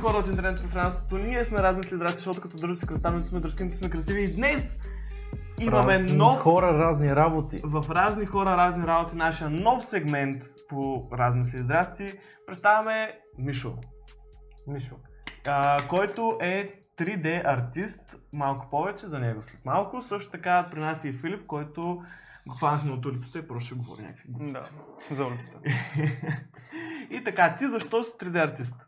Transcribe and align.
хора 0.00 0.16
от 0.16 0.28
интернет 0.28 0.60
пространството, 0.62 1.18
ние 1.18 1.44
сме 1.44 1.58
размисли 1.58 1.96
здрасти, 1.96 2.16
защото 2.16 2.40
като 2.40 2.56
държи 2.56 2.76
се 2.76 2.86
кръставници 2.86 3.28
сме 3.28 3.40
дръским, 3.40 3.74
сме 3.74 3.90
красиви 3.90 4.24
и 4.24 4.32
днес 4.32 4.78
имаме 5.60 5.94
Разни 5.94 6.12
нов 6.16 6.38
хора, 6.38 6.78
разни 6.78 7.16
работи. 7.16 7.60
в 7.64 7.84
разни 7.90 8.26
хора, 8.26 8.50
разни 8.50 8.86
работи, 8.86 9.16
нашия 9.16 9.50
нов 9.50 9.84
сегмент 9.84 10.42
по 10.68 11.08
размисли 11.12 11.58
здрасти. 11.58 12.12
Представяме 12.46 13.18
Мишо, 13.38 13.74
Мишо. 14.66 14.94
а, 15.46 15.88
който 15.88 16.38
е 16.40 16.74
3D 16.98 17.42
артист, 17.44 18.16
малко 18.32 18.70
повече 18.70 19.06
за 19.06 19.18
него 19.18 19.42
след 19.42 19.64
малко. 19.64 20.02
Също 20.02 20.30
така 20.30 20.68
при 20.70 20.80
нас 20.80 21.04
е 21.04 21.08
и 21.08 21.12
Филип, 21.12 21.46
който 21.46 22.02
го 22.48 22.54
хванахме 22.54 22.92
от 22.92 23.06
улицата 23.06 23.38
и 23.38 23.48
просто 23.48 23.66
ще 23.66 23.74
говори 23.74 24.02
някакви 24.02 24.24
глупости. 24.28 24.72
Да, 25.08 25.14
за 25.14 25.24
улицата. 25.24 25.58
И 27.10 27.24
така, 27.24 27.54
ти 27.56 27.68
защо 27.68 28.04
си 28.04 28.12
3D 28.12 28.44
артист? 28.44 28.86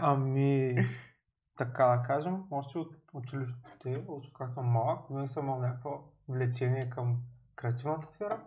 Ами, 0.00 0.76
така 1.56 1.86
да 1.86 2.02
кажем, 2.02 2.44
още 2.50 2.78
от 2.78 2.94
училището, 3.12 4.04
още 4.08 4.32
как 4.34 4.52
съм 4.52 4.66
малък, 4.66 5.08
винаги 5.08 5.28
съм 5.28 5.44
имал 5.44 5.60
някакво 5.60 6.00
влечение 6.28 6.90
към 6.90 7.18
креативната 7.56 8.08
сфера, 8.08 8.40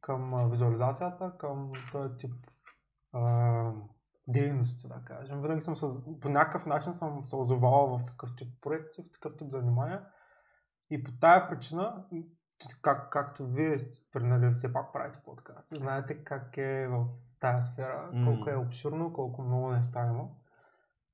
към 0.00 0.34
а, 0.34 0.48
визуализацията, 0.48 1.32
към 1.38 1.72
този 1.92 2.16
тип 2.16 2.32
а, 3.12 3.72
дейности, 4.28 4.88
да 4.88 5.00
кажем. 5.04 5.42
Винаги 5.42 5.60
съм 5.60 5.76
се, 5.76 5.86
по 6.20 6.28
някакъв 6.28 6.66
начин 6.66 6.94
съм 6.94 7.24
се 7.24 7.36
озовал 7.36 7.98
в 7.98 8.06
такъв 8.06 8.36
тип 8.36 8.48
проекти, 8.60 9.02
в 9.02 9.12
такъв 9.12 9.36
тип 9.36 9.50
занимания. 9.50 10.04
И 10.90 11.04
по 11.04 11.12
тая 11.20 11.48
причина, 11.48 12.04
как, 12.82 13.12
както 13.12 13.46
вие 13.46 13.78
сте, 13.78 14.20
нали, 14.20 14.54
все 14.54 14.72
пак 14.72 14.92
правите 14.92 15.18
подкасти, 15.24 15.74
знаете 15.74 16.24
как 16.24 16.56
е 16.56 16.88
в 16.88 17.06
тая 17.40 17.62
сфера, 17.62 18.10
колко 18.24 18.50
е 18.50 18.56
обширно, 18.56 19.12
колко 19.12 19.42
много 19.42 19.70
неща 19.70 20.06
има. 20.06 20.28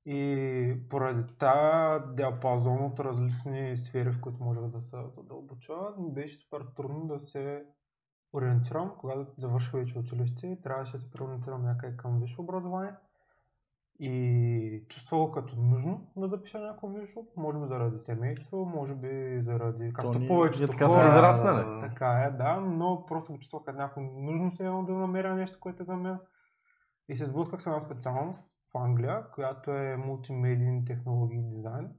И 0.05 0.87
поради 0.89 1.23
тази 1.39 2.05
диапазон 2.15 2.85
от 2.85 2.99
различни 2.99 3.77
сфери, 3.77 4.11
в 4.11 4.21
които 4.21 4.43
може 4.43 4.59
да 4.59 4.81
се 4.81 4.97
задълбоча, 5.11 5.73
ми 5.99 6.13
беше 6.13 6.39
супер 6.39 6.65
трудно 6.75 7.07
да 7.07 7.19
се 7.19 7.65
ориентирам, 8.33 8.91
когато 8.97 9.31
завърших 9.37 9.71
вече 9.71 9.99
училище, 9.99 10.59
трябваше 10.63 10.91
да 10.91 10.97
се 10.97 11.11
преориентирам 11.11 11.63
някъде 11.63 11.97
към 11.97 12.19
висше 12.19 12.41
образование. 12.41 12.93
И 13.99 14.85
чувствах 14.89 15.21
го 15.21 15.31
като 15.31 15.55
нужно 15.55 16.11
да 16.17 16.27
запиша 16.27 16.59
някакво 16.59 16.87
висше, 16.87 17.19
може 17.37 17.59
би 17.59 17.67
заради 17.67 17.99
семейство, 17.99 18.65
може 18.65 18.95
би 18.95 19.39
заради, 19.41 19.93
както 19.93 20.19
ние- 20.19 20.27
повечето 20.27 20.67
така 20.71 20.89
сме 20.89 21.05
израснали. 21.05 21.81
Така 21.81 22.07
е, 22.07 22.31
да, 22.31 22.55
но 22.55 23.05
просто 23.05 23.33
го 23.33 23.39
чувствах 23.39 23.63
като 23.63 23.77
някакво 23.77 24.01
нужно 24.01 24.51
се 24.51 24.63
да 24.63 24.93
намеря 24.93 25.35
нещо, 25.35 25.59
което 25.59 25.83
е 25.83 25.85
за 25.85 25.95
мен. 25.95 26.19
И 27.09 27.15
се 27.15 27.25
сблъсках 27.25 27.61
с 27.61 27.65
една 27.67 27.79
специалност 27.79 28.54
в 28.75 28.77
Англия, 28.77 29.23
която 29.33 29.71
е 29.71 29.97
мултимедийни 29.97 30.85
технологии 30.85 31.39
и 31.39 31.55
дизайн, 31.55 31.89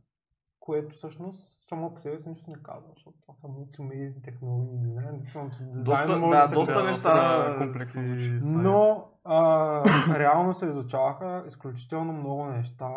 което 0.61 0.95
всъщност 0.95 1.67
само 1.69 1.95
по 1.95 2.01
себе 2.01 2.19
си 2.19 2.29
нищо 2.29 2.51
не 2.51 2.63
казва, 2.63 2.89
защото 2.95 3.17
това 3.21 3.35
са 3.35 3.49
мултимедийни 3.49 4.23
технологии 4.23 4.75
и 4.75 4.79
дизайн. 4.79 5.23
Че 5.33 5.65
дизайн 5.65 6.07
Доста- 6.07 6.19
може 6.19 6.41
да, 6.41 6.49
да, 6.49 6.55
доста 6.55 6.85
неща 6.85 7.57
комплексно 7.59 8.07
звучи. 8.07 8.41
Но 8.43 9.09
а, 9.25 10.19
реално 10.19 10.55
се 10.55 10.67
изучаваха 10.67 11.45
изключително 11.47 12.13
много 12.13 12.45
неща 12.45 12.89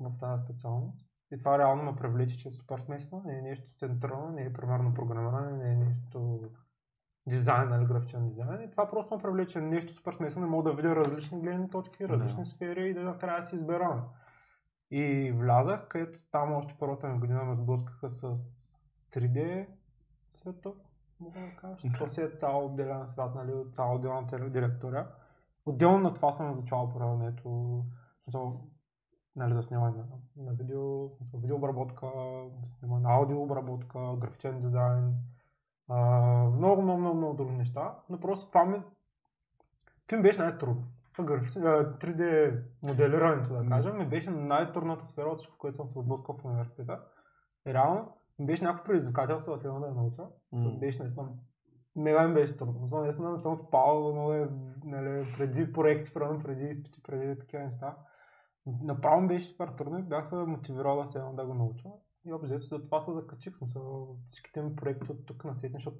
в 0.00 0.12
тази 0.20 0.44
специалност. 0.44 0.98
И 1.32 1.38
това 1.38 1.58
реално 1.58 1.82
ме 1.82 1.96
привлече, 1.96 2.38
че 2.38 2.48
е 2.48 2.52
супер 2.52 2.78
смесено, 2.78 3.22
не 3.24 3.38
е 3.38 3.42
нещо 3.42 3.68
централно, 3.78 4.32
не 4.32 4.42
е 4.42 4.52
примерно 4.52 4.94
програмиране, 4.94 5.52
не 5.52 5.72
е 5.72 5.76
нещо 5.76 6.40
дизайн 7.26 7.74
или 7.74 7.86
графичен 7.86 8.28
дизайн. 8.28 8.62
И 8.62 8.70
това 8.70 8.90
просто 8.90 9.16
ме 9.16 9.22
привлече 9.22 9.60
нещо 9.60 9.92
супер 9.94 10.12
смесено, 10.12 10.48
мога 10.48 10.70
да 10.70 10.76
видя 10.76 10.96
различни 10.96 11.40
гледни 11.40 11.70
точки, 11.70 12.08
различни 12.08 12.42
Да. 12.42 12.44
сфери 12.44 12.88
и 12.90 12.94
да 12.94 13.02
накрая 13.02 13.40
да 13.40 13.46
си 13.46 13.56
избера. 13.56 14.04
И 14.90 15.32
влязах, 15.36 15.88
където 15.88 16.18
там 16.30 16.52
още 16.52 16.74
първата 16.78 17.08
ми 17.08 17.18
година 17.18 17.44
ме 17.44 17.56
сблъскаха 17.56 18.10
с 18.10 18.36
3D 19.12 19.66
света, 20.34 20.72
мога 21.20 21.40
да 21.40 21.56
кажа. 21.56 21.88
То 21.98 22.08
си 22.08 22.20
е 22.20 22.28
цял 22.28 22.66
отделен 22.66 23.06
свят, 23.06 23.34
нали, 23.34 23.52
от 23.52 23.74
цяла 23.74 23.94
отделна 23.94 24.50
директория. 24.50 25.06
Отделно 25.66 25.98
на 25.98 26.14
това 26.14 26.32
съм 26.32 26.52
изучавал 26.52 26.90
смисъл, 28.24 28.60
нали, 29.36 29.54
да 29.54 29.62
снимам 29.62 29.96
на, 29.96 30.04
на 30.44 30.52
видео, 30.52 31.08
видеообработка, 31.34 32.06
да 32.62 32.76
снимам 32.78 33.02
на 33.02 33.14
аудиообработка, 33.14 34.16
графичен 34.16 34.60
дизайн, 34.60 35.14
а, 35.88 35.98
много, 36.44 36.82
много, 36.82 37.00
много, 37.00 37.16
много 37.16 37.34
други 37.34 37.56
неща, 37.56 37.98
но 38.10 38.20
просто 38.20 38.48
това 38.48 38.64
ми, 38.64 38.82
това 40.06 40.16
ми 40.16 40.22
беше 40.22 40.38
най-трудно. 40.38 40.84
Са 41.12 41.22
графичен, 41.22 41.66
а, 41.66 41.98
3D 41.98 42.52
моделирането, 42.82 43.54
да 43.54 43.68
кажем, 43.68 43.98
ми 43.98 44.06
беше 44.06 44.30
най-трудната 44.30 45.06
сфера 45.06 45.28
от 45.28 45.38
всичко, 45.38 45.58
което 45.58 45.76
съм 45.76 45.88
се 45.88 46.00
сблъскал 46.00 46.34
в 46.34 46.44
университета. 46.44 47.00
Реално 47.66 48.12
ми 48.38 48.46
беше 48.46 48.64
някакво 48.64 48.84
предизвикателство 48.84 49.52
да 49.52 49.58
седна 49.58 49.80
да 49.80 49.86
я 49.86 49.94
науча. 49.94 50.22
М. 50.52 50.78
Беше 50.78 51.02
наистина 51.02 51.28
мега 51.96 52.28
ми 52.28 52.34
беше 52.34 52.56
трудно. 52.56 52.80
Защото 52.82 53.02
наистина 53.02 53.30
не 53.30 53.38
съм 53.38 53.56
спал 53.56 54.32
е, 54.32 54.48
нали, 54.84 55.24
преди 55.38 55.72
проекти, 55.72 56.14
примерно, 56.14 56.42
преди 56.42 56.64
изпити, 56.64 57.02
преди 57.02 57.38
такива 57.38 57.62
неща. 57.62 57.96
Направо 58.82 59.26
беше 59.26 59.46
супер 59.46 59.68
трудно 59.68 59.98
и 59.98 60.02
бях 60.02 60.26
се 60.26 60.34
мотивирал 60.36 61.02
да 61.02 61.06
седна 61.06 61.34
да 61.34 61.46
го 61.46 61.54
науча. 61.54 61.88
И 62.26 62.32
общо 62.32 62.58
за 62.60 62.84
това 62.84 63.00
се 63.00 63.12
закачих. 63.12 63.56
Смисъл, 63.56 64.16
всичките 64.26 64.62
ми 64.62 64.76
проекти 64.76 65.12
от 65.12 65.26
тук 65.26 65.44
на 65.44 65.54
сетне, 65.54 65.76
защото 65.76 65.96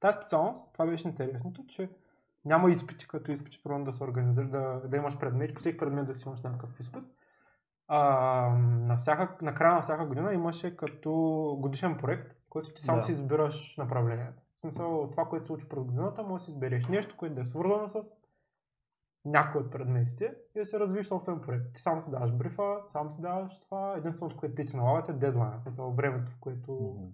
тази 0.00 0.16
специалност, 0.16 0.72
това 0.72 0.86
беше 0.86 1.08
интересното, 1.08 1.66
че 1.66 1.90
няма 2.44 2.70
изпити, 2.70 3.08
като 3.08 3.32
изпити, 3.32 3.62
примерно 3.62 3.84
да 3.84 3.92
се 3.92 4.04
организира, 4.04 4.48
да, 4.48 4.88
да 4.88 4.96
имаш 4.96 5.18
предмет, 5.18 5.54
по 5.54 5.60
всеки 5.60 5.76
предмет 5.78 6.06
да 6.06 6.14
си 6.14 6.28
имаш 6.28 6.42
някакъв 6.42 6.80
изпит. 6.80 7.02
А, 7.88 8.00
на, 8.58 8.96
всяка, 8.96 9.44
на 9.44 9.54
края 9.54 9.74
на 9.74 9.82
всяка 9.82 10.06
година 10.06 10.34
имаше 10.34 10.76
като 10.76 11.12
годишен 11.60 11.98
проект, 11.98 12.36
който 12.48 12.72
ти 12.72 12.82
само 12.82 12.98
Да. 12.98 13.02
си 13.02 13.12
избираш 13.12 13.76
направлението. 13.76 14.42
В 14.56 14.60
смисъл, 14.60 15.08
това, 15.10 15.24
което 15.24 15.44
се 15.44 15.46
случи 15.46 15.68
през 15.68 15.84
годината, 15.84 16.22
може 16.22 16.40
да 16.40 16.44
си 16.44 16.50
избереш 16.50 16.86
нещо, 16.86 17.16
което 17.16 17.34
да 17.34 17.40
е 17.40 17.44
свързано 17.44 17.88
с 17.88 18.12
някой 19.26 19.60
от 19.60 19.70
предметите 19.70 20.34
и 20.54 20.58
да 20.58 20.66
се 20.66 20.80
развиш 20.80 21.06
собствен 21.06 21.40
проект. 21.40 21.74
Ти 21.74 21.80
само 21.80 22.02
си 22.02 22.10
даваш 22.10 22.32
брифа, 22.32 22.76
сам 22.92 23.10
си 23.10 23.20
даваш 23.20 23.60
това. 23.60 23.94
Единственото, 23.96 24.36
което 24.36 24.54
ти 24.54 24.76
налават 24.76 25.08
е 25.08 25.12
дедлайн, 25.12 25.60
смисъл 25.62 25.90
времето, 25.90 26.32
в 26.32 26.40
което 26.40 26.72
Мгм. 26.72 27.08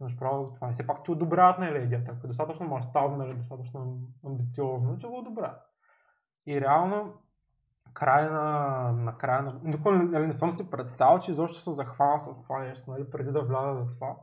имаш 0.00 0.16
право 0.16 0.44
за 0.44 0.54
това. 0.54 0.70
И 0.70 0.72
все 0.72 0.86
пак 0.86 1.04
ти 1.04 1.10
одобряват 1.10 1.58
нали, 1.58 1.84
идеята. 1.84 2.12
Ако 2.12 2.26
е 2.26 2.28
достатъчно 2.28 2.66
мащабно, 2.66 3.16
нали, 3.16 3.34
достатъчно 3.34 3.98
амбициозно, 4.26 4.98
че 4.98 5.06
го 5.06 5.18
одобряват. 5.18 5.60
И 6.46 6.60
реално, 6.60 7.14
край 7.94 8.30
на, 8.30 8.92
на 8.92 9.18
края 9.18 9.42
на... 9.42 9.60
Никога 9.64 9.92
нали, 9.92 10.26
не 10.26 10.32
съм 10.32 10.52
си 10.52 10.70
представил, 10.70 11.18
че 11.18 11.30
изобщо 11.30 11.58
се 11.58 11.70
захвана 11.70 12.18
с 12.18 12.42
това 12.42 12.58
нещо, 12.58 12.90
нали, 12.90 13.10
преди 13.10 13.32
да 13.32 13.42
вляза 13.42 13.74
в 13.74 13.94
това. 13.94 14.16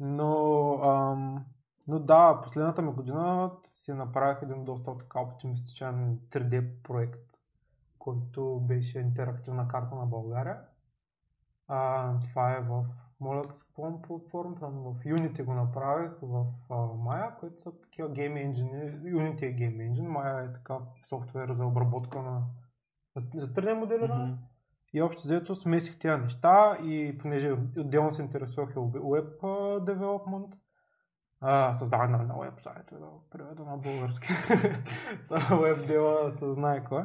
Но, 0.00 0.72
ам, 0.82 1.44
но 1.88 1.98
да, 1.98 2.40
последната 2.42 2.82
ми 2.82 2.92
година 2.92 3.50
си 3.64 3.92
направих 3.92 4.42
един 4.42 4.64
доста 4.64 4.98
така 4.98 5.20
оптимистичен 5.20 6.18
3D 6.30 6.82
проект, 6.82 7.38
който 7.98 8.60
беше 8.60 8.98
интерактивна 8.98 9.68
карта 9.68 9.94
на 9.94 10.06
България. 10.06 10.58
А, 11.68 12.12
това 12.20 12.52
е 12.52 12.60
в, 12.60 12.84
моля 13.20 13.42
платформа, 14.02 14.56
там 14.60 14.72
в 14.72 15.04
Unity 15.04 15.44
го 15.44 15.54
направих, 15.54 16.12
в 16.22 16.46
а, 16.70 16.74
Maya, 16.74 17.36
които 17.36 17.60
са 17.60 17.72
такива 17.82 18.08
гейм 18.08 18.34
engine, 18.34 19.02
Unity 19.02 19.42
е 19.42 19.52
гейм 19.52 19.78
engine, 19.78 20.08
Maya 20.08 20.50
е 20.50 20.52
така 20.52 20.78
софтуер 21.08 21.52
за 21.52 21.66
обработка 21.66 22.22
на 22.22 22.42
за 23.34 23.48
3D 23.48 23.72
моделиране. 23.72 24.24
Мгм. 24.24 24.34
И 24.92 25.02
общо 25.02 25.22
взето 25.22 25.54
смесих 25.54 25.98
тези 25.98 26.22
неща 26.22 26.78
и 26.82 27.18
понеже 27.18 27.52
отделно 27.78 28.12
се 28.12 28.22
интересувах 28.22 28.70
и 28.70 28.74
web 28.74 29.36
а, 29.42 29.46
development, 29.84 30.54
а, 31.40 31.74
създаване 31.74 32.16
на, 32.16 32.34
вебсайт, 32.40 32.92
да 32.92 33.06
го 33.06 33.24
преведа 33.30 33.64
на 33.64 33.76
български. 33.76 34.28
Са 35.20 35.56
веб 35.56 35.86
дела 35.86 36.32
се 36.34 36.52
знае 36.52 36.84
кой. 36.84 37.04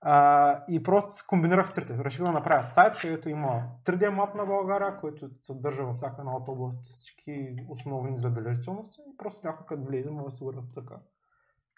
А, 0.00 0.64
и 0.68 0.82
просто 0.82 1.10
се 1.10 1.26
комбинирах 1.26 1.72
трите. 1.72 2.04
Реших 2.04 2.22
да 2.22 2.32
направя 2.32 2.62
сайт, 2.62 2.96
където 3.00 3.28
има 3.28 3.62
3D 3.84 4.08
мап 4.08 4.34
на 4.34 4.46
България, 4.46 4.96
който 5.00 5.28
съдържа 5.42 5.84
във 5.84 5.96
всяка 5.96 6.16
една 6.18 6.36
от 6.36 6.48
областите 6.48 6.88
всички 6.88 7.56
основни 7.68 8.16
забележителности. 8.16 9.00
И 9.14 9.16
просто 9.16 9.46
някой 9.46 9.66
като 9.66 9.82
влезе, 9.82 10.10
може 10.10 10.24
да 10.24 10.36
се 10.36 10.44
го 10.44 10.52
разтъка. 10.52 10.96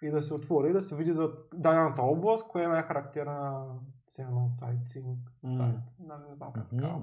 И 0.03 0.11
да 0.11 0.23
се 0.23 0.35
отвори, 0.35 0.71
и 0.71 0.73
да 0.73 0.83
се 0.83 0.97
види 0.97 1.13
за 1.13 1.31
дадената 1.55 2.03
област, 2.03 2.49
кое 2.49 2.65
е 2.65 2.69
най-характерна 2.69 3.65
едно 4.19 4.51
сайтинг. 4.55 5.19
М. 5.43 5.57
Сайт. 5.57 5.77
Да, 5.99 6.19
не 6.29 6.35
знам 6.35 6.53
как 6.53 6.69
така. 6.71 6.97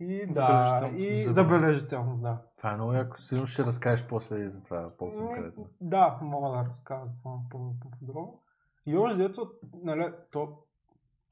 И 0.00 0.26
да, 0.26 0.90
и 0.96 1.22
забележителност, 1.22 2.22
да. 2.22 2.38
Това 2.66 2.74
е 2.74 2.76
много 2.76 2.92
яко. 2.92 3.18
Сигурно 3.20 3.46
ще 3.46 3.64
разкажеш 3.64 4.06
после 4.06 4.38
и 4.38 4.50
за 4.50 4.62
това 4.62 4.90
по-конкретно. 4.98 5.66
Да, 5.80 6.18
мога 6.22 6.48
да 6.50 6.64
разкажа 6.64 7.10
това 7.22 7.38
по- 7.50 7.74
по-подробно. 7.80 8.40
И 8.86 8.96
още 8.96 9.16
дето, 9.18 9.50
нали, 9.82 10.12
то 10.32 10.48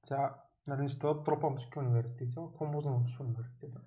сега, 0.03 0.35
нали, 0.69 0.83
не 0.83 0.89
ще 0.89 0.99
да 0.99 1.23
тропам 1.23 1.57
всички 1.57 1.79
университети, 1.79 2.35
какво 2.35 2.65
може 2.65 2.85
да 2.85 2.91
научиш 2.91 3.17
в 3.17 3.21
университета? 3.21 3.81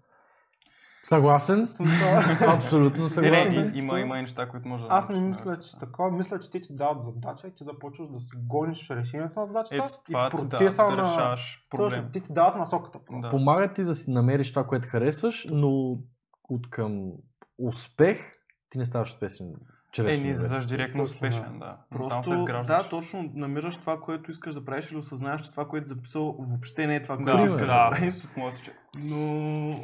Съгласен. 1.03 1.67
Смисъл, 1.67 2.07
Абсолютно 2.55 2.97
Не, 2.97 3.03
не, 3.03 3.09
съгласен. 3.09 3.75
и- 3.75 3.77
има, 3.77 3.99
има 3.99 4.17
и 4.17 4.21
неща, 4.21 4.49
които 4.49 4.67
може 4.67 4.83
да 4.83 4.89
Аз 4.91 5.09
не 5.09 5.21
мисля, 5.21 5.59
че 5.59 5.77
такова. 5.77 6.11
Мисля, 6.11 6.39
че 6.39 6.51
те 6.51 6.61
ти 6.61 6.75
дават 6.75 7.03
задача 7.03 7.47
и 7.47 7.55
ти 7.55 7.63
започваш 7.63 8.07
да 8.09 8.19
си 8.19 8.31
гониш 8.37 8.89
решението 8.89 9.39
на 9.39 9.45
задачата 9.45 9.75
Ето 9.75 10.11
и 10.11 10.13
в 10.13 10.17
да, 10.17 10.29
процеса 10.29 10.83
да 10.83 10.95
на... 10.95 11.01
решаваш 11.01 11.67
проблем. 11.69 11.89
Точно, 11.89 12.11
ти 12.11 12.21
ти 12.21 12.33
дават 12.33 12.55
насоката. 12.55 12.99
Да. 13.11 13.29
Помага 13.29 13.73
ти 13.73 13.83
да 13.83 13.95
си 13.95 14.11
намериш 14.11 14.51
това, 14.51 14.67
което 14.67 14.87
харесваш, 14.89 15.47
но 15.51 15.97
от 16.49 16.69
към 16.69 17.11
успех 17.57 18.31
ти 18.69 18.77
не 18.77 18.85
ставаш 18.85 19.09
успешен 19.09 19.53
чрез 19.91 20.19
Е, 20.19 20.23
не 20.23 20.29
излизаш 20.29 20.65
директно 20.65 21.03
Точно, 21.03 21.15
успешен, 21.15 21.59
да. 21.59 21.77
Но 21.91 21.97
Просто, 21.97 22.45
да, 22.67 22.89
точно 22.89 23.31
намираш 23.33 23.77
това, 23.77 23.99
което 23.99 24.31
искаш 24.31 24.53
да 24.55 24.65
правиш 24.65 24.91
или 24.91 24.97
осъзнаеш, 24.97 25.41
че 25.41 25.51
това, 25.51 25.67
което 25.67 25.87
записал, 25.87 26.35
въобще 26.39 26.87
не 26.87 26.95
е 26.95 27.01
това, 27.03 27.17
което 27.17 27.37
Да, 27.37 27.45
искаш 27.45 27.67
да, 27.67 27.89
да, 27.89 27.89
правиш. 27.89 28.25
в 28.25 28.37
моят 28.37 28.55
случай. 28.55 28.73
Но 28.97 29.17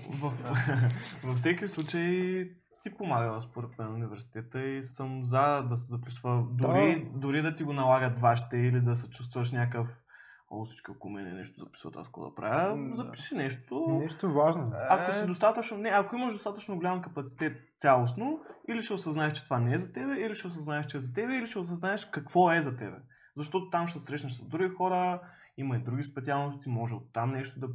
в, 0.09 0.33
във 1.23 1.37
всеки 1.37 1.67
случай 1.67 2.49
си 2.79 2.97
помага 2.97 3.41
според 3.41 3.77
мен 3.79 3.93
университета 3.93 4.61
и 4.61 4.83
съм 4.83 5.23
за 5.23 5.61
да 5.69 5.75
се 5.75 5.87
записва, 5.87 6.43
дори, 6.51 7.07
дори 7.15 7.41
да 7.41 7.55
ти 7.55 7.63
го 7.63 7.73
налагат 7.73 8.19
вашите 8.19 8.57
или 8.57 8.81
да 8.81 8.95
се 8.95 9.09
чувстваш 9.09 9.51
някакъв 9.51 10.02
О, 10.49 10.65
всички 10.65 10.91
около 10.91 11.13
мен 11.13 11.27
е 11.27 11.33
нещо 11.33 11.59
записват, 11.59 11.95
аз 11.95 12.07
какво 12.07 12.29
да 12.29 12.35
правя, 12.35 12.95
запиши 12.95 13.35
нещо. 13.35 13.87
Нещо 14.01 14.33
важно. 14.33 14.71
Ако 14.89 15.11
Е. 15.11 15.15
си 15.15 15.25
достатъчно, 15.25 15.77
не, 15.77 15.89
ако 15.89 16.15
имаш 16.15 16.33
достатъчно 16.33 16.75
голям 16.77 17.01
капацитет 17.01 17.57
цялостно, 17.79 18.39
или 18.69 18.81
ще 18.81 18.93
осъзнаеш, 18.93 19.33
че 19.33 19.43
това 19.43 19.59
не 19.59 19.73
е 19.73 19.77
за 19.77 19.93
тебе, 19.93 20.13
или 20.13 20.35
ще 20.35 20.47
осъзнаеш, 20.47 20.85
че 20.85 20.97
е 20.97 20.99
за 20.99 21.13
тебе, 21.13 21.37
или 21.37 21.45
ще 21.45 21.59
осъзнаеш 21.59 22.05
какво 22.05 22.51
е 22.51 22.61
за 22.61 22.77
тебе. 22.77 22.97
Защото 23.37 23.69
там 23.69 23.87
ще 23.87 23.99
срещнеш 23.99 24.33
с 24.33 24.47
други 24.47 24.69
хора, 24.69 25.21
има 25.57 25.75
и 25.75 25.79
други 25.79 26.03
специалности, 26.03 26.69
може 26.69 26.95
от 26.95 27.13
там 27.13 27.31
нещо 27.31 27.59
да 27.59 27.67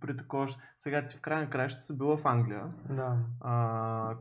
притаковаш. 0.00 0.56
Сега 0.78 1.06
ти 1.06 1.16
в 1.16 1.20
край 1.20 1.40
на 1.40 1.50
краища 1.50 1.80
си 1.80 1.98
била 1.98 2.16
в 2.16 2.26
Англия, 2.26 2.64
Да. 2.90 3.16
а, 3.40 4.14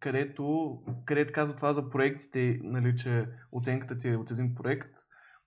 където, 0.00 0.78
където 1.04 1.32
каза 1.32 1.56
това 1.56 1.72
за 1.72 1.90
проектите, 1.90 2.60
нали, 2.62 2.96
че 2.96 3.28
оценката 3.52 3.96
ти 3.96 4.08
е 4.08 4.16
от 4.16 4.30
един 4.30 4.54
проект, 4.54 4.90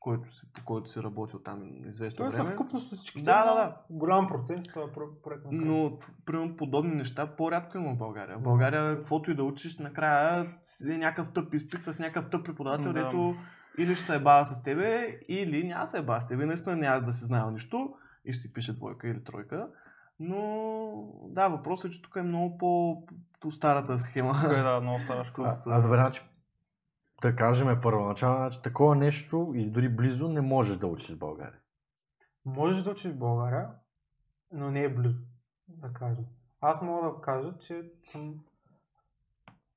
който 0.04 0.32
си, 0.32 0.54
по 0.54 0.66
който 0.66 0.90
си 0.90 1.04
работил 1.04 1.40
там 1.40 1.60
известно 1.86 2.18
Той 2.18 2.28
е 2.28 2.30
време. 2.30 2.50
съвкупност 2.50 2.92
от 2.92 2.98
всички. 2.98 3.24
Да, 3.24 3.46
да, 3.46 3.54
да. 3.54 3.76
Голям 3.90 4.28
процент 4.28 4.66
това 4.66 4.82
е 4.82 4.86
про- 4.86 5.22
проект. 5.24 5.44
Но, 5.52 5.98
примерно, 6.26 6.58
подобни 6.58 6.96
неща 6.96 7.28
по-рядко 7.28 7.78
има 7.78 7.94
в 7.94 7.98
България. 7.98 8.38
В 8.38 8.42
България, 8.42 8.98
каквото 8.98 9.32
и 9.32 9.36
да 9.36 9.44
учиш, 9.44 9.78
накрая 9.78 10.46
е 10.86 10.98
някакъв 10.98 11.34
тъп 11.34 11.54
изпит 11.54 11.84
с 11.84 12.00
някакъв 12.00 12.30
тъп 12.30 12.46
преподавател, 12.46 12.94
Да. 12.94 13.04
дето 13.04 13.36
или 13.78 13.96
ще 13.96 14.06
се 14.06 14.16
ебава 14.16 14.46
с 14.46 14.64
тебе, 14.64 15.20
или 15.28 15.64
няма 15.64 15.82
да 15.82 15.88
се 15.88 15.98
ебава 15.98 16.22
с 16.22 16.28
тебе. 16.28 16.46
Наистина 16.46 16.76
няма 16.76 17.02
да 17.02 17.14
си 17.14 17.26
знаел 17.26 17.52
нищо 17.52 17.94
и 18.26 18.34
ще 18.34 18.42
си 18.42 18.54
пише 18.54 18.74
двойка 18.74 19.08
или 19.08 19.24
тройка. 19.24 19.68
Но 20.20 20.40
да, 21.24 21.48
въпросът 21.48 21.86
е, 21.86 21.94
че 21.94 22.02
тук 22.02 22.16
е 22.16 22.22
много 22.22 22.58
по, 22.58 22.98
по 23.40 23.52
старата 23.52 24.00
схема. 24.00 24.34
Тук 24.34 24.52
е, 24.52 24.56
да, 24.56 24.80
много 24.82 25.00
стара 25.00 25.24
школа. 25.26 25.48
С, 25.48 25.68
А, 25.68 25.82
добре, 25.82 25.98
значи, 25.98 26.22
да 27.24 27.36
кажем 27.36 27.82
първоначално, 27.82 28.38
значи, 28.38 28.62
такова 28.62 28.96
нещо 28.96 29.52
и 29.56 29.70
дори 29.70 29.90
близо 29.90 30.30
не 30.30 30.42
можеш 30.42 30.78
да 30.78 30.88
учиш 30.88 31.16
в 31.16 31.20
България. 31.20 31.60
Можеш 32.46 32.84
да 32.84 32.92
учиш 32.92 33.12
в 33.12 33.18
България, 33.18 33.68
но 34.52 34.72
не 34.72 34.84
е 34.84 34.94
близо, 34.94 35.20
да 35.68 35.94
кажем. 35.94 36.26
Аз 36.62 36.82
мога 36.82 37.08
да 37.08 37.22
кажа, 37.22 37.58
че 37.60 37.92
съм 38.12 38.40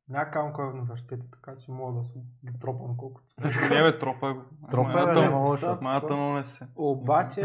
някакъв 0.08 0.52
кой 0.52 0.64
е 0.64 0.70
в 0.70 0.74
университета, 0.74 1.26
така 1.30 1.56
че 1.56 1.70
мога 1.70 1.98
да 1.98 2.04
се 2.04 2.18
ги 2.18 2.58
тропам 2.58 2.96
колкото 2.96 3.28
се. 3.28 3.74
Не 3.74 3.82
бе, 3.82 3.98
тропа 3.98 4.34
го. 4.34 4.42
Тропа 4.70 5.22
е, 5.24 5.28
лошо. 5.28 5.66
Да. 5.66 5.78
Моята 5.82 6.16
но 6.16 6.32
не 6.34 6.44
се. 6.44 6.66
Обаче... 6.76 7.42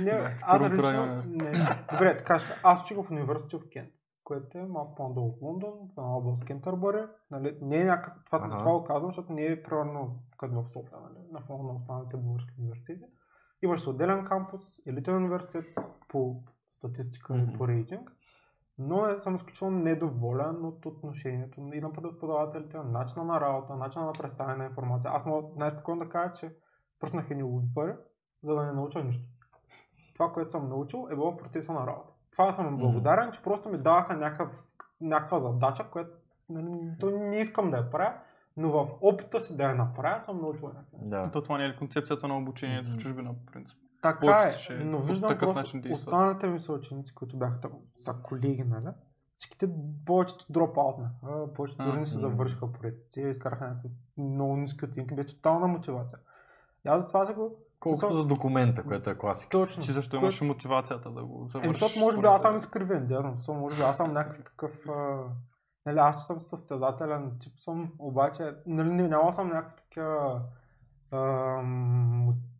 не, 0.00 0.12
Да, 0.12 0.36
аз 0.42 0.62
лично... 0.72 1.22
Не. 1.26 1.50
Добре, 1.92 2.16
така 2.16 2.38
ще 2.38 2.48
кажа. 2.48 2.60
Аз 2.62 2.82
учих 2.82 2.96
в 2.96 3.10
университет 3.10 3.62
в 3.62 3.68
Кент, 3.72 3.90
което 4.24 4.58
е 4.58 4.66
малко 4.66 4.94
по-надолу 4.94 5.28
от 5.28 5.42
Лондон, 5.42 5.72
в 5.88 5.98
една 5.98 6.16
област 6.16 6.44
Кентърбъри. 6.44 7.06
Нали, 7.30 7.58
не 7.62 7.80
е 7.80 7.84
някакъв... 7.84 8.24
Това, 8.24 8.38
Ага. 8.38 8.48
с 8.48 8.58
това 8.58 8.72
го 8.72 8.84
казвам, 8.84 9.10
защото 9.10 9.32
не 9.32 9.44
е 9.46 9.62
примерно 9.62 10.18
като 10.38 10.62
в 10.62 10.70
София, 10.70 10.98
нали, 11.02 11.24
на 11.32 11.40
фона 11.40 11.62
на 11.62 11.72
останалите 11.74 12.16
български 12.16 12.54
университети. 12.60 13.04
Имаш 13.62 13.82
си 13.82 13.88
отделен 13.88 14.24
кампус, 14.24 14.60
елитен 14.86 15.16
университет 15.16 15.64
по 16.08 16.42
статистика 16.70 17.34
Мгм. 17.34 17.50
и 17.50 17.58
по 17.58 17.68
рейтинг. 17.68 18.12
Но 18.78 19.06
е, 19.06 19.18
съм 19.18 19.34
изключително 19.34 19.78
недоволен 19.78 20.64
от 20.64 20.86
отношението 20.86 21.60
и 21.60 21.80
на 21.80 21.92
преподавателите, 21.92 22.76
на 22.76 22.84
начина 22.84 23.24
на 23.24 23.40
работа, 23.40 23.76
начина 23.76 24.04
на 24.04 24.12
представяне 24.12 24.56
на 24.56 24.64
информация. 24.64 25.10
Аз 25.14 25.26
мога 25.26 25.48
най-спокойно 25.56 26.04
да 26.04 26.08
кажа, 26.08 26.32
че 26.32 26.56
пръснах 27.00 27.30
едни 27.30 27.42
луди 27.42 27.66
пари, 27.74 27.94
за 28.42 28.54
да 28.54 28.62
не 28.62 28.72
науча 28.72 29.04
нищо. 29.04 29.24
Това, 30.14 30.32
което 30.32 30.50
съм 30.50 30.68
научил, 30.68 31.08
е 31.10 31.14
било 31.14 31.32
в 31.32 31.36
процеса 31.36 31.72
на 31.72 31.86
работа. 31.86 32.13
Това 32.34 32.52
съм 32.52 32.66
им 32.66 32.76
благодарен, 32.76 33.32
че 33.32 33.42
просто 33.42 33.68
ми 33.68 33.78
даваха 33.78 34.16
някакъв, 34.16 34.64
някаква 35.00 35.38
задача, 35.38 35.84
която 35.90 36.10
нали, 36.48 36.92
то 37.00 37.10
не 37.10 37.38
искам 37.38 37.70
да 37.70 37.76
я 37.76 37.90
правя, 37.90 38.14
но 38.56 38.70
в 38.70 38.88
опита 39.00 39.40
си 39.40 39.56
да 39.56 39.62
я 39.62 39.74
направя, 39.74 40.24
съм 40.24 40.40
научил 40.40 40.68
някакво. 40.68 40.98
Да. 41.00 41.30
То 41.30 41.42
това 41.42 41.58
не 41.58 41.64
е 41.64 41.68
ли 41.68 41.76
концепцията 41.76 42.28
на 42.28 42.38
обучението 42.38 42.90
в 42.90 42.96
чужбина, 42.96 43.34
по 43.34 43.52
принцип? 43.52 43.78
Така 44.02 44.20
Повечето 44.20 44.72
е, 44.72 44.76
но 44.76 44.98
виждам 44.98 45.30
такъв 45.30 45.52
просто 45.52 45.76
начин 45.76 45.92
останалите 45.92 46.46
ми 46.46 46.60
съученици, 46.60 47.14
които 47.14 47.36
бяха 47.36 47.60
там, 47.60 47.72
са 47.98 48.14
колеги, 48.22 48.64
нали? 48.64 48.94
Всичките 49.36 49.68
повечето 50.06 50.52
дропаутна. 50.52 51.10
Повечето 51.54 51.82
А, 51.82 51.86
дори 51.86 52.00
не 52.00 52.06
се 52.06 52.18
завършиха 52.18 52.72
проектите, 52.72 53.20
изкараха 53.20 53.64
някакви 53.64 53.90
много 54.18 54.56
ниски 54.56 54.84
оценки, 54.84 55.14
без 55.14 55.26
тотална 55.26 55.66
мотивация. 55.66 56.18
И 56.86 56.88
аз 56.88 57.02
затова 57.02 57.26
се 57.26 57.34
го... 57.34 57.63
Колкото 57.84 58.14
за 58.14 58.24
документа, 58.24 58.82
което 58.82 59.10
е 59.10 59.18
класика. 59.18 59.50
Точно. 59.50 59.82
Ти 59.82 59.92
защо 59.92 60.16
Кое- 60.16 60.18
имаш 60.20 60.40
мотивацията 60.40 61.10
да 61.10 61.24
го 61.24 61.38
Еми, 61.38 61.48
завършиш? 61.48 61.78
защото 61.78 62.00
може 62.04 62.18
би 62.18 62.26
аз 62.26 62.42
съм 62.42 62.56
изкривен, 62.56 63.06
дядо. 63.06 63.36
Може 63.48 63.76
би 63.76 63.82
аз 63.82 63.96
съм 63.96 64.12
някакъв 64.12 64.44
такъв... 64.44 64.88
А... 64.88 65.24
Нали, 65.86 65.98
аз 65.98 66.26
съм 66.26 66.40
състезателен 66.40 67.36
тип 67.40 67.52
съм, 67.58 67.92
обаче 67.98 68.54
нали, 68.66 68.90
не, 68.90 69.08
няма 69.08 69.32
съм 69.32 69.48
някакви 69.48 69.76
такива 69.76 70.40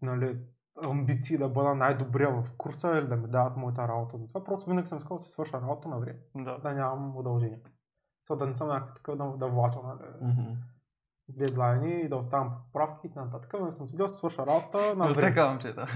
нали, 0.02 0.38
амбиции 0.84 1.38
да 1.38 1.48
бъда 1.48 1.74
най-добрия 1.74 2.30
в 2.30 2.44
курса 2.58 2.88
или 2.98 3.06
да 3.08 3.16
ми 3.16 3.28
дават 3.28 3.56
моята 3.56 3.88
работа. 3.88 4.18
Затова 4.18 4.44
просто 4.44 4.70
винаги 4.70 4.88
съм 4.88 4.98
искал 4.98 5.16
да 5.16 5.22
си 5.22 5.30
свърша 5.30 5.60
работа 5.60 5.88
на 5.88 5.98
време, 5.98 6.18
Да. 6.36 6.58
да 6.58 6.72
нямам 6.72 7.16
удължение. 7.16 7.60
So, 8.30 8.36
да 8.36 8.46
не 8.46 8.54
съм 8.54 8.68
някакъв 8.68 8.94
такъв 8.94 9.16
да, 9.16 9.24
да 9.36 9.46
влача 9.46 9.78
нали, 9.84 10.32
Мгм. 10.32 10.50
Дедлайни 11.28 11.92
и 11.94 12.08
да 12.08 12.16
оставам 12.16 12.52
поправки 12.64 13.06
и 13.06 13.10
т.н. 13.10 13.30
Но 13.60 13.72
съм 13.72 13.88
да 13.92 14.08
си 14.08 14.16
свърша 14.16 14.46
работа 14.46 14.78
на 14.78 14.94
Нали, 14.96 15.14
време. 15.14 15.28
Така 15.28 15.58
да. 15.72 15.86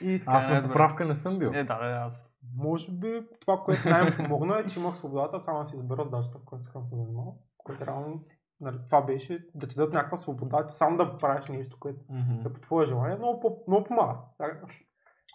И 0.00 0.22
Аз 0.26 0.44
е 0.44 0.48
на 0.48 0.52
най-добре. 0.52 0.72
поправка 0.72 1.04
не 1.04 1.14
съм 1.14 1.38
бил. 1.38 1.48
Е, 1.48 1.64
да, 1.64 1.78
бе, 1.78 1.92
аз... 1.92 2.42
Може 2.56 2.92
би 2.92 3.22
това, 3.40 3.58
което 3.58 3.88
най-ми 3.88 4.16
помогна 4.16 4.58
е, 4.58 4.66
че 4.66 4.80
имах 4.80 4.96
свободата 4.96 5.40
само 5.40 5.58
да 5.58 5.64
си 5.64 5.76
избера 5.76 6.04
задачата, 6.04 6.38
в 6.38 6.44
която 6.44 6.64
да 6.64 6.86
се 6.86 6.96
занимавам. 6.96 7.32
Което 7.58 7.86
реално 7.86 8.24
нали, 8.60 8.78
това 8.86 9.02
беше 9.02 9.46
да 9.54 9.66
ти 9.66 9.76
дадат 9.76 9.92
някаква 9.92 10.16
свобода, 10.16 10.66
ти 10.66 10.74
сам 10.74 10.96
да 10.96 11.18
правиш 11.18 11.48
нещо, 11.48 11.76
което 11.80 12.00
Мгм. 12.08 12.48
е 12.48 12.52
по 12.52 12.60
твое 12.60 12.86
желание, 12.86 13.16
много, 13.16 13.40
по- 13.40 13.64
много 13.68 13.84
помага. 13.84 14.18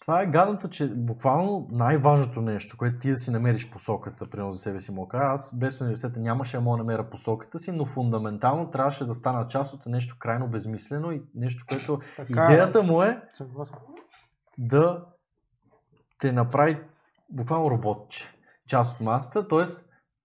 Това 0.01 0.21
е 0.21 0.27
гадното, 0.27 0.69
че 0.69 0.87
буквално 0.87 1.67
най-важното 1.71 2.41
нещо, 2.41 2.77
което 2.77 2.99
ти 2.99 3.09
да 3.09 3.17
си 3.17 3.31
намериш 3.31 3.69
посоката, 3.69 4.29
примерно 4.29 4.51
за 4.51 4.59
себе 4.59 4.81
си 4.81 4.91
мога. 4.91 5.17
Аз 5.17 5.55
без 5.55 5.81
университета 5.81 6.19
нямаше 6.19 6.57
да 6.57 6.61
мога 6.61 6.77
да 6.77 6.83
намеря 6.83 7.09
посоката 7.09 7.59
си, 7.59 7.71
но 7.71 7.85
фундаментално 7.85 8.71
трябваше 8.71 9.05
да 9.05 9.13
стана 9.13 9.47
част 9.47 9.73
от 9.73 9.85
нещо 9.85 10.15
крайно 10.19 10.47
безмислено 10.47 11.11
и 11.11 11.23
нещо, 11.35 11.65
което 11.69 11.99
така 12.15 12.43
идеята 12.43 12.83
му 12.83 13.03
е 13.03 13.09
е. 13.09 13.21
Да 14.57 15.05
те 16.19 16.31
направи 16.31 16.81
буквално 17.29 17.71
роботче. 17.71 18.27
Част 18.67 18.95
от 18.95 19.01
масата, 19.01 19.47
т.е. 19.47 19.63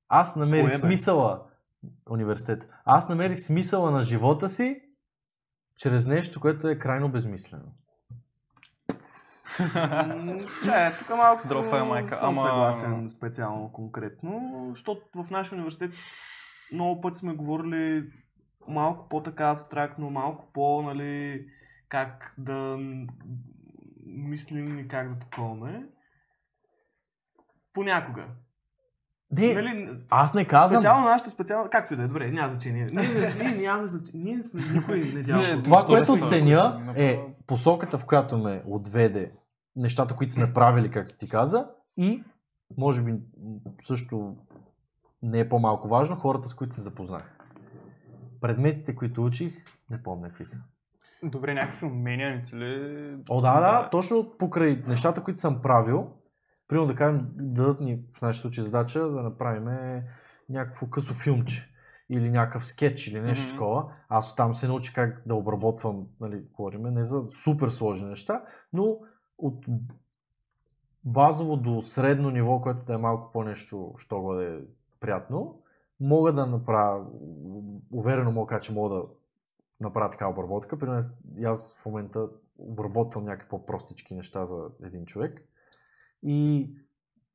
аз 0.09 0.37
намерих 0.37 0.77
смисъла 0.77 1.43
университет. 2.11 2.69
Аз 2.85 3.09
намерих 3.09 3.41
смисъла 3.41 3.91
на 3.91 4.03
живота 4.03 4.49
си 4.49 4.81
чрез 5.77 6.07
нещо, 6.07 6.41
което 6.41 6.69
е 6.69 6.79
крайно 6.79 7.09
безмислено. 7.09 7.73
Чай, 10.65 10.93
тук 10.99 11.09
малко 11.11 11.49
Дропва 11.49 11.79
е 11.79 11.83
майка, 11.83 12.17
съм 12.17 12.29
ама- 12.29 12.43
съгласен 12.43 13.09
специално 13.09 13.69
конкретно, 13.69 14.67
защото 14.71 15.01
в 15.17 15.31
нашия 15.31 15.57
университет 15.57 15.91
много 16.73 17.01
пъти 17.01 17.19
сме 17.19 17.35
говорили 17.35 18.05
малко 18.69 19.09
по-така 19.09 19.45
абстрактно, 19.45 20.11
малко 20.11 20.45
по, 20.53 20.83
нали, 20.83 21.45
как 21.89 22.35
да 22.39 22.79
мислим 24.07 24.79
и 24.79 24.89
как 24.89 25.09
да 25.09 25.19
таковаме. 25.21 25.83
Понякога. 27.75 28.25
Не, 29.33 29.55
Нали, 29.55 29.89
аз 30.11 30.35
не 30.35 30.45
казвам. 30.45 30.81
специално 30.81 31.07
нашата 31.07 31.31
специална, 31.31 31.71
както 31.71 31.95
и 31.95 31.97
да 31.97 32.03
е, 32.03 32.07
добре, 32.07 32.31
няма 32.31 32.49
значение. 32.49 32.85
Ние, 32.87 33.09
ние, 33.39 33.51
нямаме 33.53 33.87
значение, 33.89 34.25
ние 34.25 34.43
сме 34.43 34.61
никой 34.73 34.99
не 34.99 35.05
Не, 35.05 35.23
дяло. 35.23 35.63
Това, 35.65 35.85
което 35.87 36.13
не 36.13 36.17
става. 36.17 36.31
ценя 36.31 36.63
Направо. 36.65 36.93
е 36.97 37.19
посоката, 37.47 37.99
в 37.99 38.07
която 38.07 38.39
ме 38.39 38.63
отведе 38.67 39.33
нещата, 39.77 40.17
които 40.17 40.33
сме 40.33 40.53
правили, 40.53 40.91
както 40.91 41.17
ти 41.17 41.29
каза, 41.29 41.69
и 41.97 42.25
може 42.79 43.03
би 43.03 43.15
също 43.83 44.37
не 45.23 45.41
е 45.41 45.49
по-малко 45.49 45.89
важно, 45.89 46.17
хората, 46.17 46.49
с 46.49 46.55
които 46.55 46.75
се 46.75 46.83
запознах. 46.83 47.39
Предметите, 48.41 48.95
които 48.95 49.25
учих, 49.25 49.55
не 49.91 50.03
помня 50.03 50.29
какви 50.29 50.45
са. 50.45 50.59
Добре, 51.23 51.55
някакви 51.55 51.87
умения 51.87 52.37
не 52.37 52.45
ти 52.45 52.57
ли? 52.57 53.17
О, 53.29 53.41
да, 53.41 53.61
да, 53.61 53.91
точно 53.91 54.33
покрай 54.39 54.83
нещата, 54.87 55.23
които 55.23 55.41
съм 55.41 55.63
правил, 55.63 56.11
Примерно 56.69 56.89
да 56.89 56.95
кажем, 56.95 57.29
дадат 57.35 57.81
ни 57.81 58.01
в 58.17 58.23
нашия 58.23 58.43
случай 58.43 58.65
задача 58.65 59.01
да 59.01 59.23
направим 59.23 59.65
някакво 60.49 60.87
късо 60.87 61.15
филмче 61.15 61.71
или 62.11 62.31
някакъв 62.31 62.67
скетч 62.67 63.07
или 63.07 63.21
нещо 63.21 63.45
Мгм. 63.45 63.53
такова. 63.53 63.93
Аз 64.09 64.37
там 64.37 64.55
се 64.55 64.69
научих 64.69 64.95
как 64.95 65.23
да 65.27 65.35
обработвам, 65.35 66.07
нали, 66.21 66.45
говориме, 66.53 66.91
не 66.91 67.05
за 67.05 67.23
супер 67.45 67.69
сложни 67.69 68.09
неща, 68.09 68.43
но 68.73 68.99
от 69.39 69.65
базово 71.05 71.57
до 71.57 71.83
средно 71.83 72.31
ниво, 72.31 72.61
което 72.61 72.85
да 72.85 72.95
е 72.95 72.99
малко 72.99 73.33
по-нещо, 73.33 73.95
що 73.97 74.21
го 74.21 74.35
да 74.35 74.45
е 74.47 74.59
приятно, 75.01 75.61
мога 76.01 76.33
да 76.33 76.47
направя, 76.47 77.07
уверено 77.93 78.33
мога 78.33 78.47
да 78.47 78.49
кажа, 78.49 78.61
че 78.63 78.73
мога 78.73 78.95
да 78.95 79.03
направя 79.81 80.11
такава 80.11 80.31
обработка. 80.33 80.79
Примерно 80.79 81.11
аз 81.45 81.75
в 81.75 81.87
момента 81.87 82.29
обработвам 82.59 83.25
някакви 83.25 83.49
по-простички 83.49 84.15
неща 84.15 84.47
за 84.47 84.57
един 84.83 85.07
човек. 85.07 85.49
И 86.23 86.71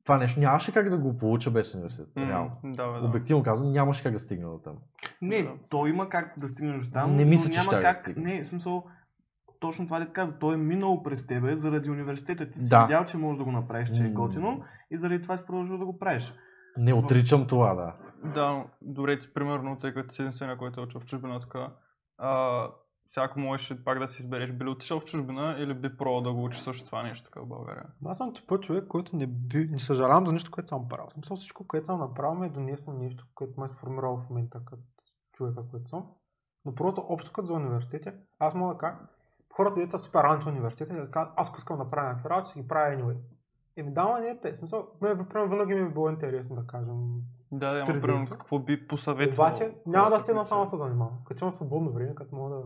това 0.04 0.18
нещо 0.18 0.40
нямаше 0.40 0.72
как 0.72 0.90
да 0.90 0.98
го 0.98 1.18
получа 1.18 1.50
без 1.50 1.74
университет. 1.74 2.08
М, 2.16 2.28
Реално. 2.28 2.50
Да, 2.64 2.92
бе, 2.92 3.00
да. 3.00 3.06
Обективно 3.06 3.42
казвам, 3.42 3.72
нямаше 3.72 4.02
как 4.02 4.12
да 4.12 4.18
стигна 4.18 4.50
до 4.50 4.58
там. 4.58 4.76
Не, 5.22 5.42
Да. 5.42 5.52
то 5.68 5.86
има 5.86 6.08
как 6.08 6.34
да 6.38 6.48
стигнеш 6.48 6.86
до 6.86 6.92
там, 6.92 7.16
Не 7.16 7.24
но 7.24 7.30
мисля, 7.30 7.50
че 7.50 7.58
няма 7.58 7.70
да 7.70 7.82
как. 7.82 7.96
стигна. 7.96 8.22
Не, 8.24 8.42
в 8.42 8.46
смисъл, 8.46 8.84
точно 9.60 9.84
това 9.86 9.98
да 9.98 10.12
каза, 10.12 10.38
той 10.38 10.54
е 10.54 10.58
минал 10.58 11.02
през 11.02 11.26
тебе 11.26 11.56
заради 11.56 11.90
университета. 11.90 12.50
Ти 12.50 12.58
си 12.58 12.68
Да. 12.70 12.82
видял, 12.82 13.04
че 13.04 13.18
можеш 13.18 13.38
да 13.38 13.44
го 13.44 13.52
направиш, 13.52 13.90
че 13.90 14.04
е 14.06 14.10
готино 14.10 14.62
и 14.90 14.96
заради 14.96 15.22
това 15.22 15.36
си 15.36 15.46
продължил 15.46 15.78
да 15.78 15.84
го 15.86 15.98
правиш. 15.98 16.34
Не 16.76 16.94
отричам 16.94 17.46
това, 17.46 17.74
да. 17.74 17.94
Да, 18.34 18.64
добре, 18.82 19.18
ти 19.18 19.34
примерно, 19.34 19.78
тъй 19.78 19.94
като 19.94 20.14
си 20.14 20.22
единствения, 20.22 20.58
който 20.58 20.80
е 20.80 20.84
учил 20.84 21.00
в 21.00 21.04
чужбина, 21.04 21.40
така, 21.40 21.72
а, 22.18 22.66
всяко 23.08 23.40
можеш 23.40 23.84
пак 23.84 23.98
да 23.98 24.08
си 24.08 24.22
избереш, 24.22 24.52
би 24.52 24.64
ли 24.64 24.68
отишъл 24.68 25.00
в 25.00 25.04
чужбина 25.04 25.56
или 25.58 25.74
би 25.74 25.96
пробвал 25.96 26.20
да 26.22 26.32
го 26.32 26.44
учиш 26.44 26.60
също 26.60 26.86
това 26.86 27.02
нещо 27.02 27.24
така 27.24 27.40
в 27.40 27.46
България? 27.48 27.84
Аз 28.06 28.16
съм 28.18 28.34
типа 28.34 28.58
човек, 28.58 28.84
който 28.88 29.16
не, 29.16 29.26
би, 29.26 29.68
не 29.70 29.78
съжалявам 29.78 30.26
за 30.26 30.32
нищо, 30.32 30.50
което 30.50 30.68
съм 30.68 30.88
правил. 30.88 31.06
В 31.08 31.12
смисъл 31.12 31.36
всичко, 31.36 31.66
което 31.66 31.86
съм 31.86 31.98
направил, 32.00 32.34
ме 32.34 32.46
е 32.46 32.50
донесло 32.50 32.92
нещо, 32.92 33.24
което 33.34 33.60
ме 33.60 33.64
е 33.64 33.68
сформирало 33.68 34.16
в 34.16 34.30
момента 34.30 34.60
като 34.64 34.82
човека, 35.32 35.62
който 35.70 35.88
съм. 35.88 36.06
Но 36.64 36.74
просто 36.74 37.04
общо 37.08 37.32
като 37.32 37.46
за 37.46 37.52
университета, 37.54 38.12
аз 38.38 38.54
мога 38.54 38.74
да 38.74 38.78
кажа, 38.78 38.96
хората, 39.52 39.80
дето 39.80 39.90
са 39.90 39.98
супер 39.98 40.24
анти 40.24 40.48
университета, 40.48 40.94
да 40.94 41.10
кажат, 41.10 41.32
аз 41.36 41.52
искам 41.58 41.78
да 41.78 41.86
правя 41.86 42.08
някакви 42.08 42.30
работи, 42.30 42.50
ще 42.50 42.60
ги 42.60 42.68
правя 42.68 42.96
anyway. 42.96 43.16
Еми 43.76 43.92
да, 43.92 44.00
ама 44.00 44.20
не 44.20 44.28
е 44.28 44.40
те. 44.40 44.54
Смисъл, 44.54 44.88
ме, 45.00 45.28
примерно, 45.28 45.50
винаги 45.50 45.74
ми 45.74 45.80
е 45.80 45.92
било 45.92 46.10
интересно 46.10 46.56
да 46.56 46.66
кажем. 46.66 46.96
Да, 47.52 47.72
да, 47.72 47.84
Тридето. 47.84 48.06
примерно 48.06 48.28
какво 48.30 48.58
би 48.58 48.88
посъветвал. 48.88 49.46
Обаче 49.46 49.74
няма 49.86 50.10
да 50.10 50.20
седна 50.20 50.44
само 50.44 50.66
се 50.66 50.76
занимавам. 50.76 51.18
Като 51.26 51.44
имам 51.44 51.54
свободно 51.54 51.92
време, 51.92 52.14
като 52.14 52.36
мога 52.36 52.56
да 52.56 52.62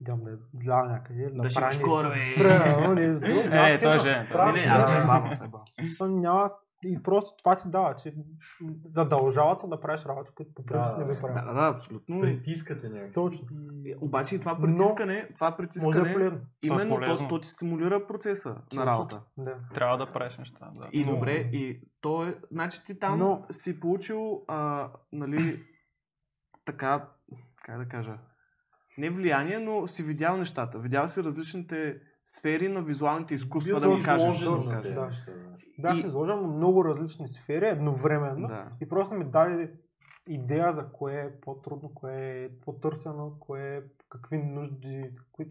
Идам 0.00 0.24
да 0.24 0.30
излява 0.54 0.88
някъде, 0.88 1.30
да, 1.30 1.42
Да 1.42 1.42
нещо. 1.42 1.82
кора, 1.84 2.08
бе. 2.08 2.34
Примерно, 2.36 2.94
нещо. 2.94 3.26
Е, 3.26 3.78
той 3.78 4.48
е 4.48 4.52
не, 4.52 4.60
аз 4.68 4.90
се 4.90 5.06
бавам, 5.06 5.32
се 5.32 5.48
бавам. 5.48 6.20
Няма... 6.20 6.50
И 6.84 7.02
просто 7.02 7.36
това 7.38 7.56
ти 7.56 7.68
дава, 7.68 7.96
че 7.96 8.14
задължавате 8.84 9.66
да 9.66 9.80
правиш 9.80 10.04
работа, 10.06 10.32
които 10.34 10.54
по 10.54 10.64
принцип 10.64 10.94
Да, 10.96 11.04
не 11.04 11.14
Да, 11.14 11.20
правил. 11.20 11.44
да, 11.44 11.52
да, 11.52 11.68
абсолютно. 11.68 12.20
Притискате 12.20 12.88
някакси. 12.88 13.12
Точно. 13.14 13.46
Обаче 14.00 14.36
и 14.36 14.40
това 14.40 14.52
Но 14.52 14.60
притискане, 14.60 15.28
това 15.34 15.46
Може 15.46 15.50
да 15.50 15.54
е 15.54 15.66
притискане, 15.66 16.12
полезно. 16.14 16.40
именно 16.62 17.00
то, 17.00 17.28
то 17.28 17.40
ти 17.40 17.48
стимулира 17.48 18.06
процеса 18.06 18.54
Точно. 18.54 18.80
на 18.80 18.86
работа. 18.86 19.22
Да. 19.38 19.56
Трябва 19.74 19.96
да 19.96 20.12
правиш 20.12 20.38
неща. 20.38 20.68
Да. 20.72 20.88
И 20.92 21.04
Но- 21.04 21.12
добре, 21.12 21.32
и 21.52 21.80
то 22.00 22.26
е, 22.26 22.38
значи 22.50 22.84
ти 22.84 22.98
там 22.98 23.18
Но- 23.18 23.46
си 23.50 23.80
получил, 23.80 24.44
а, 24.48 24.90
нали, 25.12 25.64
така, 26.64 27.08
как 27.56 27.78
да 27.78 27.88
кажа, 27.88 28.18
не 28.98 29.10
влияние, 29.10 29.58
но 29.58 29.86
си 29.86 30.02
видял 30.02 30.36
нещата. 30.36 30.78
Видял 30.78 31.08
си 31.08 31.24
различните 31.24 32.00
сфери 32.28 32.68
на 32.68 32.82
визуалните 32.82 33.34
изкуства, 33.34 33.74
да 33.74 33.80
Бил 33.80 33.90
да 33.90 33.96
го 33.96 34.04
кажем. 34.04 34.32
тези 34.72 34.94
да. 34.94 35.06
неща, 35.06 35.32
Бях 35.78 35.96
И- 35.96 36.00
изложен 36.00 36.38
много 36.40 36.84
различни 36.84 37.28
сфери 37.28 37.66
едновременно 37.66 38.48
Да. 38.48 38.68
и 38.80 38.88
просто 38.88 39.14
ми 39.14 39.24
даде 39.24 39.72
идея 40.28 40.72
за 40.72 40.92
кое 40.92 41.14
е 41.14 41.40
по-трудно, 41.40 41.94
кое 41.94 42.14
е 42.44 42.58
по-търсено, 42.58 43.36
кое 43.40 43.76
е, 43.76 43.80
какви 44.08 44.38
нужди, 44.38 45.10
кои, 45.32 45.46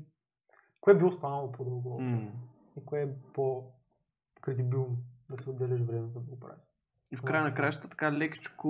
кое 0.81 0.95
би 0.95 1.05
останало 1.05 1.51
по-дълго 1.51 1.99
М. 2.01 2.31
и 2.77 2.85
кое 2.85 3.01
е 3.01 3.09
по-кредибилно 3.33 4.97
да 5.29 5.43
се 5.43 5.49
отделиш 5.49 5.81
време 5.81 6.07
да 6.07 6.19
го 6.19 6.39
правиш. 6.39 6.61
И 7.11 7.17
в 7.17 7.21
края 7.21 7.43
на 7.43 7.53
краща 7.53 7.89
така 7.89 8.11
лекичко 8.11 8.69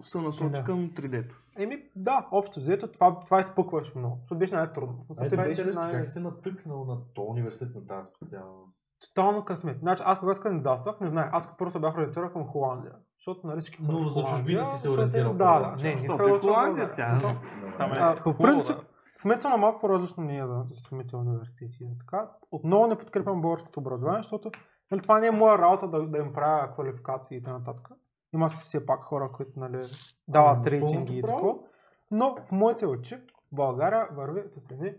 се 0.00 0.18
насочи 0.18 0.50
Да. 0.50 0.64
към 0.64 0.90
3D-то. 0.90 1.34
Еми, 1.58 1.82
да, 1.96 2.28
общо 2.30 2.60
взето 2.60 2.88
това, 2.88 3.20
това 3.20 3.40
изпъкваш 3.40 3.94
много, 3.94 4.16
защото 4.20 4.38
беше 4.38 4.54
най-трудно. 4.54 5.04
Те 5.18 5.28
това 5.28 5.42
е 5.42 5.46
беше 5.46 5.60
интересно, 5.60 5.82
най- 5.82 5.92
как 5.92 6.06
сте 6.06 6.20
натъкнал 6.20 6.84
на 6.84 6.96
то 7.14 7.22
университет 7.22 7.74
на 7.74 7.86
тази 7.86 8.10
специалност? 8.16 8.76
Тотално 9.00 9.44
късмет. 9.44 9.78
Значи 9.78 10.02
аз 10.06 10.18
когато 10.18 10.40
кандидатствах, 10.40 11.00
не 11.00 11.08
знае, 11.08 11.28
аз 11.32 11.48
се 11.68 11.78
бях 11.78 11.96
ориентирал 11.96 12.32
към 12.32 12.44
Холандия. 12.44 12.92
Защото 13.18 13.46
нали 13.46 13.60
всички 13.60 13.82
Но 13.82 14.04
за 14.04 14.24
чужбина 14.24 14.64
си 14.64 14.80
се 14.80 14.88
е- 14.88 14.90
ориентирал 14.90 15.32
Да, 15.32 15.60
да, 15.60 15.82
не, 15.82 15.94
не 15.94 16.16
да 16.16 16.30
е 16.30 16.38
Холандия 16.38 16.92
тя. 16.92 17.18
Там 17.78 17.92
е 17.92 18.16
по 18.24 18.36
принцип, 18.36 18.76
в 19.20 19.24
момента 19.24 19.42
съм 19.42 19.50
на 19.50 19.56
малко 19.56 19.80
по-различно 19.80 20.22
мнение 20.22 20.46
за, 20.46 20.64
самите 20.68 21.16
университети. 21.16 21.76
и 21.84 21.98
Така, 21.98 22.30
отново 22.50 22.86
не 22.86 22.98
подкрепям 22.98 23.40
българското 23.40 23.80
образование, 23.80 24.22
защото 24.22 24.50
нали, 24.90 25.02
това 25.02 25.20
не 25.20 25.26
е 25.26 25.30
моя 25.30 25.58
работа 25.58 25.88
да, 25.88 26.06
да 26.06 26.18
им 26.18 26.32
правя 26.32 26.72
квалификации 26.72 27.36
и 27.36 27.42
т.н. 27.42 27.74
Има 28.34 28.48
все 28.48 28.86
пак 28.86 29.02
хора, 29.02 29.30
които 29.32 29.60
нали, 29.60 29.82
дават 30.28 30.56
Имаш 30.56 30.72
рейтинги 30.72 30.94
пълното 30.96 31.12
и 31.12 31.22
такова. 31.22 31.58
Но 32.10 32.36
в 32.48 32.52
моите 32.52 32.86
очи 32.86 33.18
България 33.52 34.08
върви 34.12 34.42
с 34.56 34.70
едни, 34.70 34.90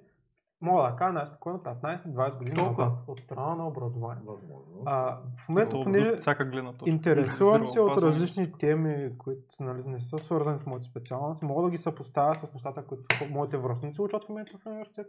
мога 0.62 0.84
да 0.84 0.96
кажа 0.96 1.14
най-спокойно 1.14 1.60
15-20 1.60 2.38
години 2.38 2.56
Толкова? 2.56 2.86
назад 2.86 3.00
от 3.08 3.22
страна 3.22 3.56
на 3.56 3.68
образование. 3.68 4.24
Възможно. 4.26 4.84
А, 4.86 5.18
в 5.38 5.50
момента, 5.50 5.84
понеже 5.84 6.10
от 6.10 6.20
всяка 6.20 6.46
гледна 6.46 6.74
точка. 6.74 6.90
Интересувам 6.90 7.68
се 7.68 7.80
от 7.80 7.98
различни 7.98 8.52
теми, 8.52 9.18
които 9.18 9.42
нали, 9.60 9.84
не 9.86 10.00
са 10.02 10.20
свързани 10.20 10.60
с 10.60 10.66
моята 10.66 10.86
специалност. 10.86 11.42
Мога 11.42 11.64
да 11.64 11.70
ги 11.70 11.78
съпоставя 11.78 12.36
с 12.36 12.54
нещата, 12.54 12.86
които 12.86 13.06
моите 13.30 13.58
връзници 13.58 14.02
учат 14.02 14.26
в 14.26 14.30
момента 14.30 14.58
в 14.58 14.66
университет. 14.66 15.08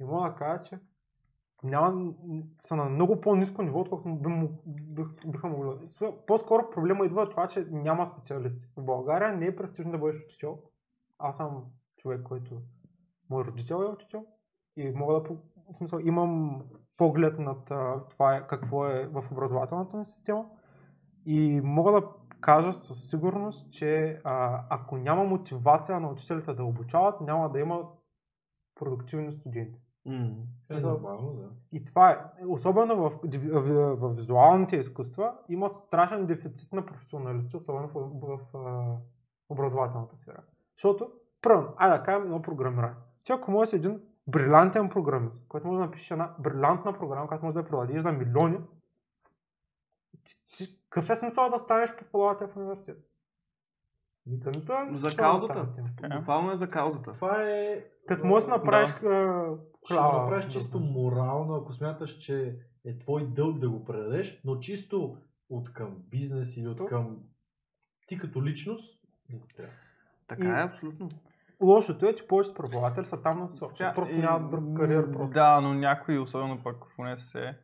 И 0.00 0.04
мога 0.04 0.28
да 0.28 0.34
кажа, 0.34 0.62
че 0.62 0.78
няма, 1.62 2.12
са 2.58 2.76
на 2.76 2.84
много 2.84 3.20
по-низко 3.20 3.62
ниво, 3.62 3.80
отколкото 3.80 4.14
би, 4.14 4.48
бих, 4.66 5.06
биха 5.26 5.48
могли. 5.48 5.70
По-скоро 6.26 6.70
проблема 6.70 7.06
идва 7.06 7.22
от 7.22 7.30
това, 7.30 7.48
че 7.48 7.66
няма 7.70 8.06
специалисти. 8.06 8.66
В 8.76 8.84
България 8.84 9.36
не 9.36 9.46
е 9.46 9.56
престижно 9.56 9.92
да 9.92 9.98
бъдеш 9.98 10.24
учител. 10.24 10.58
Аз 11.18 11.36
съм 11.36 11.64
човек, 11.96 12.22
който 12.22 12.60
мой 13.30 13.44
родител 13.44 13.74
е 13.74 13.92
учител 13.92 14.26
и 14.76 14.90
мога 14.90 15.14
да, 15.14 15.20
в 15.70 15.74
смисъл, 15.74 15.98
имам 15.98 16.62
поглед 16.96 17.38
над 17.38 17.64
това 18.10 18.36
е, 18.36 18.46
какво 18.46 18.86
е 18.86 19.06
в 19.06 19.24
образователната 19.32 19.96
ни 19.98 20.04
система 20.04 20.46
и 21.26 21.60
мога 21.64 21.92
да 21.92 22.08
кажа 22.40 22.74
със 22.74 23.10
сигурност, 23.10 23.72
че 23.72 24.20
а, 24.24 24.64
ако 24.70 24.96
няма 24.96 25.24
мотивация 25.24 26.00
на 26.00 26.08
учителите 26.08 26.54
да 26.54 26.64
обучават, 26.64 27.20
няма 27.20 27.50
да 27.50 27.60
има 27.60 27.88
продуктивни 28.74 29.32
студенти. 29.32 29.80
М. 30.06 30.30
Е, 30.70 30.80
нормално, 30.80 31.32
да. 31.32 31.48
И 31.72 31.84
това 31.84 32.10
е, 32.10 32.46
особено 32.46 32.96
в, 32.96 33.10
в, 33.24 33.96
в 33.96 34.14
визуалните 34.14 34.76
изкуства, 34.76 35.34
има 35.48 35.70
страшен 35.70 36.26
дефицит 36.26 36.72
на 36.72 36.86
професионалисти, 36.86 37.56
особено 37.56 37.88
в, 37.88 37.92
в, 37.94 38.38
в 38.52 38.56
а, 38.56 38.96
образователната 39.48 40.16
сфера. 40.16 40.42
Защото, 40.76 41.12
първо, 41.42 41.74
айде 41.76 41.96
да 41.96 42.02
кажем 42.02 42.22
едно 42.22 42.42
програмиране. 42.42 42.94
Ти 43.24 43.32
ако 43.32 43.50
можеш 43.50 43.72
един 43.72 44.00
брилянтен 44.26 44.88
програмист, 44.88 45.34
който 45.48 45.66
може 45.66 45.78
да 45.78 45.84
напише 45.84 46.14
една 46.14 46.34
брилянтна 46.38 46.92
програма, 46.92 47.28
която 47.28 47.44
може 47.44 47.54
да 47.54 47.60
я 47.60 47.66
продадеш 47.66 48.02
за 48.02 48.12
милиони, 48.12 48.58
ти, 50.24 50.34
ти, 50.56 50.80
какъв 50.88 51.10
е 51.10 51.16
смисъл 51.16 51.50
да 51.50 51.58
станеш 51.58 51.96
преподавател 51.96 52.48
в 52.48 52.56
университет? 52.56 52.98
Никакъв 54.26 54.54
смисъл. 54.54 54.76
За 54.92 55.08
да 55.08 55.16
каузата. 55.16 55.68
е. 56.02 56.16
Буквално 56.16 56.52
е 56.52 56.56
за 56.56 56.70
каузата. 56.70 57.12
Това 57.12 57.42
е... 57.42 57.84
Като 58.08 58.26
можеш 58.26 58.48
да 58.48 58.56
направиш 58.56 58.94
Да. 59.02 59.56
А, 59.84 59.86
Ще 59.86 59.94
го 59.94 60.22
направиш 60.22 60.44
да 60.44 60.50
чисто 60.50 60.78
знаеш. 60.78 60.92
морално, 60.94 61.54
ако 61.54 61.72
смяташ, 61.72 62.18
че 62.18 62.56
е 62.84 62.98
твой 62.98 63.26
дълг 63.26 63.58
да 63.58 63.70
го 63.70 63.84
предадеш, 63.84 64.40
но 64.44 64.58
чисто 64.58 65.16
от 65.50 65.72
към 65.72 65.96
бизнес 66.10 66.56
или 66.56 66.68
от 66.68 66.84
към 66.86 67.18
ти 68.06 68.18
като 68.18 68.44
личност, 68.44 69.00
не 69.30 69.40
трябва. 69.56 69.72
Така 70.28 70.44
И- 70.44 70.50
е, 70.50 70.62
абсолютно. 70.62 71.08
Лошото 71.62 72.06
е, 72.06 72.14
че 72.14 72.26
повечето 72.26 72.56
преподаватели 72.56 73.04
са 73.04 73.22
там 73.22 73.38
на 73.38 73.48
Сега, 73.48 73.92
просто 73.94 74.14
Е, 74.14 74.18
нямат 74.18 74.50
друг 74.50 74.76
кариер. 74.76 75.12
Просто. 75.12 75.34
Да, 75.34 75.60
но 75.60 75.74
някои, 75.74 76.18
особено 76.18 76.62
пък 76.62 76.84
в 76.86 76.98
УНСС, 76.98 77.54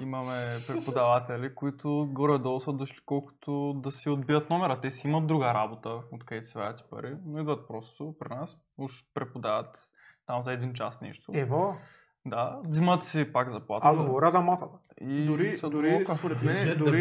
имаме 0.00 0.46
преподаватели, 0.66 1.54
които 1.54 2.08
горе-долу 2.12 2.60
са 2.60 2.72
дошли 2.72 2.98
колкото 3.06 3.72
да 3.74 3.90
си 3.90 4.08
отбият 4.08 4.50
номера. 4.50 4.80
Те 4.80 4.90
си 4.90 5.08
имат 5.08 5.26
друга 5.26 5.54
работа, 5.54 6.00
откъдето 6.12 6.48
се 6.48 6.58
вадят 6.58 6.90
пари, 6.90 7.16
но 7.26 7.40
идват 7.40 7.68
просто 7.68 8.14
при 8.18 8.28
нас, 8.28 8.58
уж 8.78 8.92
преподават 9.14 9.78
там 10.26 10.42
за 10.42 10.52
един 10.52 10.74
час 10.74 11.00
нещо. 11.00 11.32
Ево, 11.34 11.74
Да, 12.26 12.60
взимат 12.64 13.04
си 13.04 13.32
пак 13.32 13.50
заплата. 13.50 13.88
аз 13.88 13.98
говоря 13.98 14.30
за 14.30 14.40
масата. 14.40 14.78
И 15.00 15.26
Дори, 15.26 15.56
са 15.56 15.70
дори 15.70 16.04
според 16.08 16.42
мен, 16.42 16.68
the 16.68 16.78
дори, 16.78 17.00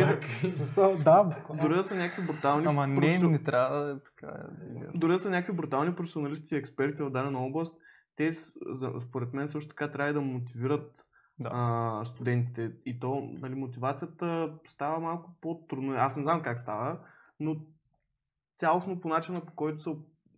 да, 0.98 1.36
дори 1.54 1.76
да 1.76 1.84
са 1.84 1.96
някакви 1.96 2.24
брутални 2.24 2.66
Ама 2.66 2.88
не, 2.88 2.96
професио- 2.98 3.28
не 3.28 3.44
трябва 3.44 3.78
да 3.78 3.92
е 3.92 3.96
така. 3.96 4.28
е. 4.28 4.98
дори 4.98 5.12
да 5.12 5.20
са 5.20 5.30
някакви 5.30 5.54
брутални 5.54 5.96
професионалисти 5.96 6.56
и 6.56 6.58
експерти 6.58 7.04
в 7.04 7.10
дадена 7.10 7.40
област, 7.40 7.76
те 8.16 8.32
според 9.02 9.34
мен 9.34 9.48
също 9.48 9.70
така 9.70 9.92
трябва 9.92 10.14
да 10.14 10.22
мотивират 10.22 11.06
Да. 11.40 11.50
а, 11.54 12.06
студентите. 12.06 12.72
И 12.86 13.00
то, 13.00 13.30
нали, 13.34 13.56
мотивацията 13.56 14.54
става 14.66 15.00
малко 15.00 15.32
по-трудно. 15.42 15.94
Аз 15.94 16.18
не 16.18 16.24
знам 16.24 16.42
как 16.42 16.60
става, 16.60 17.00
но 17.40 17.56
цялостно 18.58 19.02
по 19.02 19.08
начина, 19.08 19.42
по 19.42 19.54
който 19.54 19.80
се, 19.80 19.90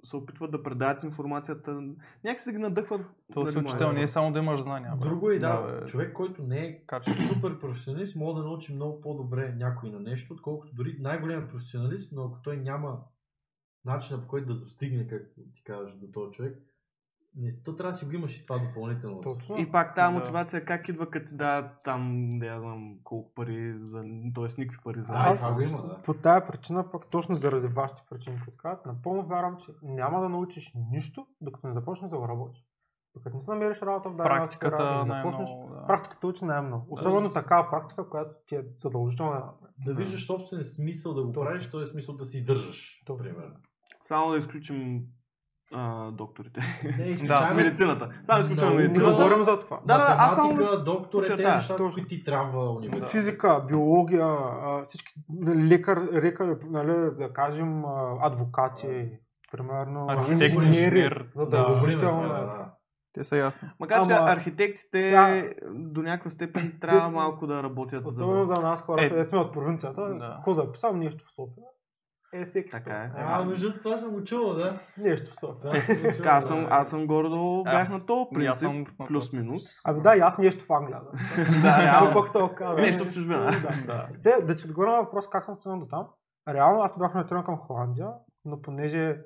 се 0.04 0.16
опитват 0.16 0.52
да 0.52 0.64
предават 0.64 1.04
информацията, 1.04 1.82
някак 2.24 2.40
се 2.40 2.52
ги 2.52 2.58
надъхват. 2.58 3.02
То 3.34 3.40
нали, 3.40 3.52
се 3.52 3.60
учител 3.60 3.92
не 3.92 4.02
е 4.02 4.08
само 4.08 4.32
да 4.32 4.40
имаш 4.40 4.62
знания. 4.62 4.96
бе. 4.96 5.06
Друго 5.10 5.32
е, 5.32 5.40
да, 5.40 5.62
бе, 5.62 5.86
човек, 5.86 6.14
който 6.14 6.44
не 6.44 6.60
е 6.60 6.86
Качество. 6.86 7.34
супер 7.34 7.60
професионалист, 7.60 8.16
може 8.16 8.36
да 8.36 8.44
научи 8.44 8.74
много 8.74 9.02
по-добре 9.02 9.56
някой 9.58 9.90
на 9.90 10.00
нещо, 10.00 10.34
отколкото 10.34 10.76
дори 10.76 10.98
най-големият 11.00 11.50
професионалист, 11.50 12.14
но 12.16 12.24
ако 12.26 12.42
той 12.42 12.58
няма 12.58 13.00
начина 13.86 14.22
по 14.22 14.28
който 14.28 14.48
да 14.54 14.60
достигне, 14.60 15.08
както 15.08 15.42
ти 15.56 15.64
кажеш, 15.64 15.94
до 15.96 16.08
този 16.12 16.32
човек, 16.32 16.58
не, 17.38 17.52
то 17.64 17.76
трябва 17.76 17.92
да 17.92 17.98
си 17.98 18.06
го 18.06 18.12
имаш 18.12 18.38
и 18.38 18.46
това 18.46 18.60
допълнително. 18.60 19.22
Точно. 19.22 19.58
И 19.58 19.72
пак 19.72 19.96
тази 19.96 20.14
Да. 20.14 20.20
мотивация 20.20 20.66
как 20.66 20.90
идва, 20.90 21.10
като 21.10 21.26
ти 21.26 21.36
дадат 21.38 21.72
там, 21.84 22.12
не 22.38 22.60
знам 22.60 22.96
колко 23.04 23.34
пари, 23.34 23.76
за, 23.80 24.02
т.е. 24.36 24.62
никакви 24.62 24.78
пари 24.84 25.04
за 25.04 25.14
А, 25.16 25.30
Аз 25.34 25.62
има, 25.72 25.82
да. 25.82 26.02
по 26.06 26.14
тая 26.14 26.48
причина, 26.48 26.92
пък 26.92 27.06
точно 27.08 27.36
заради 27.36 27.68
вашите 27.68 28.02
причини, 28.10 28.40
които 28.46 28.58
казват, 28.58 28.86
напълно 28.86 29.24
вярвам, 29.28 29.58
че 29.66 29.72
няма 29.84 30.22
да 30.22 30.30
научиш 30.30 30.72
нищо, 30.92 31.28
докато 31.42 31.68
не 31.68 31.74
започнеш 31.74 32.10
да 32.10 32.18
го 32.18 32.28
работиш. 32.28 32.64
Докато 33.16 33.36
не 33.36 33.42
си 33.42 33.50
намериш 33.50 33.82
работа 33.82 34.10
в 34.10 34.16
дадена 34.16 34.36
Практиката 34.36 34.76
сфера, 34.76 35.06
да 35.06 35.14
започнеш, 35.16 35.50
Да. 35.72 35.88
практиката 35.88 36.28
учи 36.28 36.46
най-много. 36.46 36.86
Особено 36.90 37.34
такава 37.34 37.70
практика, 37.70 38.10
която 38.10 38.32
ти 38.48 38.56
е 38.56 38.64
задължителна. 38.78 39.32
да. 39.40 39.54
Да 39.86 39.94
виждаш 39.94 40.26
собствен 40.28 40.64
смисъл 40.64 41.14
да 41.14 41.24
го 41.24 41.32
правиш, 41.32 41.70
то 41.70 41.82
е 41.82 41.88
смисъл 41.88 42.16
да 42.16 42.26
си 42.26 42.38
издържаш. 42.38 43.04
Примерно. 43.18 43.56
Само 44.02 44.32
да 44.32 44.38
изключим 44.38 45.04
а, 45.74 46.12
докторите. 46.12 46.62
Не, 47.00 47.28
Да, 47.28 47.54
медицината. 47.54 48.10
Само 48.24 48.40
изключваме 48.42 48.66
Много 48.66 48.78
Не 48.78 48.84
медицината. 48.84 49.16
говорим 49.16 49.46
за 49.46 49.60
това. 49.60 49.80
Да, 49.86 49.98
да, 49.98 50.16
аз 50.20 50.36
само 50.36 50.52
Математика, 50.52 50.84
доктор 50.84 51.20
е 51.20 51.24
те 51.24 51.30
подчертая, 51.30 51.56
нещата, 51.56 51.78
точно. 51.78 51.94
които 51.94 52.08
ти 52.10 52.24
трябва 52.24 52.72
университет. 52.72 53.10
Физика, 53.10 53.64
биология, 53.68 54.38
всички 54.84 55.14
нали, 55.30 55.68
лекар, 55.68 56.02
лекар, 56.14 56.58
нали, 56.64 57.12
да 57.12 57.34
кажем, 57.34 57.84
адвокати, 58.22 59.10
примерно, 59.52 60.08
Архитект, 60.10 60.56
инженери, 60.56 60.86
инженер, 61.00 61.26
задължително. 61.36 62.22
Да, 62.24 62.34
да. 62.36 62.66
Те 63.14 63.24
са 63.24 63.38
ясни. 63.38 63.70
Макар 63.80 64.06
че 64.06 64.14
архитектите 64.14 65.04
Сега- 65.04 65.44
до 65.70 66.02
някаква 66.02 66.30
степен 66.30 66.78
трябва 66.82 67.10
малко 67.10 67.48
да 67.48 67.64
работят 67.64 68.04
за... 68.04 68.08
Особено 68.10 68.46
за 68.46 68.62
нас 68.62 68.82
хората, 68.82 69.20
Е. 69.20 69.26
сме 69.26 69.38
от 69.38 69.54
провинцията, 69.54 70.02
Да. 70.10 70.34
какво 70.36 70.54
записал 70.54 70.94
нещо 70.94 71.26
в 71.26 71.32
София. 71.32 71.64
Е, 72.34 72.46
всеки 72.46 72.70
Така 72.70 73.04
е. 73.04 73.08
София. 73.10 73.26
А, 73.30 73.46
между 73.46 73.74
това 73.74 73.98
съм 73.98 74.12
го 74.12 74.24
чувал, 74.24 74.54
да. 74.54 74.80
Нещо 74.98 75.32
в 75.42 75.56
Така, 75.62 76.30
аз 76.30 76.48
съм, 76.48 76.68
аз 76.70 76.90
съм 76.90 77.08
горе-долу 77.08 77.64
бях 77.64 77.74
Аз- 77.82 77.90
на 77.90 78.06
този 78.06 78.26
съм 78.56 78.84
принцип, 78.84 78.92
плюс-минус. 79.08 79.64
Ами 79.86 80.02
да, 80.02 80.16
и 80.16 80.20
аз 80.20 80.38
нещо 80.38 80.66
в 80.66 80.72
Англия. 80.74 81.02
Да, 81.62 82.02
Да. 82.06 82.14
Пък 82.14 82.30
се 82.30 82.38
оказа. 82.38 82.82
Нещо 82.82 83.06
в 83.06 83.10
чужбина. 83.10 83.52
Да. 83.86 84.10
Да. 84.24 84.42
Да 84.42 84.56
ти 84.56 84.66
отговоря 84.66 84.92
на 84.92 84.98
въпрос 84.98 85.30
как 85.30 85.46
съм 85.46 85.56
стигнал 85.56 85.80
до 85.80 85.86
там. 85.86 86.08
Реално 86.50 86.82
аз 86.82 86.98
бях 87.00 87.12
ориентиран 87.12 87.44
към 87.44 87.58
Холандия, 87.58 88.10
но 88.46 88.62
понеже 88.62 89.18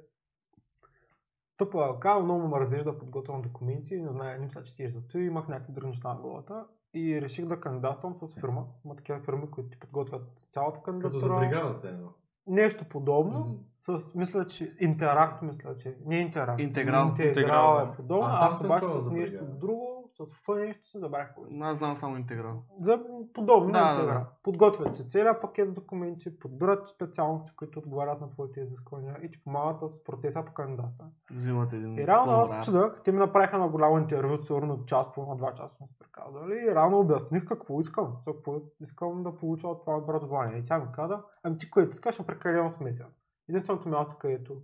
тъпа 1.58 1.88
ръка, 1.89 2.20
много 2.20 2.41
ме 2.41 2.48
мързиш 2.48 2.84
да 2.84 2.98
подготвям 2.98 3.41
документи, 3.41 3.98
не 3.98 4.10
знае, 4.10 4.34
не 4.34 4.39
мисля, 4.39 4.63
че 4.63 4.75
ти 4.75 4.84
е 4.84 4.89
за 4.89 5.01
това, 5.01 5.24
имах 5.24 5.48
някакви 5.48 5.74
други 5.74 5.88
неща 5.88 6.10
на 6.10 6.15
главата 6.15 6.65
и 6.93 7.22
реших 7.22 7.46
да 7.46 7.60
кандидатствам 7.60 8.15
с 8.15 8.36
фирма. 8.36 8.65
Има 8.86 8.96
такива 8.96 9.20
фирми, 9.20 9.51
които 9.51 9.70
ти 9.70 9.79
подготвят 9.79 10.22
цялата 10.51 10.79
Като 10.79 10.91
за 10.91 11.01
кандидатура. 11.01 11.39
бригада 11.39 11.77
сте 11.77 11.88
едно. 11.88 12.10
Нещо 12.48 12.86
подобно. 12.89 13.39
Мгм. 13.39 13.98
С, 14.00 14.15
мисля, 14.15 14.48
че 14.48 14.75
Интеракт, 14.79 15.41
мисля, 15.41 15.77
че 15.77 15.98
не 16.05 16.19
Интеракт. 16.19 16.62
Интеграл. 16.62 17.07
Интеграл, 17.07 17.29
Интеграл, 17.29 17.89
е 17.93 17.95
подобно. 17.95 18.27
Аз 18.27 18.51
Аз 18.51 18.60
съм 18.60 19.01
с 19.01 19.12
нещо 19.12 19.43
друго, 19.45 19.90
с 20.25 20.55
нещо 20.55 20.89
се 20.89 20.99
забравих. 20.99 21.29
Аз 21.61 21.77
знам 21.77 21.95
само 21.95 22.17
интеграл. 22.17 22.63
За 22.79 23.03
подобно 23.33 23.71
Да, 23.71 23.79
на 23.81 23.85
да, 23.85 23.93
интеграл. 23.93 24.19
да. 24.23 24.29
Подготвят 24.43 24.95
ти 24.95 25.07
целият 25.07 25.41
пакет 25.41 25.69
с 25.69 25.73
документи, 25.73 26.39
подбират 26.39 26.87
специалности, 26.87 27.51
които 27.55 27.79
отговарят 27.79 28.21
на 28.21 28.29
твоите 28.29 28.59
изисквания 28.61 29.17
и 29.23 29.31
ти 29.31 29.43
помагат 29.43 29.79
с 29.79 30.03
процеса 30.03 30.45
по 30.45 30.53
кандидата. 30.53 31.05
Взимат 31.31 31.73
един 31.73 31.97
И 31.97 32.07
реално 32.07 32.31
аз 32.31 32.47
хонорар. 32.47 32.63
чудах, 32.65 33.01
те 33.03 33.11
ми 33.11 33.17
направиха 33.19 33.57
на 33.57 33.69
голямо 33.69 33.97
интервю, 33.97 34.38
сигурно 34.38 34.86
час, 34.86 35.13
половина, 35.13 35.38
два 35.38 35.53
часа 35.53 35.75
сме 35.75 35.88
приказали 35.99 36.53
и 36.62 36.75
реално 36.75 36.99
обясних 36.99 37.45
какво 37.45 37.81
искам, 37.81 38.15
какво 38.27 38.55
искам 38.81 39.23
да 39.23 39.36
получа 39.36 39.67
от 39.67 39.81
това 39.81 39.97
образование. 39.97 40.57
И 40.57 40.65
тя 40.65 40.79
ми 40.79 40.86
каза, 40.93 41.23
ами 41.43 41.57
ти 41.57 41.69
което 41.71 41.89
искаш 41.89 42.25
прекалено 42.25 42.69
смесен. 42.69 43.07
Единственото 43.49 43.89
място, 43.89 44.15
където 44.19 44.62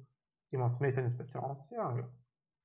има 0.54 0.70
смесени 0.70 1.10
специалности 1.10 1.74
е 1.76 1.78
Англия. 1.78 2.06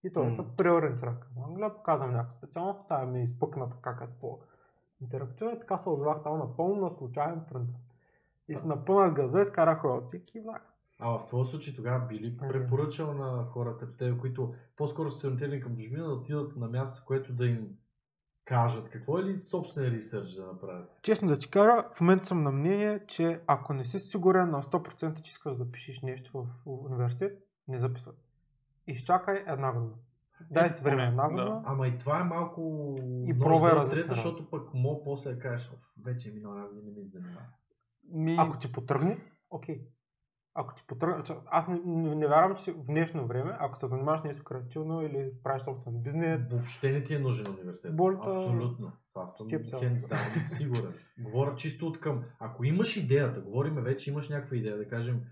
И 0.04 0.12
той 0.12 0.26
М. 0.26 0.36
се 0.36 0.56
преориентира 0.56 1.20
към 1.20 1.44
Англия, 1.44 1.74
показвам 1.74 2.12
някаква 2.12 2.36
специалност, 2.36 2.88
тая 2.88 3.06
ми 3.06 3.20
е 3.20 3.22
изпъкна 3.22 3.70
така 3.70 3.96
като 3.96 4.12
по 4.20 4.40
интерактивна 5.00 5.52
и 5.52 5.60
така 5.60 5.76
се 5.76 5.88
озовах 5.88 6.22
там 6.22 6.38
напълно 6.38 6.80
на 6.80 6.90
случайен 6.90 7.40
принцип. 7.52 7.76
И 8.48 8.58
се 8.58 8.66
напълнах 8.66 9.14
газа, 9.14 9.40
изкарах 9.40 9.84
роцик 9.84 10.34
и 10.34 10.40
влак. 10.40 10.72
А 10.98 11.18
в 11.18 11.26
твоя 11.26 11.46
случай 11.46 11.74
тогава 11.74 12.06
би 12.06 12.20
ли 12.20 12.36
препоръчал 12.36 13.14
на 13.14 13.44
хора 13.44 13.76
като 13.78 13.96
теб, 13.96 14.20
които 14.20 14.54
по-скоро 14.76 15.10
са 15.10 15.18
се 15.18 15.26
ориентирани 15.26 15.60
към 15.60 15.76
чужбина, 15.76 16.06
да 16.06 16.14
отидат 16.14 16.56
на 16.56 16.68
място, 16.68 17.02
което 17.06 17.32
да 17.32 17.46
им 17.46 17.68
кажат 18.44 18.90
какво 18.90 19.18
е 19.18 19.24
ли 19.24 19.38
собствен 19.38 19.84
ресърч 19.84 20.32
да 20.32 20.46
направят? 20.46 20.90
Честно 21.02 21.28
да 21.28 21.38
ти 21.38 21.50
кажа, 21.50 21.84
в 21.94 22.00
момента 22.00 22.26
съм 22.26 22.42
на 22.42 22.52
мнение, 22.52 23.00
че 23.06 23.40
ако 23.46 23.74
не 23.74 23.84
си 23.84 24.00
сигурен 24.00 24.50
на 24.50 24.62
100% 24.62 25.22
че 25.22 25.30
искаш 25.30 25.56
да 25.56 25.70
пишеш 25.70 26.02
нещо 26.02 26.32
в 26.34 26.46
университет, 26.66 27.38
не 27.68 27.80
записвай. 27.80 28.14
Изчакай 28.86 29.44
една 29.46 29.72
година. 29.72 29.92
Дай 30.50 30.70
си 30.70 30.82
време 30.82 31.06
една 31.06 31.22
да. 31.22 31.28
година. 31.28 31.62
Ама 31.64 31.88
и 31.88 31.98
това 31.98 32.20
е 32.20 32.24
малко 32.24 32.94
И 33.26 33.32
острията, 33.78 33.96
работа. 33.98 34.14
защото 34.14 34.50
пък 34.50 34.74
мога 34.74 35.04
после 35.04 35.32
да 35.32 35.38
кажеш, 35.38 35.70
«Оф, 35.72 35.92
вече 36.04 36.28
е 36.28 36.32
минала 36.32 36.56
една 36.56 36.68
година, 36.68 36.92
не 36.96 37.02
ми 37.02 37.08
занимава. 37.08 37.46
Ми, 38.08 38.36
Ако 38.38 38.58
ти 38.58 38.72
потръгне, 38.72 39.18
окей. 39.50 39.80
Ако 40.54 40.74
ти 40.74 40.82
потръгне, 40.86 41.22
аз 41.46 41.68
не, 41.68 41.80
не, 41.84 42.14
не 42.14 42.26
вярвам, 42.26 42.56
че 42.56 42.72
в 42.72 42.84
днешно 42.84 43.26
време, 43.26 43.56
ако 43.60 43.78
се 43.78 43.86
занимаваш 43.86 44.22
нещо 44.22 44.44
креативно 44.44 45.02
или 45.02 45.30
правиш 45.42 45.62
собствен 45.62 46.02
бизнес, 46.02 46.48
Въобще 46.50 46.92
не 46.92 47.02
ти 47.02 47.14
е 47.14 47.18
нужен 47.18 47.46
университет. 47.48 47.96
Болта- 47.96 48.36
Абсолютно. 48.36 48.92
Това 49.12 49.26
съм 49.26 49.48
hands 49.48 49.96
down 49.96 50.46
сигурен. 50.48 50.94
Говоря 51.20 51.54
чисто 51.54 51.86
от 51.86 52.00
към. 52.00 52.24
Ако 52.40 52.64
имаш 52.64 52.96
идеята, 52.96 53.40
говориме 53.40 53.80
вече, 53.80 54.10
имаш 54.10 54.28
някаква 54.28 54.56
идея, 54.56 54.76
да 54.76 54.88
кажем, 54.88 55.22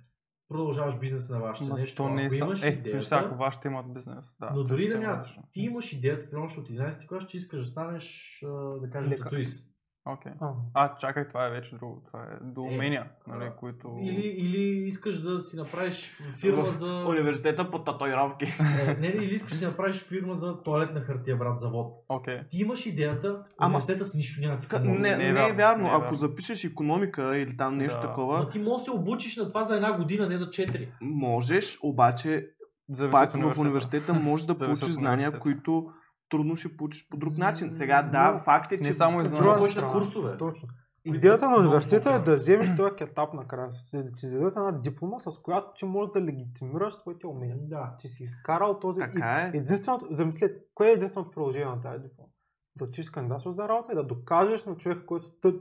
продължаваш 0.51 0.99
бизнес 0.99 1.29
на 1.29 1.39
вашето 1.39 1.75
нещо. 1.75 1.97
то 1.97 2.09
не 2.09 2.23
е 2.23 2.27
ако 2.27 2.35
са... 2.35 2.45
имаш 2.45 2.63
Е, 2.63 2.69
идеята, 2.69 2.97
виж 2.97 3.05
сега, 3.05 3.23
ако 3.25 3.35
вашите 3.35 3.69
имат 3.69 3.95
бизнес. 3.95 4.37
Да, 4.41 4.51
но 4.51 4.55
то 4.55 4.61
е 4.61 4.65
дори 4.65 4.83
да 4.83 4.87
съвсем 4.87 5.01
няма, 5.01 5.19
различно. 5.19 5.43
ти 5.53 5.61
имаш 5.61 5.93
идеята, 5.93 6.31
примерно 6.31 6.51
от 6.59 6.69
11 6.69 7.09
клас, 7.09 7.27
че 7.27 7.37
искаш 7.37 7.61
да 7.61 7.67
станеш, 7.67 8.39
да 8.81 8.91
кажем, 8.93 9.19
татуист. 9.19 9.70
Окей. 10.07 10.33
а, 10.41 10.51
А, 10.75 10.97
чакай, 10.97 11.29
това 11.29 11.47
е 11.47 11.51
вече 11.51 11.75
друго. 11.75 12.03
Това 12.07 12.23
е 12.23 12.45
до 12.45 12.61
Е, 12.61 12.65
умения, 12.65 13.05
нали, 13.27 13.45
а, 13.45 13.51
които... 13.51 13.99
Или, 14.03 14.27
или 14.27 14.59
искаш 14.89 15.19
да 15.19 15.43
си 15.43 15.57
направиш 15.57 16.13
фирма 16.37 16.63
В 16.63 16.73
за... 16.73 17.05
Университета 17.09 17.71
по 17.71 17.79
татуировки. 17.81 18.45
Е, 18.45 18.85
не, 18.87 18.95
не, 18.95 19.07
или 19.07 19.35
искаш 19.35 19.53
да 19.53 19.59
си 19.59 19.65
направиш 19.65 19.97
фирма 19.99 20.35
за 20.35 20.63
туалетна 20.63 21.01
хартия, 21.01 21.37
брат, 21.37 21.61
завод. 21.61 22.05
Окей. 22.09 22.41
Ти 22.51 22.59
имаш 22.59 22.87
идеята, 22.87 23.45
Ама- 23.59 23.69
университета 23.69 24.05
с 24.05 24.15
нищо 24.15 24.41
няма 24.41 24.55
да 24.55 24.61
ти 24.61 24.69
помогне. 24.69 24.93
Не, 25.01 25.17
Не 25.17 25.25
е 25.25 25.33
не 25.33 25.41
е 25.41 25.45
вярно, 25.45 25.57
вярно. 25.57 25.83
не 25.83 25.89
е 25.89 25.93
Ако 25.93 26.01
вярно. 26.03 26.17
запишеш 26.17 26.65
економика 26.65 27.37
или 27.37 27.57
там 27.57 27.77
нещо 27.77 28.01
Да. 28.01 28.09
такова, 28.09 28.39
Ма 28.39 28.49
ти 28.49 28.59
можеш 28.59 28.79
да 28.79 28.85
се 28.85 28.91
обучиш 28.91 29.37
на 29.37 29.49
това 29.49 29.65
за 29.65 29.75
една 29.75 29.93
година, 29.93 30.29
не 30.29 30.39
за 30.39 30.47
4. 30.47 30.89
можеш, 31.01 31.79
обаче 31.83 32.47
Зависи 32.89 33.13
пак 33.13 33.33
в 33.33 33.59
университета 33.59 34.15
можеш 34.15 34.47
да 34.47 34.55
получиш 34.57 34.89
знания, 34.89 35.39
които 35.41 35.91
трудно 36.31 36.57
ще 36.57 36.77
получиш 36.77 37.09
по 37.09 37.17
друг 37.17 37.39
начин. 37.39 37.71
Сега 37.71 38.03
да, 38.03 38.33
Но 38.33 38.39
факт 38.41 38.73
е, 38.73 38.81
че... 38.81 38.89
не 38.89 38.95
само 38.95 39.21
и 39.21 39.25
Трябва 39.25 39.37
знания. 39.37 39.43
да 39.43 39.45
друга 39.45 39.59
ходиш 39.59 39.75
на 39.75 39.81
страна. 39.81 39.93
курсове. 39.93 40.37
Точно. 40.37 40.69
Идеята 41.05 41.51
на 41.51 41.57
университета 41.57 42.11
е 42.11 42.19
да 42.19 42.35
вземеш 42.35 42.77
този 42.77 42.95
етап 43.01 43.35
накрая, 43.35 43.71
да 43.95 44.13
ти 44.13 44.31
дадат 44.31 44.57
една 44.57 44.73
диплома, 44.73 45.19
с 45.21 45.39
която 45.39 45.73
ти 45.79 45.85
можеш 45.85 46.13
да 46.13 46.21
легитимираш 46.21 46.99
твоите 46.99 47.27
умения. 47.27 47.57
Да. 47.61 47.97
Ти 48.01 48.09
си 48.09 48.25
изкарал 48.25 48.79
този... 48.79 48.99
Така 48.99 49.51
е. 49.55 49.59
Единственото, 49.59 50.07
замислете, 50.11 50.59
кое 50.75 50.89
е 50.89 50.93
единственото 50.93 51.31
приложение 51.31 51.67
на 51.67 51.81
тази 51.81 52.03
диплома? 52.03 52.29
Да 52.77 52.85
отидеш 52.85 53.11
кандидатстваш 53.11 53.55
за 53.55 53.69
работа 53.69 53.93
и 53.93 53.95
да 53.95 54.03
докажеш 54.05 54.65
на 54.65 54.77
човека, 54.77 55.07
който 55.07 55.31
тъ, 55.31 55.55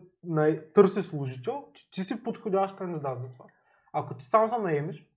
търси 0.73 1.01
служител, 1.01 1.63
че 1.73 1.91
ти 1.91 2.01
си 2.03 2.23
подходящ 2.23 2.75
кандидат 2.75 3.19
за 3.21 3.27
това. 3.33 3.45
Ако 3.93 4.13
ти 4.13 4.25
само 4.25 4.49
се 4.49 4.57
наемеш, 4.57 5.07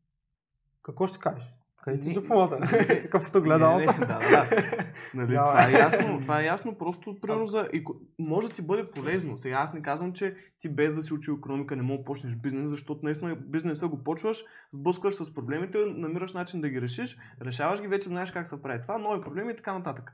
какво 0.83 1.07
ще 1.07 1.19
кажеш? 1.19 1.55
Къде 1.83 2.01
ти 2.01 2.09
дипломата? 2.11 2.59
не- 2.89 3.01
Какъвто 3.01 3.43
гледал. 3.43 3.79
не, 3.79 3.85
да, 3.85 3.97
да. 4.07 4.49
Нали, 5.15 5.35
Да, 5.35 5.45
това 5.45 5.69
е 5.69 5.73
ясно. 5.73 6.21
Това 6.21 6.41
е 6.41 6.45
ясно. 6.45 6.79
Просто, 6.79 7.21
примерно, 7.21 7.47
за... 7.47 7.59
еко- 7.65 7.97
може 8.19 8.49
да 8.49 8.55
ти 8.55 8.63
бъде 8.63 8.91
полезно. 8.91 9.37
Сега 9.37 9.57
аз 9.57 9.75
не 9.75 9.83
казвам, 9.83 10.13
че 10.13 10.37
ти 10.59 10.69
без 10.69 10.95
да 10.95 11.03
си 11.03 11.15
учил 11.15 11.33
економика 11.33 11.77
не 11.77 11.83
мога 11.83 11.99
да 11.99 12.05
почнеш 12.05 12.37
бизнес, 12.37 12.71
защото 12.71 13.01
наистина 13.03 13.37
бизнеса 13.37 13.89
го 13.89 14.05
почваш, 14.05 14.45
сблъскваш 14.73 15.15
с 15.15 15.35
проблемите, 15.35 15.79
намираш 15.87 16.33
начин 16.33 16.61
да 16.61 16.69
ги 16.69 16.81
решиш, 16.81 17.17
решаваш 17.43 17.81
ги, 17.81 17.89
вече 17.89 18.09
знаеш 18.09 18.31
как 18.31 18.47
се 18.47 18.63
прави 18.63 18.83
това, 18.83 18.99
нови 18.99 19.21
проблеми 19.21 19.53
и 19.53 19.57
така 19.57 19.73
нататък. 19.73 20.13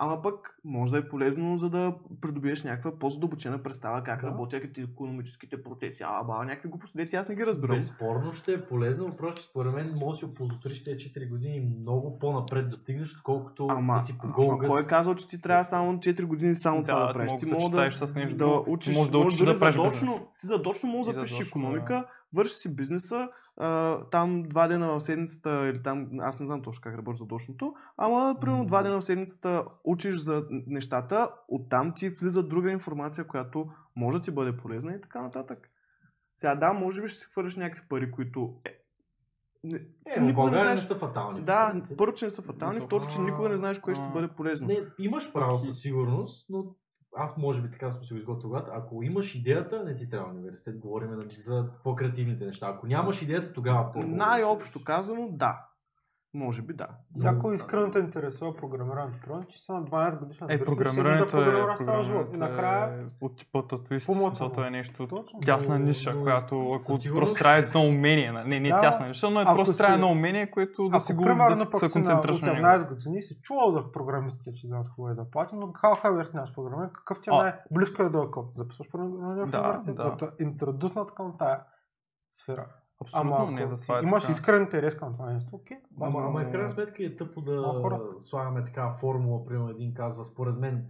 Ама 0.00 0.22
пък 0.22 0.58
може 0.64 0.92
да 0.92 0.98
е 0.98 1.08
полезно, 1.08 1.56
за 1.58 1.70
да 1.70 1.94
придобиеш 2.20 2.64
някаква 2.64 2.98
по-задълбочена 2.98 3.62
представа 3.62 4.02
как 4.04 4.20
Да. 4.20 4.26
работят 4.26 4.78
економическите 4.78 5.62
процеси. 5.62 6.02
А, 6.06 6.22
ба, 6.24 6.44
някакви 6.44 6.68
глупости, 6.68 6.96
деци, 6.96 7.16
аз 7.16 7.28
не 7.28 7.34
ги 7.34 7.46
разбирам. 7.46 7.76
Безспорно 7.76 8.32
ще 8.32 8.52
е 8.52 8.64
полезно, 8.64 9.06
въпрос, 9.06 9.34
че 9.34 9.42
според 9.42 9.74
мен 9.74 9.94
може 9.94 10.10
да 10.10 10.18
си 10.18 10.24
оползотвориш 10.24 10.84
тези 10.84 10.98
4 10.98 11.28
години 11.28 11.60
много 11.80 12.18
по-напред 12.18 12.70
да 12.70 12.76
стигнеш, 12.76 13.14
отколкото 13.16 13.66
Ама, 13.70 13.94
да 13.94 14.00
си 14.00 14.18
по 14.18 14.26
ама 14.42 14.58
кой 14.58 14.82
е 14.82 14.86
казал, 14.86 15.14
че 15.14 15.28
ти 15.28 15.40
трябва 15.42 15.64
само 15.64 15.92
4 15.98 16.24
години 16.24 16.54
само 16.54 16.82
това 16.82 17.06
да 17.06 17.12
правиш? 17.12 17.32
Ти 17.38 17.46
да 17.46 17.52
може 17.54 17.64
да, 17.70 17.70
съчетаеш 17.70 17.94
с 17.94 18.14
нещо 18.14 18.36
да 18.36 18.44
друго. 18.44 18.64
учиш, 18.66 18.96
Може 18.96 19.10
да 19.10 19.18
учиш 19.18 19.38
дори 19.38 19.52
да 19.52 19.58
правиш 19.58 19.74
бизнес. 19.74 20.00
задочно, 20.00 20.26
ти 20.40 20.46
задочно 20.46 20.88
можеш 20.88 21.12
И 21.12 21.14
да 21.14 21.22
пишеш 21.22 21.36
задочно, 21.38 21.60
економика, 21.60 22.04
вършиш 22.34 22.56
си 22.56 22.76
бизнеса, 22.76 23.28
а, 23.60 24.00
там 24.04 24.42
два 24.42 24.68
дена 24.68 24.88
в 24.88 25.00
седмицата, 25.00 25.68
или 25.68 25.82
там, 25.82 26.08
аз 26.20 26.40
не 26.40 26.46
знам 26.46 26.62
точно 26.62 26.82
как 26.82 26.96
работи 26.96 27.18
задочното, 27.18 27.74
ама 27.96 28.36
примерно 28.40 28.66
два 28.66 28.82
дена 28.82 29.00
в 29.00 29.04
седмицата 29.04 29.64
учиш 29.84 30.16
за 30.16 30.44
нещата, 30.50 31.30
оттам 31.48 31.92
ти 31.96 32.08
влиза 32.08 32.42
друга 32.42 32.70
информация, 32.70 33.26
която 33.26 33.66
може 33.96 34.16
да 34.18 34.22
ти 34.22 34.30
бъде 34.30 34.56
полезна 34.56 34.92
и 34.94 35.00
така 35.00 35.22
нататък. 35.22 35.70
Сега 36.36 36.54
да, 36.54 36.72
може 36.72 37.02
би 37.02 37.08
ще 37.08 37.20
си 37.20 37.26
хвърляш 37.26 37.56
някакви 37.56 37.88
пари, 37.88 38.10
които 38.10 38.54
е, 38.64 38.70
не, 39.64 39.76
Е, 39.76 39.82
в 40.12 40.20
никога 40.20 40.26
не 40.26 40.32
България 40.32 40.70
не 40.70 40.76
знаеш. 40.76 40.88
са 40.88 40.94
фатални. 40.94 41.40
Да, 41.42 41.82
първо, 41.98 42.14
че 42.14 42.24
не 42.24 42.30
са 42.30 42.42
фатални, 42.42 42.80
второ, 42.80 43.04
че 43.06 43.20
никога 43.20 43.48
не 43.48 43.56
знаеш 43.56 43.78
кое 43.78 43.94
ще 43.94 44.08
бъде 44.12 44.28
полезно. 44.28 44.66
Не, 44.66 44.80
имаш 44.98 45.32
право 45.32 45.58
със 45.58 45.80
сигурност, 45.80 46.46
но 46.50 46.64
аз 47.16 47.36
може 47.36 47.62
би 47.62 47.70
така 47.70 47.90
съм 47.90 48.04
си 48.04 48.12
го 48.12 48.18
изготвил 48.18 48.50
главата. 48.50 48.70
Ако 48.74 49.02
имаш 49.02 49.34
идеята, 49.34 49.84
не 49.84 49.94
ти 49.94 50.10
трябва 50.10 50.30
университет. 50.30 50.78
Говорим 50.78 51.10
за 51.40 51.68
по-креативните 51.84 52.46
неща. 52.46 52.66
Ако 52.68 52.86
нямаш 52.86 53.22
идеята, 53.22 53.52
тогава 53.52 53.92
по 53.92 54.02
Най-общо 54.02 54.84
казано, 54.84 55.28
да. 55.30 55.67
Може 56.34 56.62
би 56.62 56.74
да. 56.74 56.86
Всяко 57.14 57.52
искрено 57.52 57.90
те 57.90 57.98
интересува 57.98 58.56
програмирането. 58.56 59.20
Примерно, 59.20 59.44
че 59.44 59.64
са 59.64 59.74
на 59.74 59.84
12 59.84 60.18
годишна 60.18 60.46
Е, 60.50 60.64
програмирането 60.64 61.42
е, 61.42 61.44
програмирането 61.44 62.34
И 62.34 62.36
накрая 62.36 63.00
е 63.00 63.06
от 63.20 63.36
типа 63.36 63.62
татуист, 63.68 64.08
е 64.58 64.70
нещо 64.70 65.06
Точно. 65.06 65.40
тясна 65.40 65.78
ниша, 65.78 66.14
но 66.14 66.22
която 66.22 66.72
ако 66.72 66.98
просто 67.14 67.38
трябва 67.38 67.58
едно 67.58 67.80
умение, 67.80 68.32
на- 68.32 68.44
не, 68.44 68.60
не 68.60 68.68
е 68.68 68.72
Да. 68.72 68.80
тясна 68.80 69.08
ниша, 69.08 69.30
но 69.30 69.40
е 69.40 69.44
просто 69.44 69.76
трябва 69.76 69.94
едно 69.94 70.08
умение, 70.10 70.50
което 70.50 70.88
да 70.88 71.00
си 71.00 71.12
го 71.12 71.24
да 71.24 71.54
се 71.78 71.92
концентрираш 71.92 72.42
на 72.42 72.52
него. 72.52 72.66
18 72.66 72.88
години 72.88 73.22
си 73.22 73.40
чувал 73.42 73.72
за 73.72 73.92
програмистите, 73.92 74.54
че 74.54 74.66
вземат 74.66 74.88
хубави 74.88 75.14
заплати, 75.14 75.56
но 75.56 75.66
how 75.66 76.04
how 76.04 76.12
обясняваш 76.14 76.54
програмиране, 76.54 76.90
какъв 76.92 77.20
ти 77.20 77.30
е 77.30 77.32
най-близко 77.32 78.02
е 78.02 78.08
до 78.08 78.18
акъл? 78.18 78.52
Записваш 78.56 78.88
програмиране 78.90 79.46
в 79.46 79.54
университет, 79.54 79.96
да 79.96 80.16
те 80.16 80.44
интродуснат 80.44 81.14
към 81.14 81.34
тая 81.38 81.60
сфера. 82.32 82.66
Абсолютно 83.00 83.36
Ама 83.36 83.50
не, 83.50 83.66
за 83.66 83.76
това 83.76 83.98
е 83.98 84.02
имаш 84.02 84.22
така. 84.22 84.32
искрен 84.32 84.62
интерес 84.62 84.94
към 84.94 85.12
това 85.12 85.32
нещо, 85.32 85.50
окей. 85.52 85.76
Ама, 86.00 86.18
ама 86.18 86.28
Ама- 86.28 86.48
в 86.48 86.52
крайна 86.52 86.68
сметка 86.68 87.04
е 87.04 87.16
тъпо 87.16 87.40
да 87.40 87.62
хора 87.62 87.98
слагаме 88.18 88.64
такава 88.64 88.94
формула, 88.94 89.44
примерно 89.46 89.70
един 89.70 89.94
казва, 89.94 90.24
според 90.24 90.56
мен 90.58 90.86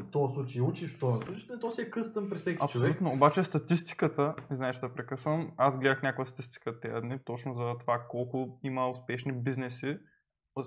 в 0.00 0.10
този 0.10 0.34
случай 0.34 0.62
учиш, 0.62 0.96
в 0.96 1.00
този 1.00 1.22
случай, 1.26 1.46
не, 1.54 1.60
то 1.60 1.70
си 1.70 1.82
е 1.82 1.90
къстъм 1.90 2.30
при 2.30 2.38
всеки 2.38 2.58
човек. 2.68 2.90
Абсолютно. 2.90 3.12
Обаче 3.12 3.42
статистиката, 3.42 4.34
знаеш 4.50 4.78
да 4.78 4.94
прекъсвам, 4.94 5.52
аз 5.56 5.78
гледах 5.78 6.02
някаква 6.02 6.24
статистика 6.24 6.80
тези 6.80 7.00
дни, 7.00 7.18
точно 7.24 7.54
за 7.54 7.78
това 7.80 7.98
колко 8.08 8.58
има 8.62 8.88
успешни 8.88 9.32
бизнеси, 9.32 9.98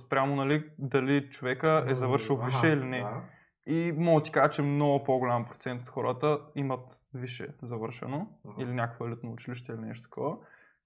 спрямо 0.06 0.36
нали, 0.36 0.70
дали 0.80 1.30
човека 1.30 1.86
е 1.88 1.96
завършил 1.96 2.36
Аха, 2.36 2.46
висше 2.46 2.68
или 2.68 2.86
не. 2.86 3.00
да. 3.00 3.22
И 3.68 3.94
мога 3.98 4.20
да 4.20 4.24
ти 4.24 4.32
кажа, 4.32 4.50
че 4.50 4.62
много 4.62 5.04
по-голям 5.04 5.46
процент 5.46 5.82
от 5.82 5.90
хората 5.90 6.40
имат 6.56 7.00
висше 7.14 7.48
завършено 7.62 8.28
Аха. 8.50 8.62
или 8.62 8.74
някакво 8.74 9.08
елитно 9.08 9.32
училище 9.32 9.72
или 9.72 9.82
нещо 9.82 10.04
такова, 10.04 10.38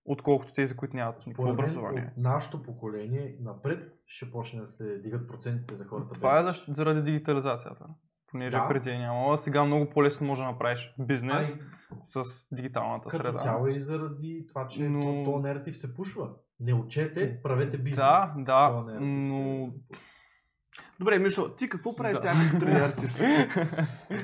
отколкото 0.07 0.53
тези, 0.53 0.75
които 0.75 0.95
нямат 0.95 1.17
никакво 1.17 1.43
Според 1.43 1.47
мен, 1.49 1.53
образование. 1.55 2.01
От 2.07 2.17
нашето 2.17 2.63
поколение 2.63 3.37
напред 3.41 3.93
ще 4.05 4.31
почне 4.31 4.61
да 4.61 4.67
се 4.67 4.97
дигат 4.97 5.27
процентите 5.27 5.75
за 5.75 5.85
хората. 5.85 6.13
Това 6.13 6.39
е 6.39 6.43
защ- 6.43 6.73
заради 6.73 7.01
дигитализацията. 7.01 7.85
Понеже 8.27 8.51
Да. 8.51 8.67
преди 8.67 8.89
е 8.89 8.97
нямало, 8.97 9.37
сега 9.37 9.63
много 9.63 9.89
по-лесно 9.89 10.27
може 10.27 10.41
да 10.41 10.47
направиш 10.47 10.95
бизнес 10.99 11.53
Ай, 11.53 11.59
с 12.03 12.23
дигиталната 12.51 13.09
като 13.09 13.23
среда. 13.23 13.39
цяло 13.39 13.67
и 13.67 13.79
заради 13.79 14.45
това, 14.47 14.67
че 14.67 14.89
Но- 14.89 15.23
то, 15.23 15.31
то 15.31 15.39
наратив 15.39 15.77
се 15.77 15.93
пушва. 15.93 16.29
Не 16.59 16.73
учете, 16.73 17.39
правете 17.43 17.77
бизнес. 17.77 17.97
Да, 17.97 18.33
да, 18.37 18.69
но- 18.69 19.65
се- 19.65 19.71
Добре, 20.99 21.19
Мишо, 21.19 21.55
ти 21.55 21.69
какво 21.69 21.95
правиш 21.95 22.13
Да. 22.13 22.19
сега 22.19 22.33
като 22.51 22.65
3D 22.65 22.85
артист? 22.89 23.17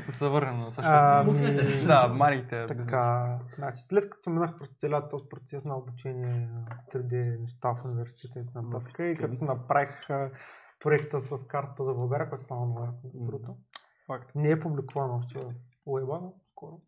Да 0.06 0.12
се 0.12 0.28
върнем 0.28 0.60
на 0.60 0.72
съществено. 0.72 1.88
Да, 1.88 2.08
марите. 2.08 2.66
Така, 2.68 3.40
значи, 3.56 3.82
след 3.82 4.10
като 4.10 4.30
минах 4.30 4.58
през 4.60 4.70
целият 4.70 5.10
този 5.10 5.24
процес 5.30 5.66
на 5.66 5.78
обучение 5.78 6.48
на 6.48 6.66
3D 6.94 7.42
неща 7.42 7.70
в 7.70 7.86
университета 7.86 8.40
и 8.40 8.44
нататък, 8.56 8.96
и 9.00 9.16
като 9.16 9.36
си 9.36 9.44
направих 9.44 10.08
проекта 10.80 11.20
с 11.20 11.48
карта 11.48 11.84
за 11.84 11.94
България, 11.94 12.30
който 12.30 12.44
стана 12.44 12.66
Мгм. 12.66 12.90
другото. 13.26 13.56
Факт. 14.08 14.32
Не 14.36 14.50
е 14.50 14.60
публикувано 14.60 15.16
още 15.16 15.40
в 15.40 15.52
уеба, 15.86 16.20
но 16.22 16.34
скоро. 16.52 16.82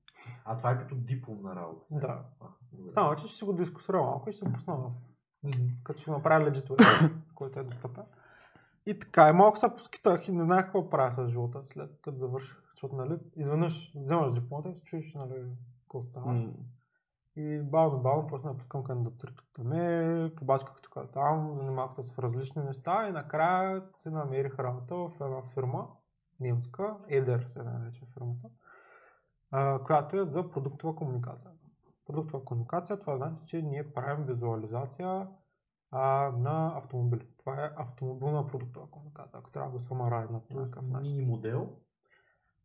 А 0.46 0.58
това 0.58 0.72
е 0.72 0.78
като 0.78 0.96
дипломна 0.96 1.56
работа. 1.56 1.86
сега. 1.88 2.08
Да. 2.08 2.92
Само, 2.92 3.16
че 3.16 3.28
ще 3.28 3.38
си 3.38 3.46
го 3.46 3.54
дискусирам 3.54 4.06
малко 4.06 4.30
и 4.30 4.34
ще 4.34 4.46
се 4.46 4.54
пусна 4.54 4.76
в 4.76 4.92
като 5.84 6.02
ще 6.02 6.12
направя 6.12 6.52
web, 6.52 7.12
който 7.36 7.60
е 7.60 7.64
достъпен. 7.64 8.04
И 8.86 9.00
така, 9.00 9.30
и 9.30 9.34
малко 9.34 9.58
се 9.58 9.76
поскитах 9.78 10.28
и 10.28 10.32
не 10.32 10.44
знаех 10.44 10.66
какво 10.66 10.90
правя 10.90 11.12
с 11.12 11.30
живота 11.30 11.64
след 11.64 12.02
като 12.02 12.18
завърших. 12.18 12.58
Защото, 12.72 12.96
нали, 12.96 13.20
изведнъж 13.36 13.92
вземаш 13.96 14.34
дипломата 14.34 14.70
и 14.70 14.74
се 14.74 14.84
чуеш, 14.84 15.14
нали, 15.14 15.34
какво 15.82 16.04
става. 16.04 16.34
М. 16.34 16.54
И 17.36 17.62
бавно, 17.64 18.00
бавно 18.00 18.28
почнах 18.28 18.54
да 18.54 18.60
пускам 18.60 18.84
кандидатури 18.84 19.36
тук 19.36 19.46
там, 19.54 19.74
е, 19.74 20.32
побачках 20.36 20.82
тук 20.82 21.12
там, 21.14 21.56
занимавах 21.58 21.94
се 21.94 22.04
с 22.04 22.20
различни 22.20 22.64
неща 22.64 23.08
и 23.08 23.12
накрая 23.12 23.82
си 23.82 24.10
намерих 24.10 24.60
работа 24.60 24.96
в 24.96 25.12
една 25.22 25.42
фирма, 25.54 25.88
немска, 26.40 26.98
Едер 27.08 27.42
се 27.54 27.64
нарече 27.64 28.06
фирмата, 28.14 28.50
която 29.86 30.18
е 30.18 30.26
за 30.26 30.52
продуктова 30.52 30.96
комуникация. 30.96 31.52
Продуктова 32.08 32.46
комуникация, 32.46 33.00
това 33.00 33.18
значи, 33.18 33.46
че 33.48 33.62
ние 33.62 33.94
правим 33.94 34.26
визуализация 34.26 35.28
а, 35.92 36.32
на 36.38 36.78
автомобили. 36.78 37.28
Това 37.38 37.66
е 37.66 37.72
автомобилна 37.76 38.48
продуктова 38.48 38.88
комуникация, 38.92 39.40
ако 39.40 39.52
трябва 39.52 39.72
да 39.72 39.78
го 39.78 39.84
самарайзнат 39.84 40.48
по 40.48 40.60
някакъв 40.60 40.88
начин 40.88 41.12
Мини 41.12 41.26
модел. 41.26 41.70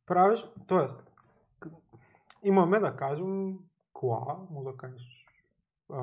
правиш, 0.06 0.48
т.е. 0.68 0.86
имаме 2.42 2.78
да 2.78 2.96
кажем 2.96 3.58
кола, 3.92 4.46
може 4.50 4.64
да 4.64 4.76
кажеш 4.76 5.26
а, 5.92 5.96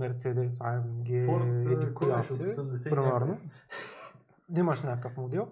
Mercedes, 0.00 0.48
AMG, 0.48 1.28
Ford, 1.28 1.90
а, 1.90 1.94
коя 1.94 2.12
кой 2.12 2.20
беше 2.20 2.32
от 2.32 2.38
си, 2.38 2.44
80 2.44 2.90
примерно. 2.90 3.38
имаш 4.56 4.82
някакъв 4.82 5.16
модел 5.16 5.48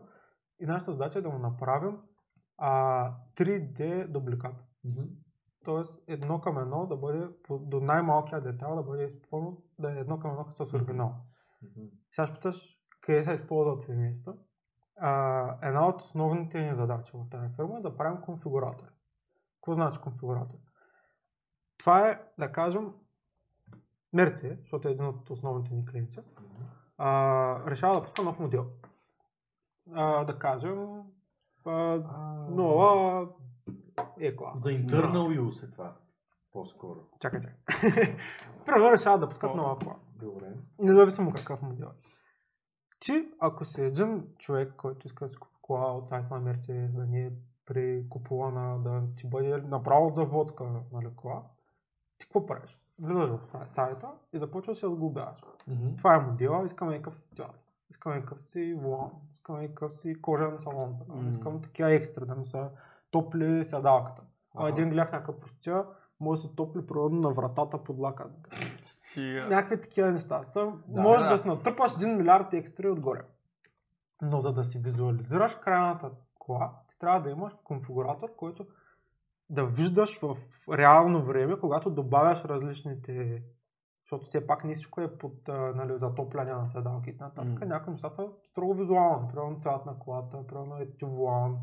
и 0.60 0.66
нашата 0.66 0.92
задача 0.92 1.18
е 1.18 1.22
да 1.22 1.28
му 1.28 1.38
направим 1.38 1.98
а, 2.58 3.12
3D 3.36 4.06
дубликат. 4.06 4.54
Мгм. 4.84 5.02
Тоест 5.68 6.02
едно 6.06 6.40
към 6.40 6.58
едно 6.58 6.86
да 6.86 6.96
бъде, 6.96 7.28
до 7.50 7.80
най-малкия 7.80 8.40
детайл 8.40 8.76
да 8.76 8.82
бъде 8.82 9.04
изпълнено, 9.04 9.56
да 9.78 9.92
е 9.92 10.00
едно 10.00 10.18
към 10.18 10.30
едно 10.30 10.44
с 10.44 10.74
оригинал. 10.74 11.14
Мгм. 11.62 11.86
Сега 12.12 12.34
питаш 12.34 12.78
къде 13.00 13.24
се 13.24 13.32
използват 13.32 13.88
неща. 13.88 14.34
А, 14.96 15.68
една 15.68 15.88
от 15.88 16.00
основните 16.00 16.60
ни 16.60 16.76
задачи 16.76 17.12
в 17.14 17.30
тази 17.30 17.54
фирма 17.54 17.78
е 17.78 17.82
да 17.82 17.96
правим 17.96 18.20
конфигуратори. 18.20 18.90
Какво 19.54 19.74
значи 19.74 20.00
конфигуратор? 20.00 20.58
Това 21.78 22.08
е, 22.08 22.20
да 22.38 22.52
кажем, 22.52 22.92
Мерце, 24.12 24.56
защото 24.60 24.88
е 24.88 24.90
един 24.90 25.06
от 25.06 25.30
основните 25.30 25.74
ни 25.74 25.86
клиенти, 25.86 26.20
а, 26.98 27.70
решава 27.70 27.94
да 27.94 28.02
пуска 28.02 28.22
нов 28.22 28.38
модел. 28.38 28.66
А, 29.92 30.24
да 30.24 30.38
кажем, 30.38 31.02
А, 31.64 31.72
нова 32.50 33.28
е 34.20 34.36
клас. 34.36 34.60
За 34.60 34.70
internal 34.70 35.40
use 35.40 35.66
е 35.66 35.70
това. 35.70 35.96
По-скоро. 36.52 37.00
Чакай, 37.20 37.40
чакай. 37.40 38.16
Примерно 38.66 38.92
решават 38.92 39.20
да 39.20 39.28
пускат 39.28 39.54
нова 39.54 39.78
кола. 39.78 39.96
Добре. 40.16 40.54
Независимо 40.78 41.32
какъв 41.32 41.62
модел 41.62 41.86
е. 41.86 42.08
Ти, 43.00 43.28
ако 43.38 43.64
си 43.64 43.82
един 43.82 44.24
човек, 44.38 44.74
който 44.76 45.06
иска 45.06 45.24
да 45.24 45.28
си 45.28 45.36
купи 45.36 45.54
кола 45.62 45.92
от 45.92 46.08
сайт 46.08 46.30
на 46.30 46.40
Мерцедес, 46.40 46.92
да 46.92 47.06
не 47.06 47.26
е 47.26 47.30
при 47.66 48.04
купувана, 48.10 48.78
да 48.78 49.02
ти 49.16 49.26
бъде 49.26 49.56
направо 49.56 50.06
от 50.06 50.14
заводска 50.14 50.64
нали, 50.92 51.08
кола, 51.16 51.42
ти 52.18 52.26
какво 52.26 52.46
правиш? 52.46 52.78
Влизаш 53.00 53.30
в 53.30 53.70
сайта 53.70 54.08
и 54.32 54.38
започваш 54.38 54.76
да 54.76 54.80
се 54.80 54.86
отглобяваш. 54.86 55.44
Мгм. 55.68 55.96
Това 55.96 56.14
е 56.14 56.18
модела, 56.18 56.66
искаме 56.66 56.92
някакъв 56.92 57.18
си 57.18 57.28
цвят. 57.32 57.60
Искаме 57.90 58.16
някакъв 58.16 58.46
си 58.46 58.74
волан, 58.74 59.10
искаме 59.34 59.60
някакъв 59.60 59.94
си 59.94 60.20
кожен 60.22 60.58
салон, 60.58 60.96
Мгм. 61.08 61.34
искаме 61.34 61.60
такива 61.60 61.94
екстра, 61.94 62.26
да 62.26 62.34
ми 62.34 62.44
са 62.44 62.70
топли 63.10 63.64
седалката. 63.64 64.22
А 64.56 64.68
един 64.68 64.90
гледах 64.90 65.12
някаква 65.12 65.40
простия, 65.40 65.84
може 66.20 66.42
да 66.42 66.48
се 66.48 66.54
топли 66.54 66.86
природно 66.86 67.20
на 67.20 67.30
вратата 67.30 67.84
под 67.84 67.98
лака. 67.98 68.26
Стига. 68.82 69.46
Някакви 69.48 69.80
такива 69.80 70.10
неща 70.10 70.44
са. 70.44 70.72
Да, 70.86 71.00
може 71.00 71.24
да, 71.24 71.30
да. 71.30 71.38
си 71.38 71.48
натрупаш 71.48 71.92
1 71.92 72.16
милиард 72.16 72.52
екстри 72.52 72.88
отгоре. 72.88 73.20
Но 74.22 74.40
за 74.40 74.52
да 74.52 74.64
си 74.64 74.78
визуализираш 74.78 75.54
крайната 75.54 76.10
кола, 76.38 76.72
ти 76.88 76.98
трябва 76.98 77.20
да 77.20 77.30
имаш 77.30 77.52
конфигуратор, 77.64 78.28
който 78.36 78.66
да 79.50 79.66
виждаш 79.66 80.18
в 80.20 80.36
реално 80.72 81.22
време, 81.22 81.60
когато 81.60 81.90
добавяш 81.90 82.44
различните 82.44 83.42
Защото 84.04 84.26
все 84.26 84.46
пак 84.46 84.64
не 84.64 84.74
всичко 84.74 85.00
е 85.00 85.18
под 85.18 85.48
нали, 85.48 85.98
затопляне 85.98 86.52
на 86.52 86.68
седалки 86.68 87.10
и 87.10 87.16
нататък. 87.20 87.60
М. 87.60 87.66
Някои 87.66 87.92
неща 87.92 88.10
са 88.10 88.28
строго 88.50 88.74
визуални. 88.74 89.28
Примерно 89.28 89.60
цвят 89.60 89.86
на 89.86 89.98
колата, 89.98 90.46
примерно 90.46 90.76
е 90.76 90.88
вулан, 91.02 91.58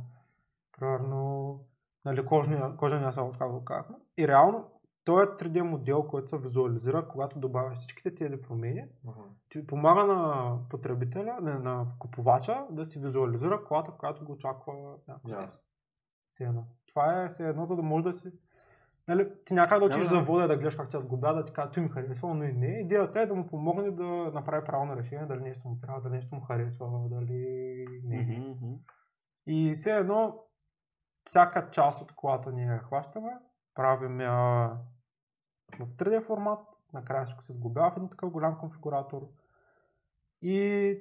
примерно 0.80 1.60
нали, 2.06 2.26
кожния, 2.26 2.78
кожения 2.78 3.14
салон, 3.14 3.32
както 3.32 3.66
казахме. 3.66 3.96
И 4.18 4.28
реално, 4.28 4.72
той 5.06 5.24
е 5.24 5.28
3D 5.28 5.62
модел, 5.62 6.04
който 6.04 6.30
се 6.30 6.38
визуализира, 6.38 7.08
когато 7.08 7.40
добавяш 7.40 7.78
всичките 7.78 8.16
тези 8.16 8.42
промени, 8.42 8.86
ти 9.50 9.68
помага 9.68 10.04
на 10.04 10.58
потребителя, 10.70 11.38
не, 11.42 11.54
на 11.54 11.88
купувача 12.00 12.66
да 12.70 12.86
си 12.86 13.00
визуализира 13.00 13.64
колата, 13.64 13.92
която 13.92 14.26
го 14.26 14.32
очаква 14.32 14.74
някакво. 15.08 15.58
Все 16.30 16.44
едно. 16.44 16.64
Това 16.88 17.24
е 17.24 17.30
все 17.30 17.50
едно, 17.50 17.66
за 17.66 17.76
да 17.76 17.82
може 17.82 18.04
да 18.04 18.14
си... 18.14 18.32
Нали, 19.08 19.32
ти 19.46 19.54
някак 19.54 19.80
да 19.80 19.86
отидеш 19.86 20.08
Да, 20.08 20.16
да. 20.16 20.20
за 20.20 20.26
вода 20.26 20.48
да 20.48 20.58
гледаш 20.58 20.76
как 20.76 20.90
тя 20.90 21.00
сгубя, 21.00 21.34
да 21.34 21.46
ти 21.46 21.54
кажа, 21.54 21.72
той 21.72 21.84
ми 21.84 21.90
харесва, 21.90 22.34
но 22.34 22.44
и 22.44 22.54
не. 22.54 22.68
Идеята 22.68 23.22
е 23.22 23.26
да 23.26 23.36
му 23.36 23.48
помогне 23.48 23.92
да 23.92 24.04
направи 24.34 24.66
правилно 24.66 24.96
решение, 24.96 25.26
дали 25.26 25.42
нещо 25.42 25.68
му 25.68 25.78
трябва, 25.82 26.02
дали 26.02 26.14
нещо 26.14 26.36
му 26.36 26.42
харесва, 26.42 27.10
дали 27.10 27.86
не. 28.04 28.22
Мгм. 28.22 28.74
И 29.48 29.74
все 29.76 29.92
едно, 29.92 30.44
всяка 31.26 31.70
част 31.72 32.02
от 32.02 32.12
колата 32.12 32.52
ние 32.52 32.66
я 32.66 32.80
хващаме, 32.80 33.32
правим 33.76 34.22
я 34.22 34.70
в 35.80 35.88
3D 35.88 36.26
формат, 36.26 36.60
накрая 36.94 37.26
всичко 37.26 37.44
се 37.44 37.54
сглобява 37.54 37.92
в 37.92 37.98
един 37.98 38.10
такъв 38.10 38.32
голям 38.32 38.58
конфигуратор. 38.58 39.22
И 40.42 40.98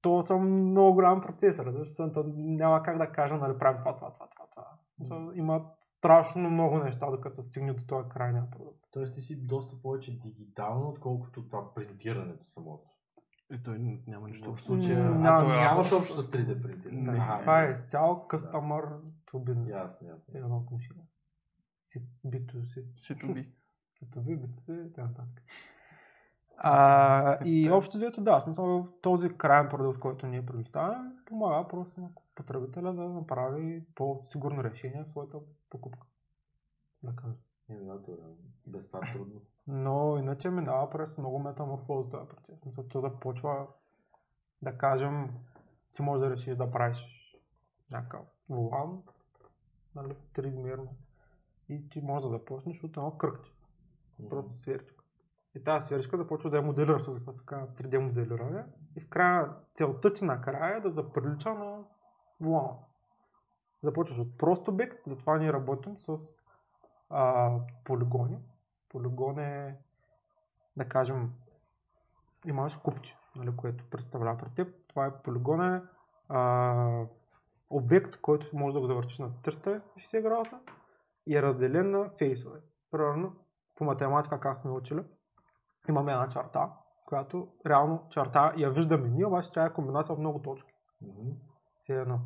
то 0.00 0.26
са 0.26 0.36
много 0.36 0.94
голям 0.94 1.20
процес, 1.20 1.58
разбираш, 1.58 1.92
се, 1.92 2.12
то 2.12 2.24
няма 2.36 2.82
как 2.82 2.98
да 2.98 3.12
кажа, 3.12 3.36
нали, 3.36 3.58
правим 3.58 3.78
това, 3.78 3.96
това, 3.96 4.12
това, 4.12 4.28
това, 4.28 4.46
това. 4.50 5.32
Има 5.34 5.70
страшно 5.82 6.50
много 6.50 6.78
неща, 6.78 7.10
докато 7.10 7.42
се 7.42 7.48
стигне 7.48 7.72
до 7.72 7.82
този 7.86 8.08
крайния 8.08 8.50
продукт. 8.50 8.80
Тоест 8.90 9.14
ти 9.14 9.22
си 9.22 9.46
доста 9.46 9.82
повече 9.82 10.18
дигитално, 10.18 10.88
отколкото 10.88 11.48
това 11.48 11.74
принтирането 11.74 12.44
самото. 12.44 12.93
И 13.52 13.62
той 13.62 13.78
няма 14.06 14.28
нищо 14.28 14.54
В 14.54 14.62
случая 14.62 15.04
М, 15.04 15.10
а, 15.10 15.18
няма- 15.18 15.54
нямаш 15.54 15.92
общо 15.92 16.22
с 16.22 16.30
3D 16.30 16.62
принтиране. 16.62 17.00
Не, 17.12 17.18
Ага, 17.18 17.38
това 17.40 17.62
е 17.64 17.70
изцяло 17.70 18.14
customer 18.28 19.00
to 19.26 19.32
business. 19.32 19.68
Ясно, 19.70 20.08
ясно. 20.08 20.24
Едно 20.34 20.56
отношение. 20.56 21.04
Си 21.82 22.02
бито 22.24 22.64
си. 22.64 22.84
C2B. 22.94 23.46
Като 24.00 24.20
вибите 24.20 24.62
се 24.62 24.72
и 24.72 24.92
така 24.92 25.02
нататък. 25.02 25.42
А, 26.56 27.44
и 27.44 27.70
общо 27.70 27.96
взето 27.96 28.20
да, 28.22 28.40
смисъл 28.40 28.88
този 29.02 29.28
крайен 29.28 29.68
продукт, 29.68 29.98
който 29.98 30.26
ние 30.26 30.46
предоставяме, 30.46 31.10
помага 31.26 31.68
просто 31.68 32.00
на 32.00 32.08
потребителя 32.34 32.94
да 32.94 33.08
направи 33.08 33.84
по-сигурно 33.94 34.64
решение 34.64 35.04
в 35.04 35.10
своята 35.10 35.38
покупка. 35.70 36.06
Да 37.02 37.16
кажа. 37.16 37.34
Е, 37.68 37.74
да, 37.74 37.94
е. 37.94 38.14
Без 38.66 38.86
това 38.86 38.98
е 39.08 39.12
трудно. 39.12 39.40
Но 39.66 40.18
иначе 40.18 40.50
минава 40.50 40.90
през 40.90 41.18
много 41.18 41.38
метаморфоза 41.38 42.10
този 42.10 42.28
процес. 42.28 42.60
Смисъл, 42.60 42.88
то 42.88 43.00
започва 43.00 43.66
да 44.62 44.78
кажем, 44.78 45.30
ти 45.92 46.02
можеш 46.02 46.20
да 46.20 46.30
решиш 46.30 46.56
да 46.56 46.70
правиш 46.70 47.24
някакъв 47.92 48.26
волан, 48.48 49.02
нали, 49.94 50.16
триизмерно. 50.34 50.96
И 51.68 51.88
ти 51.88 52.00
можеш 52.00 52.22
да 52.22 52.30
започнеш 52.30 52.84
от 52.84 52.96
едно 52.96 53.18
кръгче. 53.18 53.52
просто 54.30 54.52
сферичка. 54.52 55.04
И 55.54 55.64
тази 55.64 55.86
сферичка 55.86 56.16
започва 56.16 56.50
да 56.50 56.56
я 56.56 56.62
моделираш, 56.62 57.00
защото 57.00 57.18
започва 57.18 57.40
така 57.40 57.66
3D 57.66 57.98
моделиране. 57.98 58.64
И 58.96 59.00
в 59.00 59.08
края 59.08 59.54
целта 59.74 60.12
ти 60.12 60.24
накрая 60.24 60.76
е 60.76 60.80
да 60.80 60.90
заприлича 60.90 61.54
на 61.54 61.84
вулана. 62.40 62.76
Започваш 63.82 64.18
от 64.18 64.38
прост 64.38 64.68
обект, 64.68 64.98
затова 65.06 65.38
ние 65.38 65.52
работим 65.52 65.96
с 65.96 66.16
а, 67.10 67.52
полигони. 67.84 68.38
Полигон 68.94 69.38
е, 69.38 69.76
да 70.76 70.88
кажем, 70.88 71.32
имаш 72.46 72.76
купче, 72.76 73.16
нали, 73.36 73.56
което 73.56 73.84
представлява 73.90 74.38
пред 74.38 74.54
теб. 74.54 74.74
Това 74.88 75.06
е 75.06 75.22
полигон 75.22 75.74
е 75.74 75.82
а, 76.28 77.04
обект, 77.70 78.16
който 78.20 78.56
може 78.56 78.74
да 78.74 78.80
го 78.80 78.86
завъртиш 78.86 79.18
на 79.18 79.30
360 79.30 80.22
градуса 80.22 80.58
и 81.26 81.36
е 81.36 81.42
разделен 81.42 81.90
на 81.90 82.10
фейсове. 82.18 82.60
Примерно, 82.90 83.36
по 83.76 83.84
математика, 83.84 84.40
как 84.40 84.60
сме 84.60 84.70
учили, 84.70 85.02
имаме 85.88 86.12
една 86.12 86.28
черта, 86.28 86.72
която 87.06 87.48
реално 87.66 88.06
черта 88.10 88.52
я 88.56 88.70
виждаме 88.70 89.08
ние, 89.08 89.26
обаче 89.26 89.52
тя 89.52 89.64
е 89.64 89.72
комбинация 89.72 90.12
от 90.12 90.18
много 90.18 90.42
точки. 90.42 90.72
Все 91.80 92.00
едно. 92.00 92.20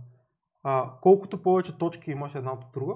А, 0.63 0.93
колкото 1.01 1.43
повече 1.43 1.79
точки 1.79 2.11
имаш 2.11 2.35
една 2.35 2.53
от 2.53 2.65
друга, 2.73 2.95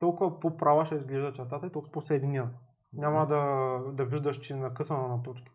толкова 0.00 0.40
по-права 0.40 0.84
ще 0.84 0.94
изглежда 0.94 1.32
чертата 1.32 1.66
и 1.66 1.70
толкова 1.70 1.92
по-съединена. 1.92 2.50
Няма 2.96 3.26
да, 3.26 3.78
да 3.92 4.04
виждаш, 4.04 4.38
че 4.38 4.54
е 4.54 4.56
накъсана 4.56 5.08
на 5.08 5.22
точки. 5.22 5.50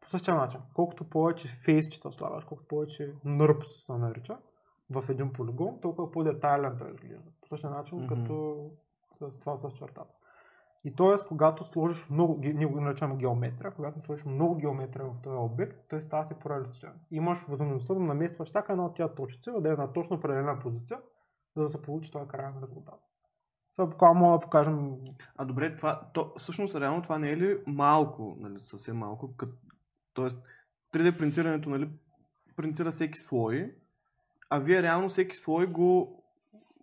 По 0.00 0.08
същия 0.08 0.34
начин, 0.34 0.60
колкото 0.74 1.04
повече 1.04 1.48
фейсчета 1.64 2.12
слагаш, 2.12 2.44
колкото 2.44 2.68
повече 2.68 3.14
нърпс 3.24 3.86
се 3.86 3.92
нарича 3.92 4.38
в 4.90 5.04
един 5.08 5.32
полигон, 5.32 5.80
толкова 5.82 6.10
по-детайлен 6.10 6.76
той 6.78 6.90
изглежда. 6.90 7.30
По 7.40 7.48
същия 7.48 7.70
начин, 7.70 7.98
Мгм. 7.98 8.08
като 8.08 8.70
с 9.12 9.38
това 9.40 9.56
с 9.56 9.72
чертата. 9.72 10.10
И 10.84 10.94
т.е. 10.96 11.28
когато 11.28 11.64
сложиш 11.64 12.08
много, 12.10 12.38
ние 12.38 12.66
го 12.66 12.80
наричаме 12.80 13.16
геометрия, 13.16 13.74
когато 13.74 14.00
сложиш 14.00 14.24
много 14.24 14.54
геометрия 14.54 15.06
в 15.06 15.22
този 15.22 15.36
обект, 15.36 15.76
той 15.90 16.00
става 16.00 16.24
си 16.24 16.34
по-реалистичен. 16.34 16.92
Имаш 17.10 17.38
възможността 17.48 17.94
да 17.94 18.00
наместваш 18.00 18.48
всяка 18.48 18.72
една 18.72 18.86
от 18.86 18.96
тези 18.96 19.14
точици, 19.16 19.50
да 19.60 19.72
е 19.72 19.76
на 19.76 19.92
точно 19.92 20.16
определена 20.16 20.58
позиция, 20.58 20.98
за 21.56 21.62
да 21.62 21.68
се 21.68 21.82
получи 21.82 22.10
този 22.10 22.28
крайен 22.28 22.54
резултат. 22.62 23.00
Това 23.76 23.86
буквално 23.86 24.20
мога 24.20 24.38
да 24.38 24.40
покажем 24.40 24.90
А 25.36 25.44
добре, 25.44 25.76
това, 25.76 26.00
то, 26.14 26.32
всъщност 26.38 26.74
реално 26.76 27.02
това 27.02 27.18
не 27.18 27.30
е 27.30 27.36
ли 27.36 27.58
малко, 27.66 28.36
нали, 28.40 28.58
съвсем 28.58 28.96
малко, 28.96 29.36
кът, 29.36 29.54
тоест 30.14 30.38
3D 30.92 31.18
принтирането, 31.18 31.70
нали, 31.70 31.88
принтира 32.56 32.90
всеки 32.90 33.18
слой, 33.18 33.74
а 34.50 34.58
вие 34.58 34.82
реално 34.82 35.08
всеки 35.08 35.36
слой 35.36 35.66
го, 35.66 36.22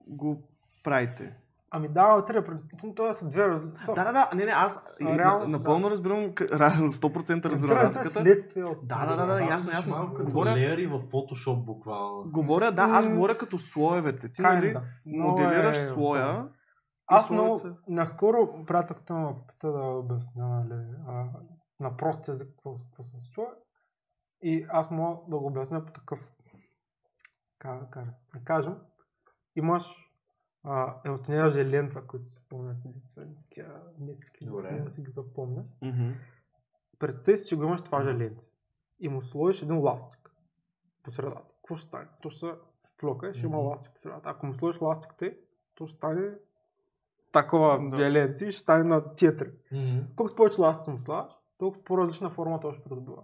го 0.07 0.43
правите. 0.83 1.37
Ами 1.73 1.87
да, 1.87 2.25
три 2.25 2.45
принципно, 2.45 2.95
това 2.95 3.13
са 3.13 3.29
две 3.29 3.47
различни. 3.47 3.85
Да, 3.95 4.03
да, 4.03 4.11
да, 4.13 4.29
не, 4.35 4.45
не, 4.45 4.51
аз 4.51 4.83
А, 5.01 5.13
и, 5.13 5.17
реално, 5.17 5.39
на, 5.39 5.47
напълно 5.57 5.89
разбирам, 5.89 6.17
к- 6.19 6.51
раз- 6.51 6.77
100% 6.77 7.45
разбирам 7.45 7.77
разликата. 7.77 8.21
следствие 8.21 8.63
от... 8.63 8.87
Да, 8.87 9.05
да, 9.05 9.15
да, 9.15 9.25
да, 9.25 9.41
ясно, 9.41 9.71
ясно. 9.71 9.95
Малко 9.95 10.13
като 10.13 10.25
Говоря- 10.25 10.55
леери 10.55 10.87
в 10.87 10.99
Photoshop 10.99 11.63
буквално. 11.65 12.31
Говоря, 12.31 12.71
да, 12.71 12.81
аз 12.81 13.07
говоря 13.09 13.37
като 13.37 13.57
слоевете. 13.57 14.31
Ти, 14.33 14.41
нали, 14.41 14.75
моделираш 15.05 15.77
е 15.77 15.79
слоя. 15.79 16.47
Аз 17.11 17.29
много, 17.29 17.55
се- 17.55 17.73
наскоро 17.87 18.65
приятелката 18.67 19.13
ме 19.13 19.35
попита 19.35 19.71
да 19.71 19.79
обясня 19.79 20.47
нали, 20.47 20.85
а, 21.07 21.25
на 21.79 21.93
прост 21.97 22.27
език 22.29 22.47
какво, 22.49 22.77
какво 22.79 23.03
се 23.03 23.09
случва. 23.09 23.47
И 24.41 24.65
аз 24.69 24.91
мога 24.91 25.19
да 25.27 25.37
го 25.39 25.45
обясня 25.47 25.85
по 25.85 25.91
такъв, 25.91 26.19
как 27.59 27.79
да 27.79 27.89
кажа, 27.89 28.11
да 28.33 28.39
кажем, 28.43 28.75
имаш 29.55 30.11
а, 30.63 30.95
елтинера 31.05 31.51
лента, 31.65 32.07
които 32.07 32.29
си 32.29 32.35
спомня 32.35 32.75
си, 32.75 32.89
са 33.13 33.27
такива 33.35 33.81
нитки, 33.99 34.45
Добре. 34.45 34.79
да 34.79 34.91
си 34.91 35.01
ги 35.01 35.11
запомня. 35.11 35.63
Мгм. 35.81 36.11
Представи 36.99 37.37
си, 37.37 37.47
че 37.47 37.55
го 37.55 37.63
имаш 37.63 37.81
това 37.81 38.03
желенце 38.03 38.45
и 38.99 39.09
му 39.09 39.21
сложиш 39.21 39.61
един 39.61 39.77
ластик 39.77 40.31
по 41.03 41.11
средата. 41.11 41.41
Какво 41.55 41.75
ще 41.75 41.87
стане? 41.87 42.07
То 42.21 42.31
се 42.31 42.51
вплока 42.95 43.29
и 43.29 43.33
ще 43.33 43.45
има 43.45 43.57
ластик 43.57 43.93
по 43.93 43.99
средата. 43.99 44.29
Ако 44.29 44.45
му 44.45 44.53
сложиш 44.53 44.81
ластиките, 44.81 45.37
то 45.75 45.87
стане 45.87 46.31
такова 47.31 47.89
Да. 47.89 48.45
и 48.45 48.51
ще 48.51 48.61
стане 48.61 48.83
на 48.83 49.01
4. 49.01 49.51
Мгм. 49.71 49.99
Колкото 50.15 50.35
повече 50.35 50.61
ластици 50.61 50.89
му 50.89 50.99
слагаш, 50.99 51.33
толкова 51.57 51.83
по-различна 51.83 52.29
форма 52.29 52.59
то 52.59 52.73
ще 52.73 52.83
придобива. 52.83 53.23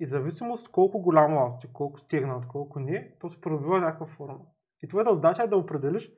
И 0.00 0.06
зависимост 0.06 0.68
колко 0.68 0.98
голям 0.98 1.34
ластик, 1.34 1.70
колко 1.72 2.00
стегнат, 2.00 2.46
колко 2.46 2.80
не, 2.80 3.12
то 3.20 3.30
се 3.30 3.40
придобива 3.40 3.80
някаква 3.80 4.06
форма. 4.06 4.40
И 4.82 4.88
твоята 4.88 5.14
задача 5.14 5.42
е 5.42 5.46
да 5.48 5.56
определиш 5.56 6.12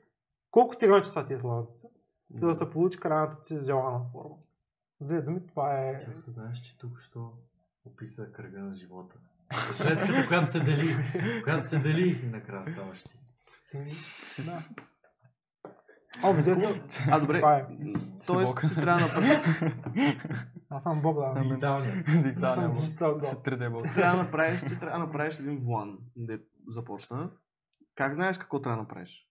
колко 0.51 0.75
стегнати 0.75 1.09
са 1.09 1.27
тези 1.27 1.42
ластици, 1.46 1.87
за 2.35 2.46
да 2.46 2.55
се 2.55 2.70
получи 2.70 3.01
крайната 3.01 3.42
ти 3.42 3.59
желана 3.64 4.01
форма. 4.12 4.37
За 5.01 5.09
две 5.09 5.22
думи, 5.22 5.46
това 5.46 5.79
е... 5.79 5.99
Ти 5.99 6.14
се 6.20 6.31
знаеш, 6.31 6.59
че 6.59 6.79
тук 6.79 7.01
що 7.01 7.33
описа 7.85 8.33
кръга 8.33 8.59
на 8.59 8.75
живота. 8.75 9.16
Следствието, 9.72 10.29
когато 10.29 10.53
се 10.53 10.61
дели, 10.61 10.96
когато 11.44 11.68
се 11.68 11.79
дели 11.79 12.20
и 12.25 12.27
накрая 12.27 12.72
ставаш 12.72 13.03
ти. 13.03 13.18
Да. 14.44 14.62
О, 16.24 16.33
взето, 16.35 16.74
А, 17.11 17.20
добре, 17.20 17.38
Това 17.40 17.57
е. 17.57 17.66
тоест 18.26 18.59
ти 18.61 18.74
трябва 18.74 19.00
да 19.00 19.07
направиш, 19.07 19.38
аз 20.70 20.83
съм 20.83 21.02
Бог, 21.02 21.16
да. 21.16 21.40
Дигиталният. 21.42 21.96
Аз 22.09 22.12
съм 22.14 22.22
Дикталния 22.22 22.68
бог. 22.68 22.79
чистал 22.79 23.20
С 23.20 23.35
Бог. 23.35 23.44
3D 23.44 23.70
бог. 23.70 23.83
ти 23.83 23.94
трябва 23.94 24.16
да 24.16 24.22
направиш, 24.22 24.61
ти 24.61 24.79
трябва 24.79 24.98
да 24.98 25.05
направиш 25.07 25.40
един 25.40 25.59
влан, 25.59 25.98
де 26.16 26.38
започна. 26.68 27.31
Как 27.94 28.14
знаеш 28.14 28.38
какво 28.38 28.61
трябва 28.61 28.76
да 28.76 28.83
направиш? 28.83 29.26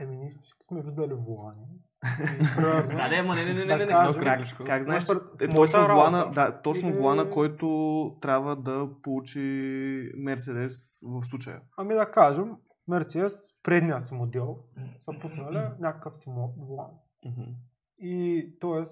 Еми, 0.00 0.16
ние 0.16 0.30
всички 0.42 0.64
сме 0.68 0.82
виждали 0.82 1.14
вулани. 1.14 1.66
Да, 2.56 3.08
не, 3.08 3.22
не, 3.22 3.44
не, 3.44 3.54
не, 3.54 3.76
не, 3.76 3.86
не, 3.86 4.44
Как, 4.66 4.82
знаеш, 4.82 5.04
е 5.40 5.48
точно 5.48 5.86
влана, 5.86 6.30
да, 6.34 6.62
точно 6.62 6.88
Или- 6.88 6.98
влана, 6.98 7.30
който 7.30 7.66
трябва 8.20 8.56
да 8.56 8.88
получи 9.02 9.40
Мерцедес 10.16 11.00
в 11.02 11.24
случая. 11.24 11.60
Ами 11.76 11.94
да 11.94 12.10
кажем, 12.10 12.52
Мерцедес, 12.88 13.62
предния 13.62 14.00
си 14.00 14.14
модел, 14.14 14.58
са 15.00 15.12
пуснали 15.20 15.58
някакъв 15.78 16.16
си. 16.16 16.30
Мгм. 16.30 17.42
И 17.98 18.48
т.е. 18.60 18.84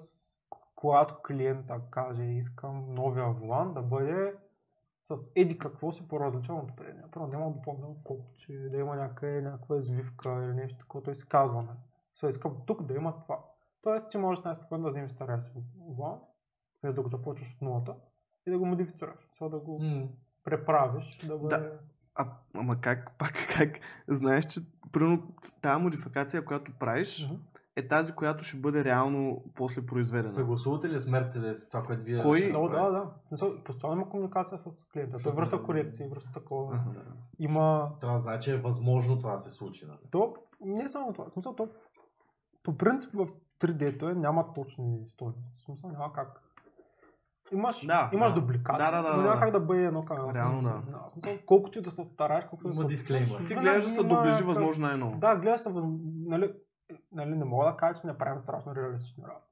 когато 0.77 1.23
клиента 1.27 1.81
каже 1.91 2.23
искам 2.23 2.95
новия 2.95 3.33
волан 3.33 3.75
да 3.75 3.83
бъде 3.83 4.35
с 5.05 5.17
еди 5.35 5.59
какво 5.59 5.93
си 5.93 6.09
по-различен 6.09 6.55
от 6.55 6.77
предния. 6.77 7.11
Първо 7.11 7.29
да 7.29 7.37
има 7.37 7.51
допълнено 7.51 7.97
копче, 8.05 8.53
да 8.53 8.77
има 8.77 8.97
някаква, 8.97 9.29
някаква 9.29 9.77
извивка 9.77 10.45
или 10.45 10.55
нещо 10.55 10.79
такова, 10.79 11.05
той 11.05 11.15
си 11.15 11.29
казва. 11.29 11.67
Сега 12.15 12.31
искам 12.31 12.57
тук 12.67 12.83
да 12.83 12.95
има 12.95 13.23
това. 13.23 13.39
Тоест 13.83 14.11
ти 14.11 14.19
можеш 14.19 14.45
най-спокойно 14.45 14.85
да 14.85 14.91
вземеш 14.91 15.11
стария 15.11 15.43
си 15.43 15.51
волан, 15.77 16.19
без 16.83 16.95
да 16.95 17.03
го 17.03 17.09
започваш 17.09 17.55
от 17.55 17.63
нулата 17.63 17.97
и 18.47 18.51
да 18.51 18.59
го 18.59 18.67
модифицираш. 18.67 19.29
Сега 19.39 19.49
да 19.49 19.59
го 19.59 19.79
М. 19.83 20.09
преправиш, 20.45 21.27
да 21.27 21.39
бъде... 21.39 21.57
Да. 21.57 21.79
А, 22.15 22.27
ама 22.55 22.81
как, 22.81 23.13
пак 23.19 23.33
как, 23.59 23.79
знаеш, 24.09 24.47
че 24.47 24.61
примерно 24.93 25.23
тази 25.63 25.83
модификация, 25.83 26.45
която 26.45 26.73
правиш, 26.79 27.27
Мгм. 27.27 27.41
е 27.77 27.89
тази, 27.89 28.13
която 28.13 28.45
ще 28.45 28.57
бъде 28.57 28.85
реално 28.85 29.45
после 29.55 29.87
произведена. 29.87 30.33
Съгласувате 30.33 30.89
ли 30.89 31.01
с 31.01 31.07
Мерцедес 31.07 31.69
това, 31.69 31.83
което 31.83 32.03
вие 32.03 32.19
Кой- 32.19 32.39
ще 32.39 32.53
Да, 32.53 32.91
да, 32.91 33.11
да. 33.41 33.65
Постоянно 33.65 34.01
има 34.01 34.09
комуникация 34.11 34.59
с 34.59 34.85
клиента. 34.93 35.17
Той 35.23 35.33
връща 35.33 35.63
корекции, 35.63 36.07
връща 36.09 36.33
такова. 36.33 36.75
Аха. 36.77 36.91
Има 37.39 37.91
Трябва 38.01 38.17
да 38.17 38.21
знае, 38.21 38.41
че 38.41 38.55
е 38.55 38.61
възможно 38.61 39.19
това 39.19 39.33
да 39.33 39.39
се 39.39 39.51
случи. 39.51 39.87
Нали? 39.87 39.99
То 40.11 40.35
не 40.61 40.83
е 40.83 40.89
само 40.89 41.13
това. 41.13 41.31
Смисъл, 41.31 41.55
то, 41.55 41.69
по 42.63 42.77
принцип 42.77 43.11
в 43.15 43.27
3D-то 43.61 44.09
е, 44.09 44.15
няма 44.15 44.53
точни 44.55 44.99
стойности. 45.09 45.53
В 45.59 45.63
смисъл 45.65 45.91
няма 45.91 46.13
как. 46.13 46.43
Имаш, 47.53 47.87
Да, 47.87 48.11
имаш 48.13 48.33
да. 48.33 48.41
дубликати, 48.41 48.79
Да, 48.79 48.91
да, 48.91 49.03
да, 49.03 49.17
но 49.17 49.23
няма 49.23 49.35
да. 49.35 49.41
как 49.41 49.51
да 49.51 49.61
бъде 49.61 49.85
едно 49.85 50.05
едно. 50.11 50.35
Реално, 50.35 50.63
да. 50.63 50.83
Смисъл, 51.13 51.39
колкото 51.47 51.79
и 51.79 51.83
да 51.83 51.91
се 51.91 52.05
стараеш, 52.05 52.45
колкото 52.45 52.71
и 52.71 52.77
да 52.77 52.85
дисклеймър. 52.85 53.45
Ти 53.47 53.55
гледаш 53.55 53.83
да 53.83 53.89
се 53.89 54.03
доближи 54.03 54.43
възможно 54.45 54.87
най-ново. 54.87 55.19
Да, 55.19 55.37
гледа 55.37 55.59
се, 55.59 55.71
нали, 56.27 56.53
нали, 57.13 57.31
не 57.31 57.45
мога 57.45 57.65
да 57.67 57.77
кажа, 57.77 58.01
че 58.01 58.07
не 58.07 58.19
правим 58.19 58.43
страшно 58.43 58.75
реалистични 58.75 59.25
работи. 59.25 59.47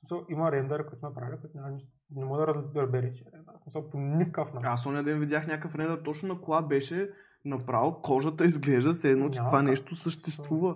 Смисъл, 0.00 0.24
има 0.28 0.52
рендъри, 0.52 0.82
които 0.82 0.98
сме 0.98 1.14
правили, 1.14 1.40
които 1.40 1.56
няма 1.56 1.70
нищо. 1.70 1.88
Не 2.16 2.24
мога 2.24 2.38
да 2.40 2.46
разбереш, 2.46 3.14
че 3.14 3.24
е 3.28 3.32
рендър. 3.36 3.54
Смисъл, 3.62 3.90
по 3.90 3.98
никакъв 3.98 4.52
начин. 4.54 4.68
Аз 4.68 4.86
оня 4.86 5.02
ден 5.04 5.18
видях 5.20 5.46
някакъв 5.46 5.74
рендър 5.74 6.02
точно 6.04 6.28
на 6.34 6.40
кола 6.40 6.62
беше 6.62 7.10
направо 7.44 8.02
кожата 8.02 8.44
изглежда 8.44 8.92
се 8.92 9.10
едно, 9.10 9.28
че 9.30 9.38
Няма 9.38 9.48
това 9.50 9.58
как. 9.58 9.68
нещо 9.68 9.96
съществува. 9.96 10.74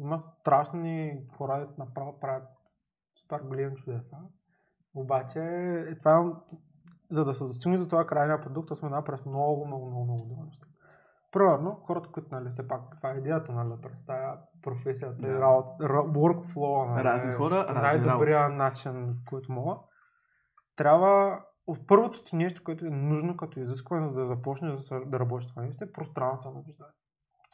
Има 0.00 0.18
страшни 0.18 1.18
хора, 1.36 1.68
направо 1.78 2.20
правят 2.20 2.44
супер 3.22 3.40
големи 3.40 3.76
чудеса. 3.76 4.16
Обаче, 4.94 5.40
е, 5.88 5.98
това, 5.98 6.40
за 7.10 7.24
да 7.24 7.34
се 7.34 7.44
достигне 7.44 7.78
до 7.78 7.88
това 7.88 8.06
крайния 8.06 8.40
продукт, 8.40 8.70
аз 8.70 8.82
минава 8.82 9.04
през 9.04 9.26
много, 9.26 9.66
много, 9.66 9.86
много, 9.86 10.04
много 10.24 10.44
неща. 10.44 10.66
Примерно, 11.32 11.80
хората, 11.86 12.08
които, 12.12 12.34
нали, 12.34 12.50
все 12.50 12.68
пак, 12.68 12.80
това 12.96 13.10
е 13.12 13.18
идеята, 13.18 13.52
нали, 13.52 13.68
да 13.68 13.80
представя 13.80 14.38
професията 14.62 15.14
Да. 15.14 15.40
работа, 15.40 15.84
ра- 15.84 16.12
workflow, 16.12 16.90
нали, 16.90 17.04
Разни 17.04 17.32
хора, 17.32 17.66
разни 17.68 18.06
най-добрия 18.06 18.48
начин, 18.48 19.16
който 19.28 19.52
мога. 19.52 19.76
Трябва, 20.76 21.40
от 21.66 21.86
първото 21.86 22.24
ти 22.24 22.36
нещо, 22.36 22.64
което 22.64 22.86
е 22.86 22.90
нужно 22.90 23.36
като 23.36 23.60
изискване, 23.60 24.08
за 24.08 24.20
да 24.20 24.26
започнеш 24.26 24.72
да, 24.72 25.00
да 25.04 25.20
работиш 25.20 25.48
това 25.48 25.62
нещо, 25.62 25.84
е 25.84 25.92
пространствено 25.92 26.62
виждане. 26.62 26.92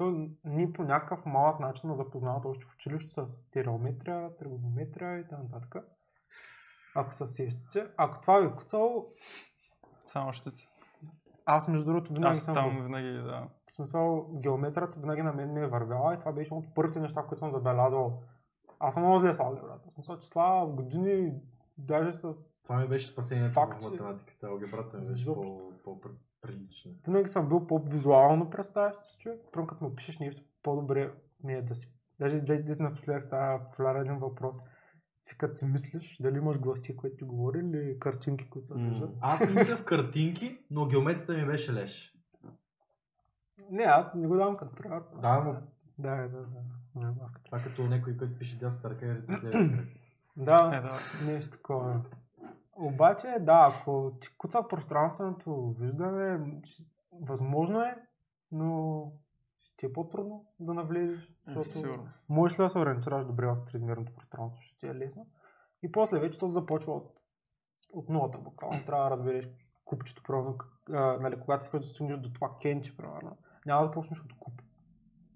So, 0.00 0.30
ние 0.44 0.72
по 0.72 0.82
някакъв 0.82 1.26
малък 1.26 1.60
начин 1.60 1.90
на 1.90 1.96
запознават 1.96 2.44
още 2.44 2.64
в 2.64 2.74
училище 2.74 3.12
с 3.12 3.26
стереометрия, 3.26 4.36
тригонометрия 4.36 5.18
и 5.18 5.28
т.н. 5.28 5.82
Ако 6.98 7.14
се 7.14 7.26
сещате. 7.26 7.86
Ако 7.96 8.20
това 8.20 8.38
ви 8.38 8.46
е 8.46 8.50
куцало, 8.50 9.06
Само 10.06 10.32
щици. 10.32 10.68
аз 11.44 11.68
между 11.68 11.84
другото 11.84 12.12
винаги 12.12 12.30
Аз 12.30 12.40
съм 12.40 12.54
там 12.54 12.78
в- 12.78 12.82
винаги, 12.82 13.12
да. 13.12 13.48
в 13.66 13.72
смисъл, 13.72 14.26
геометрията 14.32 15.00
винаги 15.00 15.22
на 15.22 15.32
мен 15.32 15.52
ми 15.52 15.60
е 15.60 15.66
вървяла 15.66 16.14
и 16.14 16.18
това 16.18 16.32
беше 16.32 16.46
едно 16.46 16.58
от 16.58 16.74
първите 16.74 17.00
неща, 17.00 17.22
които 17.22 17.38
съм 17.38 17.50
забелязал. 17.50 18.22
Аз 18.80 18.94
съм 18.94 19.02
много 19.02 19.20
зле 19.20 19.34
с 19.34 19.40
алгебрата. 19.40 19.88
В 19.90 19.94
смисъл, 19.94 20.18
числа 20.18 20.66
години, 20.66 21.32
даже 21.78 22.12
с... 22.12 22.34
Това 22.62 22.76
ми 22.76 22.88
беше 22.88 23.06
спасението 23.08 23.54
Факт, 23.54 23.82
в 23.82 23.90
математиката. 23.90 24.46
Алгебрата 24.46 24.98
ми 24.98 25.06
беше 25.06 25.24
по- 25.26 25.72
по-прилична. 25.84 26.90
Винаги 27.06 27.28
съм 27.28 27.48
бил 27.48 27.66
по-визуално 27.66 28.50
представящ 28.50 29.02
се 29.02 29.18
човек. 29.18 29.40
Пръв 29.52 29.66
като 29.66 29.84
му 29.84 29.94
пишеш 29.94 30.18
нещо, 30.18 30.42
по-добре 30.62 31.12
ми 31.44 31.54
е 31.54 31.62
да 31.62 31.74
си... 31.74 31.92
Даже 32.20 32.40
даже 32.40 32.62
напоследък 32.78 33.22
става 33.22 33.64
популярен 33.64 34.18
въпрос. 34.18 34.56
Си 35.22 35.38
като 35.38 35.54
си 35.54 35.64
мислиш, 35.64 36.16
дали 36.20 36.36
имаш 36.36 36.58
гласти, 36.58 36.96
които 36.96 37.16
ти 37.16 37.24
говори, 37.24 37.58
или 37.58 37.98
картинки, 38.00 38.50
които 38.50 38.68
се 38.68 38.74
виждат. 38.74 39.10
Аз 39.20 39.50
мисля 39.50 39.76
в 39.76 39.84
картинки, 39.84 40.58
но 40.70 40.86
геометрията 40.86 41.32
ми 41.32 41.46
беше 41.46 41.72
леш. 41.72 42.14
Не, 43.70 43.82
аз 43.82 44.14
не 44.14 44.26
го 44.28 44.36
давам 44.36 44.56
като 44.56 44.74
пример. 44.74 45.02
Да, 45.22 45.38
но 45.44 45.52
Да, 45.98 46.16
да, 46.16 46.28
да. 46.28 46.38
да. 46.94 47.06
да. 47.12 47.28
това 47.44 47.58
като 47.62 47.82
някой, 47.82 48.16
който 48.16 48.38
пише 48.38 48.58
дясната 48.58 48.90
ръка 48.90 49.06
и 49.06 49.10
ръка. 49.10 49.40
Да, 50.36 50.70
Е, 50.74 50.80
да. 50.80 50.98
нещо 51.32 51.50
такова. 51.50 52.00
Обаче, 52.76 53.36
да, 53.40 53.70
ако 53.72 54.12
ти 54.20 54.28
куца 54.38 54.62
пространственото 54.68 55.74
виждане, 55.80 56.40
възможно 57.12 57.80
е, 57.82 57.96
но 58.52 59.02
ти 59.78 59.86
е 59.86 59.92
по-трудно 59.92 60.46
да 60.60 60.74
навлезеш. 60.74 61.28
Е, 61.28 61.30
Защото 61.46 61.78
Сигурно. 61.78 62.08
можеш 62.28 62.58
ли 62.58 62.62
да 62.62 62.70
се 62.70 62.78
ориентираш 62.78 63.26
добре 63.26 63.46
в 63.46 63.64
тримерното 63.66 64.12
пространство, 64.14 64.62
ще 64.62 64.78
ти 64.78 64.86
е 64.86 64.94
лесно. 64.94 65.26
И 65.82 65.92
после 65.92 66.18
вече 66.18 66.38
то 66.38 66.48
започва 66.48 66.92
от, 66.92 67.20
от 67.92 68.08
нулата 68.08 68.38
буквално. 68.38 68.84
Трябва 68.84 69.04
да 69.04 69.10
разбереш 69.10 69.48
купчето, 69.84 70.22
примерно, 70.22 70.58
а, 70.92 71.18
нали, 71.20 71.40
когато 71.40 71.64
искаш 71.64 71.80
да 71.80 71.88
стигнеш 71.88 72.18
до 72.18 72.32
това 72.32 72.50
кенче, 72.62 72.96
примерно. 72.96 73.36
Няма 73.66 73.86
да 73.86 73.90
почнеш 73.90 74.20
от 74.20 74.38
куп. 74.38 74.62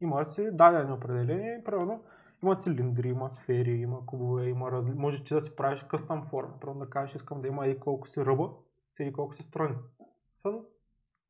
Има 0.01 0.25
си 0.25 0.49
дадени 0.53 0.93
определения, 0.93 1.65
примерно, 1.65 2.05
има 2.43 2.57
цилиндри, 2.57 3.09
има 3.09 3.31
сфери, 3.31 3.71
има 3.71 4.07
кубове, 4.07 4.49
има 4.49 4.73
разли... 4.73 4.95
Може 4.95 5.25
ти 5.25 5.35
да 5.35 5.41
си 5.41 5.57
правиш 5.57 5.83
къстъм 5.83 6.23
форма. 6.23 6.61
Примерно 6.61 6.81
да 6.81 6.91
кажеш, 6.91 7.15
искам 7.15 7.43
да 7.43 7.49
има 7.49 7.67
и 7.67 7.81
колко 7.81 8.09
си 8.09 8.25
ръба, 8.25 8.51
и 9.01 9.13
колко 9.13 9.35
си 9.35 9.43
страни. 9.43 9.77
Е 10.47 10.51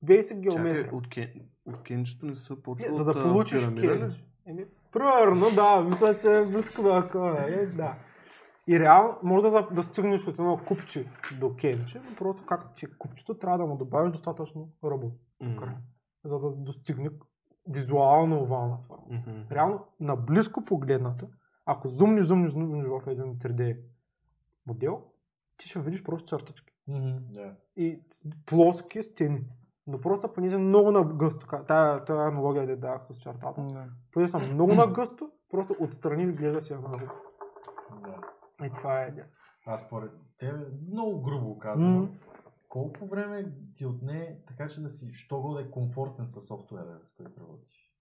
Basic 0.05 0.41
геометрия. 0.41 0.83
Чакай, 0.85 0.99
от, 0.99 1.09
кен, 1.09 1.31
от 1.67 1.83
кенчето 1.83 2.27
не 2.27 2.35
са 2.35 2.63
почва 2.63 2.91
Не, 2.91 2.97
за 2.97 3.05
да 3.05 3.23
получиш 3.23 3.67
кенч. 3.67 4.25
Еми, 4.47 4.65
примерно, 4.93 5.47
да, 5.55 5.81
мисля, 5.81 6.17
че 6.17 6.37
е 6.37 6.47
близко 6.47 6.83
до 6.83 7.03
такова, 7.03 7.45
е, 7.49 7.67
да. 7.67 7.95
И 8.69 8.81
реално, 8.81 9.15
може 9.23 9.43
да, 9.43 9.51
за- 9.51 9.69
да 9.73 9.83
стигнеш 9.83 10.27
от 10.27 10.39
едно 10.39 10.61
купче 10.69 11.07
до 11.41 11.57
кенче, 11.57 12.01
но 12.11 12.17
просто 12.17 12.45
както 12.47 12.75
ти 12.75 12.85
е 12.85 12.99
купчето, 12.99 13.35
трябва 13.35 13.59
да 13.59 13.67
му 13.67 13.77
добавиш 13.77 14.13
достатъчно 14.13 14.69
М. 15.41 15.57
край, 15.57 15.75
за 16.25 16.39
да 16.39 16.51
достигне 16.51 17.11
визуално 17.69 18.43
овална 18.43 18.79
форма. 18.79 19.03
Мгм. 19.11 19.31
Реално, 19.51 19.85
наблизко 20.01 20.65
погледнато, 20.65 21.29
ако 21.67 21.89
зумнеш, 21.89 22.25
зумнеш, 22.25 22.53
зумнеш 22.53 22.87
в 22.87 23.11
един 23.11 23.39
3D 23.39 23.77
модел, 24.67 25.03
ти 25.57 25.69
ще 25.69 25.81
видиш 25.81 26.03
просто 26.03 26.29
чертички 26.29 26.73
Да. 27.31 27.55
и 27.77 28.01
плоски 28.47 29.03
стени. 29.03 29.41
Но 29.87 30.01
просто 30.01 30.33
понеже 30.33 30.59
много 30.59 30.91
нагъсто, 30.91 31.47
ка- 31.47 31.65
тая, 31.65 32.05
тая 32.05 32.29
аналогия 32.29 32.67
да 32.67 32.77
дах 32.77 33.05
с 33.05 33.17
чертата, 33.17 33.63
Да. 33.63 33.85
понеже 34.13 34.31
съм 34.31 34.55
много 34.55 34.75
нагъсто, 34.75 35.31
просто 35.51 35.77
отстрани 35.81 36.23
изглежда 36.23 36.63
си 36.63 36.75
рука. 36.75 36.91
да. 38.03 38.17
И 38.67 38.71
това 38.71 39.03
е 39.03 39.09
идея. 39.09 39.27
Аз 39.67 39.81
според 39.81 40.11
тебе, 40.39 40.59
много 40.91 41.23
грубо 41.23 41.59
казвам, 41.59 41.95
М. 41.95 42.09
колко 42.69 43.07
време 43.07 43.45
ти 43.75 43.87
отне 43.87 44.39
така, 44.49 44.69
че 44.69 44.83
да 44.83 44.89
си 44.89 45.13
що 45.13 45.41
да 45.43 45.61
е 45.61 45.71
комфортен 45.71 46.27
с 46.27 46.41
софтуера, 46.41 46.99
с 47.03 47.13
който 47.13 47.41
работиш? 47.41 47.93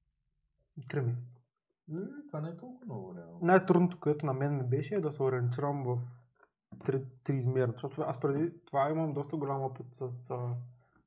Три 0.90 1.02
месеца. 1.02 1.40
Е, 1.92 1.96
Това 2.28 2.42
не 2.42 2.50
е 2.50 2.58
толкова 2.58 2.86
много 2.86 3.16
реално. 3.16 3.40
Най-трудното, 3.42 4.00
което 4.00 4.26
на 4.26 4.34
мен 4.34 4.58
ми 4.58 4.64
беше 4.64 4.96
е 4.96 5.02
да 5.02 5.12
се 5.12 5.24
ориентирам 5.24 5.84
в 5.84 5.98
три, 6.80 7.04
триизмерно. 7.24 7.74
Защото 7.74 8.02
аз 8.02 8.20
преди 8.20 8.54
това 8.66 8.90
имам 8.90 9.14
доста 9.14 9.38
голям 9.38 9.62
опит 9.62 9.86
с 9.92 10.02
а, 10.30 10.54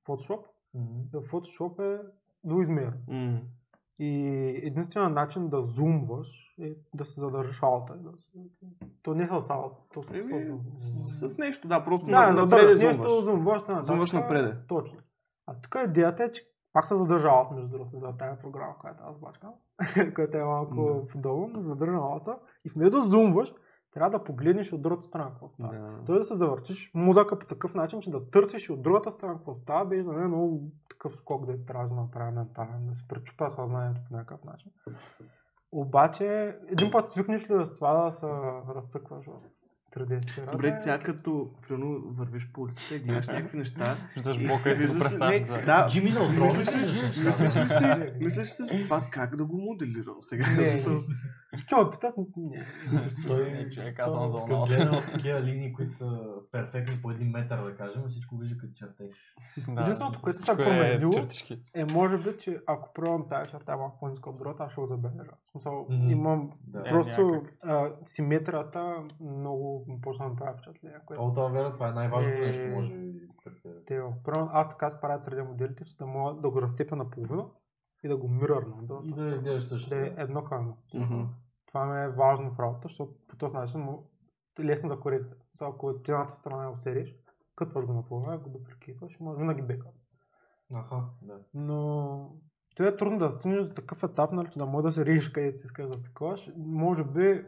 Photoshop. 0.06 0.40
В 0.74 1.22
Photoshop 1.22 1.94
е 1.94 2.00
двуизмерно. 2.44 2.98
М. 3.08 3.40
И 3.98 4.26
единственият 4.64 5.14
начин 5.14 5.48
да 5.48 5.62
зумваш 5.62 6.54
е 6.60 6.76
да 6.94 7.04
се 7.04 7.20
задържиш 7.20 7.62
алта. 7.62 7.94
Да 7.94 8.10
се... 8.12 8.38
То 9.02 9.14
не 9.14 9.24
е 9.24 9.26
с 9.26 9.50
алта. 9.50 9.76
То 9.94 10.02
с... 10.02 10.10
Еми, 10.10 10.52
с 11.28 11.38
нещо, 11.38 11.68
да, 11.68 11.84
просто 11.84 12.06
Да, 12.06 12.26
на, 12.26 12.34
да, 12.34 12.42
напред 12.42 12.68
да, 12.68 12.76
зумваш. 12.76 12.96
нещо 12.96 13.20
зумваш. 13.20 13.62
да, 13.62 13.82
Зумваш 13.82 14.10
така, 14.10 14.22
напреде. 14.22 14.56
Точно. 14.68 14.98
А 15.46 15.54
тук 15.54 15.76
идеята 15.88 16.24
е, 16.24 16.32
че 16.32 16.42
пак 16.72 16.86
се 16.88 16.94
задържа 16.94 17.28
алта, 17.28 17.54
между 17.54 17.68
другото, 17.68 17.98
за 17.98 18.16
тази 18.16 18.40
програма, 18.40 18.78
която 18.80 19.02
аз 19.06 19.18
бачкам, 19.18 19.50
която 20.14 20.36
е 20.36 20.44
малко 20.44 21.06
подобно, 21.12 21.60
задържа 21.60 21.96
алта 21.96 22.38
и 22.64 22.70
вместо 22.70 22.96
да 22.96 23.02
зумваш, 23.02 23.52
трябва 23.94 24.18
да 24.18 24.24
погледнеш 24.24 24.72
от 24.72 24.82
другата 24.82 25.02
страна 25.02 25.30
какво 25.30 25.48
става. 25.48 25.72
Да. 25.72 26.04
Той 26.06 26.18
да 26.18 26.24
се 26.24 26.34
завъртиш 26.34 26.90
мозъка 26.94 27.38
по 27.38 27.46
такъв 27.46 27.74
начин, 27.74 28.00
че 28.00 28.10
да 28.10 28.30
търсиш 28.30 28.70
от 28.70 28.82
другата 28.82 29.10
страна 29.10 29.34
какво 29.34 29.54
става, 29.54 29.84
беше 29.84 30.02
за 30.02 30.12
мен 30.12 30.28
много 30.28 30.62
такъв 30.90 31.14
скок 31.14 31.46
да 31.46 31.64
трябва 31.64 31.88
да 31.88 31.94
направя 31.94 32.30
ментален, 32.30 32.86
да 32.86 32.94
се 32.94 33.08
пречупя 33.08 33.50
съзнанието 33.50 34.00
по 34.08 34.16
някакъв 34.16 34.44
начин. 34.44 34.70
Обаче, 35.72 36.56
един 36.68 36.90
път 36.90 37.08
свикнеш 37.08 37.50
ли 37.50 37.66
с 37.66 37.74
това 37.74 38.04
да 38.04 38.12
се 38.12 38.26
разцъкваш 38.74 39.26
в 39.26 39.30
3D 39.96 40.30
сферата? 40.30 40.52
Добре, 40.52 40.68
е- 40.68 40.74
ти 40.74 40.80
сега 40.80 40.98
като 40.98 41.50
примерно, 41.62 42.00
вървиш 42.06 42.52
по 42.52 42.60
улицата 42.62 42.94
и 42.94 42.98
гледаш 42.98 43.26
някакви 43.28 43.58
неща. 43.58 43.96
Виждаш 44.14 44.46
блока 44.46 44.70
и 44.70 44.76
си 44.76 44.86
го 44.86 44.92
представяш. 44.92 45.64
Да, 45.66 45.86
Джимми 45.90 46.10
ли 46.10 46.66
си, 47.66 48.14
мислиш 48.20 48.60
ли 48.60 48.66
си 48.66 48.82
това 48.82 49.02
как 49.10 49.36
да 49.36 49.44
го 49.44 49.56
моделирам 49.56 50.16
сега? 50.20 50.44
Ме 51.56 51.90
питат, 51.90 52.14
не. 52.36 52.66
Той 53.26 53.68
че 53.70 53.80
е 53.80 53.82
са- 53.82 53.96
казан 53.96 54.30
за 54.30 54.38
като 54.38 54.54
оно. 54.54 54.66
гледа 54.66 55.02
в 55.02 55.10
такива 55.12 55.42
линии, 55.42 55.72
които 55.72 55.92
са 55.94 56.20
перфектни 56.52 57.02
по 57.02 57.10
един 57.10 57.28
метър, 57.28 57.64
да 57.64 57.76
кажем, 57.76 58.02
всичко 58.08 58.36
вижда 58.36 58.58
като 58.58 58.72
чертеж. 58.74 59.16
Да, 59.68 59.80
Единственото, 59.82 60.20
което 60.22 60.38
се 60.38 60.44
променило. 60.56 61.12
Е, 61.74 61.84
може 61.84 62.18
би, 62.18 62.38
че 62.38 62.60
ако 62.66 62.92
примерно 62.92 63.26
тази 63.26 63.50
черта 63.50 63.72
е 63.72 63.76
малко 63.76 63.98
по-ниска 63.98 64.30
от 64.30 64.38
другата, 64.38 64.62
аз 64.64 64.72
ще 64.72 64.80
го 64.80 64.86
забележа. 64.86 65.30
Смисъл, 65.50 65.86
имам. 65.90 66.50
Е, 66.76 66.90
просто 66.90 67.42
симетрията 68.04 68.96
много 69.20 69.86
почна 70.02 70.30
да 70.30 70.36
прави 70.36 70.52
впечатление. 70.52 70.98
О, 71.10 71.32
това 71.32 71.48
вера, 71.48 71.72
това 71.74 71.88
е 71.88 71.92
най-важното 71.92 72.38
нещо, 72.38 72.66
може 72.68 72.94
би. 72.94 73.12
те, 73.86 74.00
аз 74.52 74.68
така 74.68 74.90
си 74.90 74.96
правя 75.00 75.20
3D 75.20 75.42
моделите, 75.42 75.84
че 75.84 75.96
да 75.96 76.06
мога 76.06 76.34
да 76.34 76.50
го 76.50 76.62
разцепя 76.62 76.96
наполовина 76.96 77.44
и 78.04 78.08
да 78.08 78.16
го 78.16 78.28
мирърна. 78.28 78.74
Да, 78.82 78.94
И 79.04 79.12
да 79.12 79.28
изглеждаш 79.28 79.64
също. 79.64 79.90
да 79.90 79.96
е 79.96 80.12
едно 80.16 80.44
към 80.44 80.74
едно. 80.94 81.28
Това 81.74 81.86
ми 81.86 82.04
е 82.04 82.08
важно 82.08 82.50
в 82.50 82.60
работа, 82.60 82.88
защото 82.88 83.12
по 83.28 83.36
този 83.36 83.54
начин 83.54 83.80
му 83.80 84.10
е 84.58 84.64
лесно 84.64 84.88
за 84.88 85.00
корекция. 85.00 85.36
Сега, 85.52 85.70
Ако 85.70 85.86
от 85.86 86.08
едната 86.08 86.34
страна 86.34 86.70
го 86.70 86.78
сериш, 86.78 87.16
кътваш 87.56 87.84
го 87.84 87.92
наполовина, 87.92 88.38
го 88.38 88.50
дупликитваш, 88.50 89.20
може 89.20 89.38
винаги 89.38 89.62
бека. 89.62 89.86
Аха, 90.74 91.04
да. 91.22 91.38
Но 91.54 92.30
това 92.76 92.88
е 92.88 92.96
трудно 92.96 93.18
да 93.18 93.32
стигнеш 93.32 93.62
до 93.62 93.74
такъв 93.74 94.02
етап, 94.02 94.32
нали, 94.32 94.48
че 94.50 94.58
да 94.58 94.66
може 94.66 94.82
да 94.82 94.92
се 94.92 95.06
режеш 95.06 95.28
където 95.28 95.58
си 95.58 95.66
искаш 95.66 95.86
да 95.86 96.02
таковаш. 96.02 96.50
Може 96.56 97.04
би, 97.04 97.44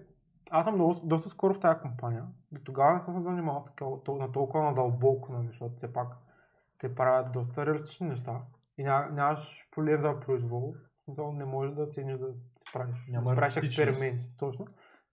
аз 0.51 0.65
съм 0.65 0.75
много, 0.75 0.95
доста 1.05 1.29
скоро 1.29 1.55
в 1.55 1.61
тази 1.61 1.81
компания. 1.81 2.27
До 2.53 2.61
тогава 2.65 2.95
не 2.95 3.03
съм 3.03 3.15
се 3.15 3.23
занимавал 3.23 3.67
на 4.09 4.33
толкова 4.33 4.65
надълбоко, 4.65 5.33
нали, 5.33 5.47
защото 5.47 5.77
все 5.77 5.93
пак 5.93 6.09
те 6.79 6.95
правят 6.95 7.33
доста 7.33 7.67
реалистични 7.67 8.09
неща. 8.09 8.43
И 8.79 8.85
ня, 8.85 9.09
нямаш 9.13 9.69
поле 9.71 9.97
за 9.97 10.21
произвол. 10.21 10.75
Не 11.33 11.45
можеш 11.45 11.75
да 11.75 11.89
цениш 11.89 12.19
да 12.19 12.35
правиш, 12.73 12.97
Няма 13.09 13.35
правиш 13.35 13.57
експерименти. 13.57 14.37
Точно. 14.39 14.67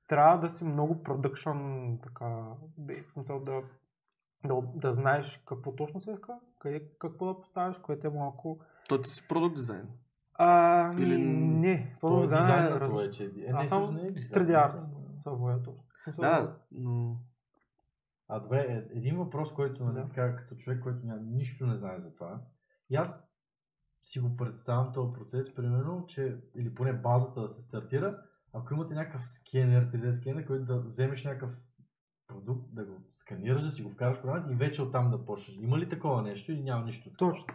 Трябва 0.07 0.37
да 0.37 0.49
си 0.49 0.63
много 0.63 1.03
продъкшн, 1.03 1.51
така, 2.03 2.25
в 2.77 3.11
смисъл 3.11 3.39
да, 3.39 3.61
да, 4.45 4.61
да 4.75 4.91
знаеш 4.91 5.41
какво 5.45 5.75
точно 5.75 6.01
се 6.01 6.11
иска, 6.11 6.39
къде, 6.59 6.89
какво 6.99 7.25
да 7.25 7.41
поставиш, 7.41 7.77
което 7.77 8.07
е 8.07 8.09
малко 8.09 8.59
То 8.89 9.01
ти 9.01 9.09
си 9.09 9.27
продукт 9.27 9.55
дизайн. 9.55 9.87
а, 10.33 10.93
Или- 10.93 11.13
Или... 11.13 11.23
не, 11.23 11.71
е 11.71 12.27
дизайн 12.27 12.65
е 12.65 12.69
различно. 12.69 12.97
вече. 12.97 13.23
Е, 13.25 13.51
Аз 13.53 13.61
не, 13.61 13.67
съм 13.67 13.97
е 13.97 14.11
дизайн. 14.11 14.29
3D 14.47 14.65
артист. 14.65 14.91
Съвоето. 15.23 15.75
Да, 16.19 16.55
но... 16.71 17.17
А 18.27 18.39
добре, 18.39 18.59
е, 18.59 18.97
един 18.97 19.17
въпрос, 19.17 19.53
който 19.53 19.83
нали, 19.83 19.95
Да. 19.95 20.07
така, 20.07 20.35
като 20.35 20.55
човек, 20.55 20.83
който 20.83 21.05
няма, 21.05 21.21
нищо 21.21 21.65
не 21.67 21.77
знае 21.77 21.99
за 21.99 22.15
това. 22.15 22.39
И 22.89 22.95
аз 22.95 23.27
си 24.03 24.19
го 24.19 24.37
представям 24.37 24.93
този 24.93 25.13
процес, 25.13 25.55
примерно, 25.55 26.05
че, 26.07 26.37
или 26.55 26.75
поне 26.75 26.93
базата 26.93 27.41
да 27.41 27.49
се 27.49 27.61
стартира, 27.61 28.21
ако 28.53 28.73
имате 28.73 28.93
някакъв 28.93 29.25
скенер, 29.25 29.91
3D 29.91 30.11
скенер, 30.11 30.45
който 30.45 30.65
да 30.65 30.79
вземеш 30.79 31.23
някакъв 31.23 31.51
продукт, 32.27 32.75
да 32.75 32.85
го 32.85 32.93
сканираш, 33.13 33.63
да 33.63 33.69
си 33.69 33.83
го 33.83 33.89
вкараш 33.89 34.17
в 34.17 34.21
програмата 34.21 34.51
и 34.51 34.55
вече 34.55 34.81
оттам 34.81 35.11
да 35.11 35.25
почнеш. 35.25 35.57
Има 35.57 35.77
ли 35.77 35.89
такова 35.89 36.21
нещо 36.21 36.51
или 36.51 36.63
няма 36.63 36.85
нищо? 36.85 37.09
Точно. 37.17 37.45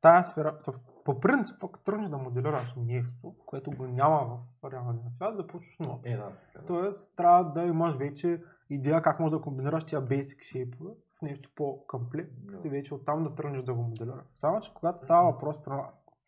Тая 0.00 0.24
сфера, 0.24 0.58
по 1.04 1.20
принцип, 1.20 1.56
ако 1.64 1.78
тръгнеш 1.78 2.10
да 2.10 2.18
моделираш 2.18 2.74
нещо, 2.76 3.34
което 3.46 3.70
го 3.70 3.86
няма 3.86 4.38
в 4.62 4.70
реалния 4.72 5.10
свят, 5.10 5.36
да 5.36 5.46
почваш 5.46 5.78
нова. 5.80 5.98
Е, 6.04 6.16
да. 6.16 6.32
така, 6.52 6.60
да. 6.60 6.66
Тоест, 6.66 7.16
трябва 7.16 7.52
да 7.52 7.62
имаш 7.62 7.94
вече 7.96 8.42
идея 8.70 9.02
как 9.02 9.20
можеш 9.20 9.38
да 9.38 9.40
комбинираш 9.40 9.84
тия 9.84 10.02
basic 10.02 10.38
shape 10.38 10.94
в 11.18 11.22
нещо 11.22 11.50
по-комплект 11.54 12.32
Да. 12.38 12.60
и 12.64 12.68
вече 12.68 12.94
оттам 12.94 13.24
да 13.24 13.34
тръгнеш 13.34 13.62
да 13.62 13.74
го 13.74 13.82
моделираш. 13.82 14.24
Само, 14.34 14.60
че 14.60 14.74
когато 14.74 15.04
става 15.04 15.32
въпрос 15.32 15.62
при, 15.62 15.72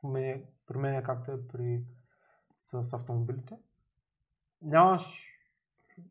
мен, 0.04 0.44
при 0.66 0.78
мен 0.78 1.02
както 1.02 1.32
е 1.32 1.46
при, 1.48 1.84
с, 2.60 2.84
с 2.84 2.92
автомобилите, 2.92 3.58
нямаш, 4.62 5.26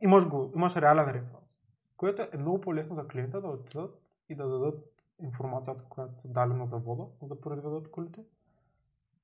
имаш, 0.02 0.28
го, 0.28 0.52
имаш 0.56 0.76
реален 0.76 1.06
референс, 1.06 1.60
което 1.98 2.22
е 2.22 2.38
много 2.38 2.62
по-лесно 2.62 2.96
за 2.96 3.08
клиента 3.08 3.42
да 3.42 3.48
отидат 3.48 4.02
и 4.30 4.36
да 4.36 4.48
дадат 4.48 4.86
информацията, 5.22 5.84
която 5.90 6.20
са 6.22 6.28
дали 6.28 6.54
на 6.54 6.68
завода, 6.68 7.06
за 7.22 7.28
да 7.28 7.42
произведат 7.42 7.92
колите. 7.92 8.24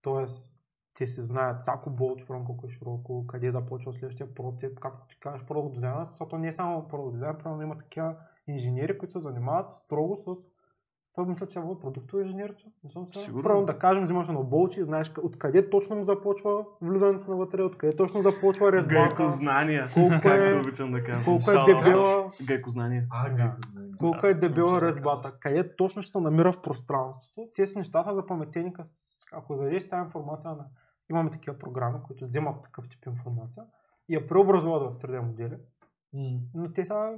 Тоест, 0.01 0.55
те 0.93 1.07
си 1.07 1.21
знаят 1.21 1.61
всяко 1.61 1.89
болч, 1.89 2.25
примерно 2.25 2.45
колко 2.45 2.67
е 2.67 2.69
широко, 2.69 3.27
къде 3.27 3.51
започва 3.51 3.93
следващия 3.93 4.35
прототип, 4.35 4.79
както 4.79 5.07
ти 5.07 5.19
кажеш, 5.19 5.47
продукт 5.47 5.73
дизайна, 5.73 6.05
защото 6.05 6.37
не 6.37 6.47
е 6.47 6.53
само 6.53 6.87
продукт 6.87 7.13
дизайн, 7.13 7.37
примерно 7.37 7.61
има 7.61 7.77
такива 7.77 8.15
инженери, 8.47 8.97
които 8.97 9.11
се 9.11 9.19
занимават 9.19 9.75
строго 9.75 10.15
с 10.17 10.23
това 11.13 11.27
мисля, 11.27 11.47
че 11.47 11.59
е 11.59 11.81
продуктово 11.81 12.21
инженерство. 12.21 12.69
Не 12.83 12.89
съм 12.89 13.05
сигурен. 13.05 13.23
Сигурно. 13.23 13.43
Примерно 13.43 13.65
да 13.65 13.79
кажем, 13.79 14.03
взимаш 14.03 14.27
едно 14.27 14.43
болче 14.43 14.79
и 14.79 14.83
знаеш 14.83 15.09
къ- 15.09 15.19
откъде 15.19 15.69
точно 15.69 15.95
му 15.95 16.03
започва 16.03 16.65
влизането 16.81 17.31
на 17.31 17.37
вътре, 17.37 17.63
откъде 17.63 17.95
точно 17.95 18.21
започва 18.21 18.71
резбата, 18.71 18.95
Гайко 18.95 19.23
знания, 19.27 19.87
Колко 19.93 20.13
е- 20.15 20.19
както 20.21 20.59
обичам 20.59 20.91
да 20.91 21.03
казвам. 21.03 21.23
колко 21.25 21.51
е 21.51 21.63
дебела, 21.65 22.31
Гайко 22.43 22.69
знания. 22.69 23.05
А, 23.09 23.29
Да. 23.29 23.55
колко 23.99 24.21
Да, 24.21 24.27
е 24.27 24.33
дебела 24.33 24.81
резбата, 24.81 25.33
къде 25.33 25.75
точно 25.75 26.01
ще 26.01 26.11
се 26.11 26.19
намира 26.19 26.51
в 26.51 26.61
пространството. 26.61 27.49
Тези 27.55 27.77
неща 27.77 28.03
са 28.03 28.15
запаметени, 28.15 28.73
ако 29.33 29.55
дадеш 29.55 29.89
тази 29.89 30.01
информация 30.01 30.49
на... 30.49 30.65
Имаме 31.09 31.29
такива 31.29 31.57
програми, 31.57 31.97
които 32.03 32.25
вземат 32.25 32.63
такъв 32.63 32.89
тип 32.89 33.05
информация 33.07 33.63
и 34.09 34.15
я 34.15 34.27
преобразуват 34.27 34.93
в 34.93 34.97
3D 34.97 35.19
модели, 35.19 35.55
М. 36.13 36.21
но 36.53 36.73
те 36.73 36.85
са 36.85 37.09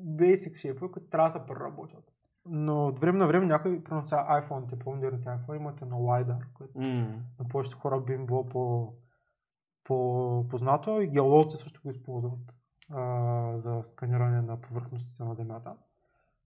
basic 0.00 0.52
shape, 0.54 0.90
които 0.90 1.10
трябва 1.10 1.28
да 1.28 1.32
се 1.32 1.46
преработят. 1.46 2.12
Но 2.48 2.86
от 2.86 2.98
време 2.98 3.18
на 3.18 3.26
време 3.26 3.46
някой, 3.46 3.82
примерно 3.84 4.06
сега 4.06 4.26
iPhone, 4.42 4.78
по-модерните 4.78 5.28
iPhone 5.28 5.56
имат 5.56 5.82
едно 5.82 5.96
LiDAR, 5.96 6.52
което 6.54 6.78
М. 6.78 7.22
на 7.38 7.48
повечето 7.48 7.78
хора 7.78 8.00
би 8.00 8.12
им 8.12 8.26
било 8.26 8.48
по, 8.48 8.92
по 9.84 10.46
познато 10.50 11.00
и 11.00 11.06
геолозите 11.06 11.56
също 11.56 11.80
го 11.82 11.90
използват 11.90 12.56
а, 12.90 13.58
за 13.58 13.82
сканиране 13.84 14.42
на 14.42 14.60
повърхностите 14.60 15.24
на 15.24 15.34
Земята. 15.34 15.76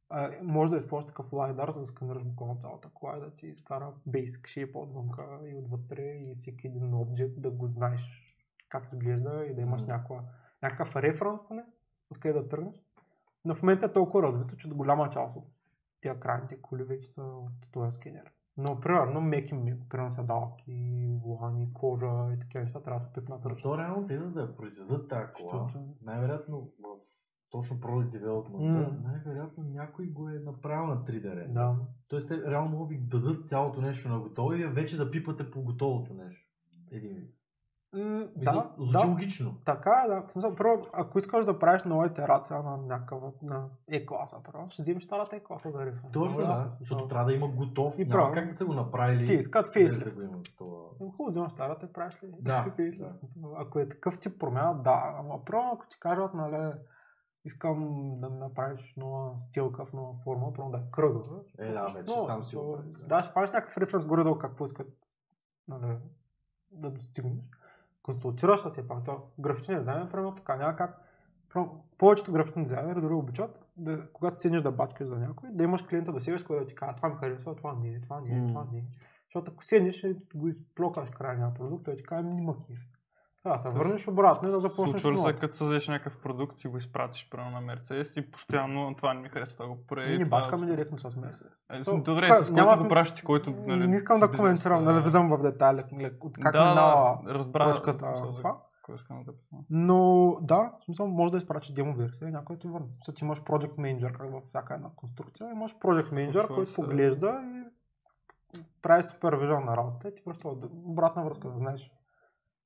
А, 0.08 0.30
може 0.42 0.70
да 0.70 0.76
използваш 0.76 1.06
такъв 1.06 1.32
лайдар, 1.32 1.72
за 1.72 1.80
да 1.80 1.86
сканираш 1.86 2.24
буквално 2.24 2.60
цялата 2.60 2.88
кола 2.94 3.18
да 3.18 3.30
ти 3.36 3.46
изкара 3.46 3.92
basic 4.08 4.40
shape 4.40 4.74
отвънка 4.74 5.24
и 5.48 5.56
отвътре 5.56 6.02
и 6.02 6.34
всеки 6.34 6.66
един 6.66 6.94
обект 6.94 7.40
да 7.40 7.50
го 7.50 7.66
знаеш 7.66 8.26
как 8.68 8.92
изглежда 8.92 9.44
и 9.50 9.54
да 9.54 9.60
имаш 9.60 9.82
Мгм. 9.82 9.90
някаква, 9.90 10.22
някакъв 10.62 10.96
референс 10.96 11.40
поне, 11.48 11.64
откъде 12.10 12.40
да 12.40 12.48
тръгнеш. 12.48 12.74
Но 13.44 13.54
в 13.54 13.62
момента 13.62 13.86
е 13.86 13.92
толкова 13.92 14.22
развито, 14.22 14.56
че 14.56 14.68
до 14.68 14.74
голяма 14.74 15.10
част 15.10 15.36
от 15.36 15.44
тия 16.00 16.20
крайните 16.20 16.62
коли 16.62 16.82
вече 16.84 17.08
са 17.08 17.22
от 17.22 17.52
този 17.72 17.96
скенер. 17.96 18.32
Но 18.56 18.80
примерно 18.80 19.20
меки 19.20 19.54
мек, 19.54 19.80
примерно 19.88 20.12
седалки, 20.12 21.06
волани, 21.22 21.72
кожа 21.72 22.34
и 22.34 22.38
такива 22.38 22.64
неща 22.64 22.82
трябва 22.82 23.00
да 23.00 23.06
се 23.06 23.12
пипнат 23.12 23.44
Но 23.44 23.50
ръчно. 23.50 23.70
то 23.70 23.78
реално 23.78 24.06
те 24.06 24.18
за 24.18 24.32
да 24.32 24.56
произведат 24.56 25.08
тази 25.08 25.32
кола, 25.32 25.70
най-вероятно 26.02 26.60
в 26.60 26.86
точно 27.50 27.76
Product 27.76 28.20
Development, 28.20 28.68
М. 28.68 29.00
най-вероятно 29.02 29.64
някой 29.64 30.06
го 30.06 30.28
е 30.28 30.32
направил 30.38 30.86
на 30.86 31.04
3D 31.04 31.36
ред. 31.36 31.54
Да. 31.54 31.76
Тоест 32.08 32.28
те 32.28 32.50
реално 32.50 32.70
могат 32.70 32.88
да 32.88 32.94
ви 32.94 33.00
дадат 33.00 33.48
цялото 33.48 33.80
нещо 33.80 34.08
на 34.08 34.20
готово 34.20 34.52
и 34.52 34.66
вече 34.66 34.96
да 34.96 35.10
пипате 35.10 35.50
по 35.50 35.62
готовото 35.62 36.14
нещо. 36.14 36.50
Един 36.90 37.14
вид. 37.14 37.34
М, 37.92 38.28
да, 38.36 38.70
звучи 38.78 38.92
да. 38.92 39.06
логично. 39.06 39.54
Така 39.64 40.02
е, 40.04 40.08
да. 40.08 40.22
В 40.22 40.32
смисъл, 40.32 40.56
първо, 40.56 40.86
ако 40.92 41.18
искаш 41.18 41.46
да 41.46 41.58
правиш 41.58 41.82
нова 41.82 42.06
итерация 42.06 42.62
на 42.62 42.76
някаква 42.76 43.30
на 43.42 43.68
E-класа, 43.90 44.36
първо, 44.44 44.70
ще 44.70 44.82
вземеш 44.82 45.04
старата 45.04 45.36
E-класа 45.36 45.72
да 45.72 45.86
референс. 45.86 46.12
Точно, 46.12 46.38
да. 46.38 46.70
Защото 46.78 47.08
трябва 47.08 47.24
да 47.24 47.32
има 47.32 47.48
готов. 47.48 47.98
И 47.98 48.04
няма 48.04 48.32
как 48.32 48.48
да 48.48 48.54
са 48.54 48.64
го 48.64 48.72
направили. 48.72 49.26
Ти 49.26 49.32
искат 49.32 49.72
фейслифт. 49.72 50.16
да 50.16 50.24
има 50.24 50.38
това. 50.58 50.78
Ами, 51.00 51.10
Хубаво, 51.10 51.30
вземаш 51.30 51.52
старата 51.52 51.86
и 51.86 51.92
правиш 51.92 52.22
ли? 52.22 52.28
Да, 52.40 52.72
Ако 53.56 53.78
е 53.78 53.88
такъв 53.88 54.18
тип 54.18 54.40
промяна, 54.40 54.82
да. 54.82 55.14
Ама 55.18 55.44
първо, 55.44 55.70
ако 55.74 55.86
ти 55.88 56.00
кажат, 56.00 56.34
нали, 56.34 56.72
искам 57.44 58.10
да 58.20 58.30
ми 58.30 58.38
направиш 58.38 58.94
нова 58.96 59.32
стилка 59.48 59.84
в 59.84 59.92
нова 59.92 60.14
форма, 60.24 60.52
първо 60.52 60.70
да 60.70 60.78
е 60.78 60.90
кръгла. 60.92 61.22
Е, 61.58 61.72
да, 61.72 61.86
вече 61.86 62.14
Но, 62.16 62.20
сам 62.20 62.44
си 62.44 62.56
го. 62.56 62.78
Да, 63.08 63.22
ще 63.22 63.34
правиш 63.34 63.50
някакъв 63.50 63.76
референс 63.76 64.06
горе-долу 64.06 64.38
какво 64.38 64.66
искат 64.66 64.88
нали, 65.68 65.96
да 66.70 66.90
достигнеш. 66.90 67.34
Консултираш 68.02 68.60
се 68.60 68.88
пак. 68.88 69.04
То 69.04 69.22
графичният 69.38 69.82
дизайн 69.82 70.02
е 70.02 70.08
примерно 70.08 70.34
така. 70.34 70.56
Няма 70.56 70.76
как. 70.76 71.06
Повечето 71.98 72.32
графични 72.32 72.62
дизайнери 72.62 73.00
дори 73.00 73.14
обичат, 73.14 73.66
да, 73.76 74.12
когато 74.12 74.38
седнеш 74.38 74.62
да 74.62 74.72
бачкаш 74.72 75.06
за 75.06 75.18
някой, 75.18 75.50
да 75.52 75.64
имаш 75.64 75.82
клиента 75.82 76.12
до 76.12 76.20
себе 76.20 76.38
си, 76.38 76.44
който 76.44 76.64
да 76.64 76.68
ти 76.68 76.74
казва, 76.74 76.96
това 76.96 77.08
ми 77.08 77.16
харесва, 77.16 77.56
това 77.56 77.74
не 77.82 77.88
е, 77.88 78.00
това 78.00 78.20
не 78.20 78.44
е, 78.44 78.48
това 78.48 78.66
не 78.72 78.78
е. 78.78 78.84
Защото 79.24 79.50
ако 79.52 79.64
седнеш 79.64 80.04
и 80.04 80.16
го 80.34 80.48
изплокаш 80.48 81.10
крайния 81.10 81.54
продукт, 81.54 81.84
той 81.84 81.96
ти 81.96 82.02
казва, 82.02 82.30
«Ми, 82.30 82.34
няма 82.34 82.56
кеф. 82.56 82.66
Трябва 82.68 82.99
да 83.44 83.58
се 83.58 83.70
върнеш 83.70 84.08
обратно 84.08 84.48
и 84.48 84.52
да 84.52 84.60
започнеш 84.60 85.00
Случва 85.00 85.12
ли 85.12 85.18
се, 85.18 85.40
като 85.40 85.56
създадеш 85.56 85.88
някакъв 85.88 86.18
продукт 86.22 86.64
и 86.64 86.68
го 86.68 86.76
изпратиш 86.76 87.28
прямо 87.30 87.50
на 87.50 87.60
Мерцедес 87.60 88.16
и 88.16 88.30
постоянно 88.30 88.94
това 88.96 89.14
не 89.14 89.20
ми 89.20 89.28
харесва, 89.28 89.56
това 89.56 89.68
го 89.68 89.86
прави. 89.86 90.08
Ние 90.08 90.18
не 90.18 90.24
бачкаме 90.24 90.66
директно 90.66 90.98
с 90.98 91.16
Мерседес. 91.16 91.52
Е, 91.72 91.82
То- 91.82 92.00
Добре, 92.00 92.26
това 92.26 92.44
с 92.44 92.52
който 92.52 92.84
го 92.84 93.04
ти, 93.14 93.22
който... 93.22 93.50
Нали, 93.50 93.86
не 93.86 93.96
искам 93.96 94.20
да 94.20 94.32
коментирам, 94.32 94.88
а- 94.88 94.92
да 94.92 95.00
влизам 95.00 95.28
в 95.28 95.42
детайли 95.42 95.80
like, 95.80 96.16
от 96.20 96.38
как 96.38 96.52
да, 96.52 96.68
минава 96.68 97.18
да, 97.24 97.34
разбра, 97.34 97.74
това. 98.36 98.56
Но 99.70 100.36
да, 100.40 100.72
в 100.80 100.84
смисъл 100.84 101.06
може 101.06 101.32
да 101.32 101.38
изпратиш 101.38 101.70
демо 101.70 101.94
версия 101.94 102.28
и 102.28 102.32
някой 102.32 102.58
ти 102.58 102.68
върне. 102.68 102.86
Защото 102.98 103.18
ти 103.18 103.24
имаш 103.24 103.42
Project 103.42 103.74
Manager, 103.74 104.12
как 104.12 104.32
във 104.32 104.44
всяка 104.44 104.74
една 104.74 104.88
конструкция, 104.96 105.50
имаш 105.50 105.76
Project 105.76 106.12
Manager, 106.12 106.54
който 106.54 106.74
поглежда 106.74 107.40
и 108.54 108.62
прави 108.82 109.02
супервижън 109.02 109.64
на 109.64 109.76
работата 109.76 110.08
и 110.08 110.14
ти 110.14 110.22
връща 110.26 110.48
обратна 110.84 111.24
връзка, 111.24 111.48
да 111.48 111.56
знаеш 111.56 111.90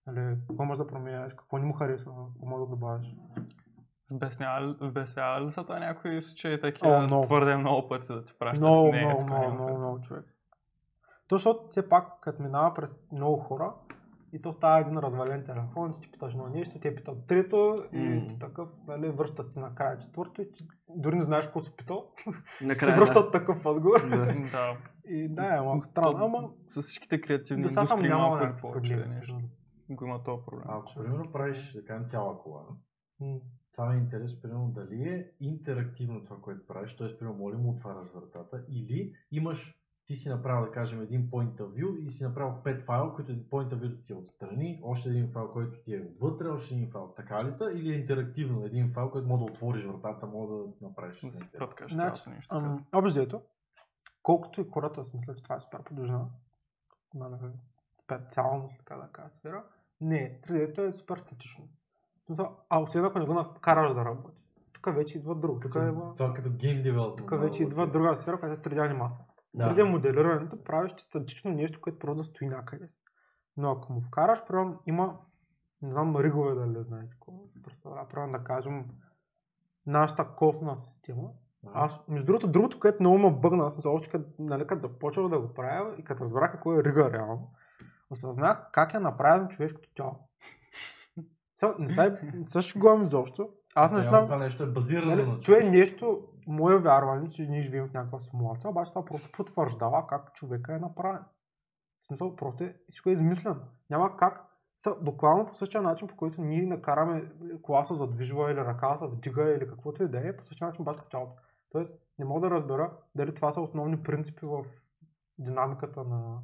Нали, 0.06 0.36
какво 0.48 0.64
можеш 0.64 0.84
да 0.84 0.86
променяш, 0.86 1.34
какво 1.34 1.58
не 1.58 1.64
му 1.64 1.72
харесва, 1.72 2.12
какво 2.32 2.46
можеш 2.46 2.68
да 2.68 2.70
добавиш. 2.70 3.06
Вбеснява 4.10 4.66
ли- 4.66 4.76
Вбесява 4.80 5.46
ли 5.46 5.50
са 5.50 5.62
това 5.62 5.78
някой, 5.78 6.20
че 6.36 6.52
е 6.52 6.60
такива 6.60 7.00
много. 7.00 7.22
твърде 7.22 7.56
много 7.56 7.88
пъти 7.88 8.06
да 8.06 8.24
ти 8.24 8.32
пращат? 8.38 8.60
Много, 8.60 8.92
много, 8.92 9.24
много, 9.24 9.54
много, 9.54 9.78
много 9.78 10.00
човек. 10.00 10.24
То, 11.28 11.36
защото 11.36 11.68
все 11.70 11.88
пак, 11.88 12.20
като 12.20 12.42
минава 12.42 12.74
през 12.74 12.90
много 13.12 13.36
хора, 13.36 13.72
и 14.32 14.42
то 14.42 14.52
става 14.52 14.80
един 14.80 14.98
развален 14.98 15.44
телефон, 15.44 15.94
ти 16.02 16.10
питаш 16.10 16.32
едно 16.32 16.46
нещо, 16.46 16.78
те 16.80 16.94
питат 16.94 17.26
трето 17.26 17.76
и 17.92 17.98
М. 17.98 18.26
ти 18.28 18.38
такъв, 18.38 18.68
нали, 18.88 19.08
връщат 19.10 19.52
ти 19.52 19.58
накрая 19.58 19.98
четвърто 19.98 20.42
и 20.42 20.52
ти 20.52 20.66
дори 20.88 21.16
не 21.16 21.22
знаеш 21.22 21.44
какво 21.44 21.60
си 21.60 21.72
питал. 21.76 22.12
Ти 22.58 22.66
Накрая, 22.66 22.96
връщат 22.96 23.32
такъв 23.32 23.66
отговор. 23.66 24.08
Да. 24.08 24.26
Да. 24.50 24.76
И 25.08 25.28
да, 25.28 25.56
е 25.56 25.60
малко 25.60 25.84
странно, 25.84 26.24
ама 26.24 26.50
С 26.68 26.82
всичките 26.82 27.20
креативни 27.20 27.62
индустрии 27.62 28.08
малко 28.08 28.36
някакви 28.36 28.60
повече 28.60 28.96
нещо. 28.96 29.38
Го 29.90 30.04
има 30.04 30.22
този 30.22 30.44
проблем. 30.44 30.66
Ако 30.68 30.94
примерно 30.94 31.32
правиш, 31.32 31.72
да 31.72 31.84
кажем, 31.84 32.08
цяла 32.08 32.38
кола, 32.38 32.62
това 33.72 33.86
ме 33.86 33.94
е 33.94 33.98
интересно, 33.98 34.40
примерно, 34.42 34.68
дали 34.68 35.02
е 35.02 35.30
интерактивно 35.40 36.24
това, 36.24 36.40
което 36.40 36.66
правиш, 36.66 36.96
т.е. 36.96 37.18
примерно, 37.18 37.38
моли 37.38 37.56
му 37.56 37.70
отваряш 37.70 38.08
вратата, 38.14 38.64
или 38.68 39.12
имаш, 39.30 39.80
ти 40.06 40.16
си 40.16 40.28
направил, 40.28 40.64
да 40.64 40.70
кажем, 40.70 41.02
един 41.02 41.30
point 41.30 41.56
of 41.56 41.68
view 41.68 41.98
и 41.98 42.10
си 42.10 42.24
направил 42.24 42.62
5 42.62 42.84
файла, 42.84 43.14
които 43.14 43.32
point 43.32 43.74
of 43.74 43.74
view 43.74 44.06
ти 44.06 44.12
е 44.12 44.16
отстрани, 44.16 44.80
още 44.82 45.08
един 45.08 45.32
файл, 45.32 45.52
който 45.52 45.82
ти 45.82 45.94
е 45.94 46.00
отвътре, 46.00 46.48
още 46.48 46.74
един 46.74 46.90
файл. 46.90 47.12
Така 47.16 47.44
ли 47.44 47.52
са? 47.52 47.72
Или 47.74 47.92
е 47.92 47.98
интерактивно 47.98 48.64
един 48.64 48.92
файл, 48.92 49.10
който 49.10 49.28
може 49.28 49.44
да 49.44 49.52
отвориш 49.52 49.84
вратата, 49.84 50.26
може 50.26 50.52
да 50.52 50.86
направиш? 50.86 51.20
Да 51.20 51.20
си 51.20 51.26
нещо? 51.26 51.58
фръткаш 51.58 51.92
Значи, 51.92 52.30
нещо. 52.30 52.54
Ам, 52.56 52.84
колкото 54.22 54.60
и 54.60 54.68
хората 54.70 55.00
да 55.00 55.04
си 55.04 55.16
мислят, 55.16 55.36
че 55.36 55.42
това 55.42 55.56
е 55.56 55.60
супер 55.60 55.80
нали, 57.14 57.52
специално, 58.04 58.70
така 58.78 58.96
да 58.96 59.08
кажа, 59.12 59.30
сфера, 59.30 59.64
не, 60.00 60.40
3D-то 60.48 60.84
е 60.84 60.92
супер 60.92 61.16
статично. 61.16 61.68
А 62.68 62.80
освен 62.80 63.04
ако 63.04 63.18
не 63.18 63.26
го 63.26 63.34
накараш 63.34 63.94
да 63.94 64.04
работи. 64.04 64.42
Тук 64.72 64.94
вече 64.94 65.18
идва 65.18 65.34
друго. 65.34 65.60
Тук, 65.60 65.74
идва, 65.74 66.14
Това 66.16 66.34
като 66.34 66.50
гейм 66.50 66.82
девелопмент. 66.82 67.28
тук 67.28 67.40
вече 67.40 67.62
идва 67.62 67.86
друга 67.86 68.16
сфера, 68.16 68.40
която 68.40 68.68
е 68.68 68.72
3D 68.72 68.86
анимация. 68.86 69.24
Да. 69.54 69.64
3D 69.64 69.82
моделирането 69.82 70.64
правиш 70.64 70.92
статично 70.98 71.50
нещо, 71.50 71.80
което 71.80 71.98
просто 71.98 72.16
да 72.16 72.24
стои 72.24 72.48
някъде. 72.48 72.88
Но 73.56 73.70
ако 73.70 73.92
му 73.92 74.00
вкараш, 74.00 74.46
примерно, 74.46 74.82
има, 74.86 75.18
не 75.82 75.90
знам, 75.90 76.16
ригове 76.16 76.54
дали 76.54 76.84
знаете 76.84 77.10
какво 77.10 77.32
представлява, 77.62 78.38
да 78.38 78.44
кажем, 78.44 78.84
нашата 79.86 80.28
костна 80.36 80.76
система, 80.76 81.30
аз, 81.72 82.00
между 82.08 82.26
другото, 82.26 82.48
другото, 82.48 82.80
което 82.80 83.02
много 83.02 83.18
ме 83.18 83.30
бъгна, 83.30 83.72
аз 83.78 83.86
още 83.86 84.08
като, 84.08 84.30
нали, 84.38 84.66
като 84.66 84.80
започвах 84.80 85.28
да 85.28 85.40
го 85.40 85.54
правя 85.54 85.94
и 85.98 86.04
като 86.04 86.24
разбрах 86.24 86.52
какво 86.52 86.74
е 86.74 86.84
рига 86.84 87.12
реално, 87.12 87.50
осъзнах 88.14 88.70
как 88.72 88.94
е 88.94 88.98
направено 88.98 89.48
човешкото 89.48 89.88
тяло. 89.94 90.28
Не 91.78 91.88
са, 91.88 92.18
не 92.34 92.46
са 92.46 92.62
шегувам 92.62 93.02
изобщо. 93.02 93.48
Аз 93.74 93.92
не 93.92 94.02
знам, 94.02 94.24
Това 94.24 94.36
нещо 94.36 94.62
е 94.62 94.66
базирано 94.66 95.16
нали, 95.16 95.26
на 95.26 95.40
това 95.40 95.58
е 95.58 95.70
нещо, 95.70 96.28
мое 96.46 96.78
вярване, 96.78 97.30
че 97.30 97.46
ние 97.46 97.62
живеем 97.62 97.88
в 97.88 97.92
някаква 97.92 98.20
симулация, 98.20 98.70
обаче 98.70 98.92
това 98.92 99.04
просто 99.04 99.32
потвърждава 99.32 100.06
как 100.06 100.34
човека 100.34 100.74
е 100.74 100.78
направен. 100.78 101.22
В 102.02 102.06
смисъл, 102.06 102.36
просто 102.36 102.64
е, 102.64 102.76
всичко 102.88 103.08
е 103.08 103.12
измислено. 103.12 103.60
Няма 103.90 104.16
как. 104.16 104.44
Са, 104.78 104.94
буквално 105.02 105.46
по 105.46 105.54
същия 105.54 105.82
начин, 105.82 106.08
по 106.08 106.16
който 106.16 106.42
ние 106.42 106.66
накараме 106.66 107.32
кола 107.62 107.84
се 107.84 107.94
задвижва 107.94 108.52
или 108.52 108.58
ръка 108.58 108.96
се 108.98 109.06
вдига 109.06 109.54
или 109.54 109.68
каквото 109.68 110.02
и 110.02 110.08
да 110.08 110.28
е, 110.28 110.36
по 110.36 110.44
същия 110.44 110.66
начин 110.66 110.84
бачка 110.84 111.04
тялото. 111.10 111.32
Тоест, 111.70 111.94
не 112.18 112.24
мога 112.24 112.40
да 112.40 112.54
разбера 112.54 112.92
дали 113.14 113.34
това 113.34 113.52
са 113.52 113.60
основни 113.60 114.02
принципи 114.02 114.46
в 114.46 114.64
динамиката 115.38 116.04
на 116.04 116.38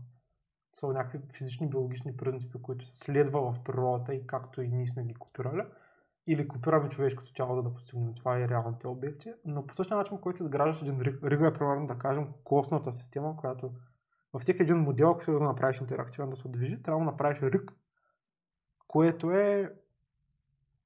са 0.73 0.87
някакви 0.87 1.21
физични, 1.33 1.71
биологични 1.71 2.17
принципи, 2.17 2.63
които 2.63 2.87
се 2.87 2.97
следва 2.97 3.53
в 3.53 3.65
природата 3.65 4.15
и 4.15 4.27
както 4.27 4.63
и 4.63 4.69
ние 4.69 4.87
сме 4.87 5.05
ги 5.05 5.15
копирали. 5.15 5.63
Или 6.27 6.49
копираме 6.49 6.89
човешкото 6.89 7.33
тяло, 7.33 7.57
за 7.57 7.63
да 7.63 7.75
постигнем 7.75 8.15
това 8.15 8.39
и 8.39 8.49
реалните 8.49 8.87
обекти. 8.87 9.33
Но 9.45 9.67
по 9.67 9.75
същия 9.75 9.97
начин, 9.97 10.19
който 10.19 10.43
изграждаш 10.43 10.83
един 10.83 11.01
риг, 11.01 11.17
е 11.25 11.53
примерно 11.53 11.87
да 11.87 11.99
кажем 11.99 12.29
костната 12.45 12.93
система, 12.93 13.37
която 13.37 13.73
във 14.33 14.43
всеки 14.43 14.63
един 14.63 14.77
модел, 14.77 15.11
ако 15.11 15.21
ще 15.21 15.33
го 15.33 15.45
направиш 15.45 15.81
интерактивен 15.81 16.31
да 16.31 16.37
се 16.37 16.49
движи, 16.49 16.83
трябва 16.83 16.99
да 16.99 17.05
направиш 17.05 17.43
риг, 17.43 17.73
което 18.89 19.31
е 19.31 19.75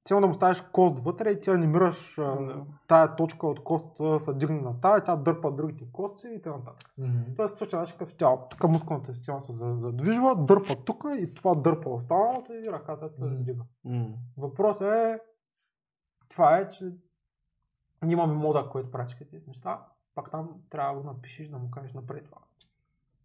цяло 0.05 0.21
да 0.21 0.27
му 0.27 0.33
ставиш 0.33 0.61
кост 0.61 0.99
вътре 0.99 1.29
и 1.29 1.41
ти 1.41 1.49
анимираш 1.49 2.15
Да. 2.17 2.65
тая 2.87 3.15
точка 3.15 3.47
от 3.47 3.63
коста 3.63 4.19
се 4.19 4.33
дигне 4.33 4.61
на 4.61 4.81
тая, 4.81 5.03
тя 5.03 5.15
дърпа 5.15 5.51
другите 5.51 5.85
кости 5.91 6.27
и 6.27 6.41
т.н. 6.41 6.55
Мгм. 6.97 7.19
Тоест 7.35 7.53
по 7.53 7.59
същия 7.59 7.79
начин 7.79 7.97
като 7.97 8.11
в 8.11 8.15
тялото. 8.15 8.47
Тук 8.49 8.71
мускулната 8.71 9.13
система 9.13 9.41
се 9.41 9.53
за- 9.53 9.75
задвижва, 9.79 10.35
дърпа 10.37 10.75
тук 10.75 11.03
и 11.17 11.33
това 11.33 11.55
дърпа 11.55 11.89
останалото 11.89 12.53
и 12.53 12.71
ръката 12.71 13.09
се 13.09 13.25
вдига. 13.25 13.63
М. 13.85 14.07
Въпросът 14.37 14.87
е, 14.87 15.19
това 16.29 16.57
е, 16.57 16.67
че 16.67 16.91
имаме 18.05 18.33
мозък, 18.33 18.69
който 18.69 18.97
всички 18.99 19.29
тези 19.29 19.47
неща, 19.47 19.85
пак 20.15 20.31
там 20.31 20.49
трябва 20.69 20.93
да 20.95 21.01
го 21.01 21.07
напишеш, 21.07 21.47
да 21.47 21.57
му 21.57 21.71
кажеш 21.71 21.93
напред 21.93 22.25
това. 22.25 22.37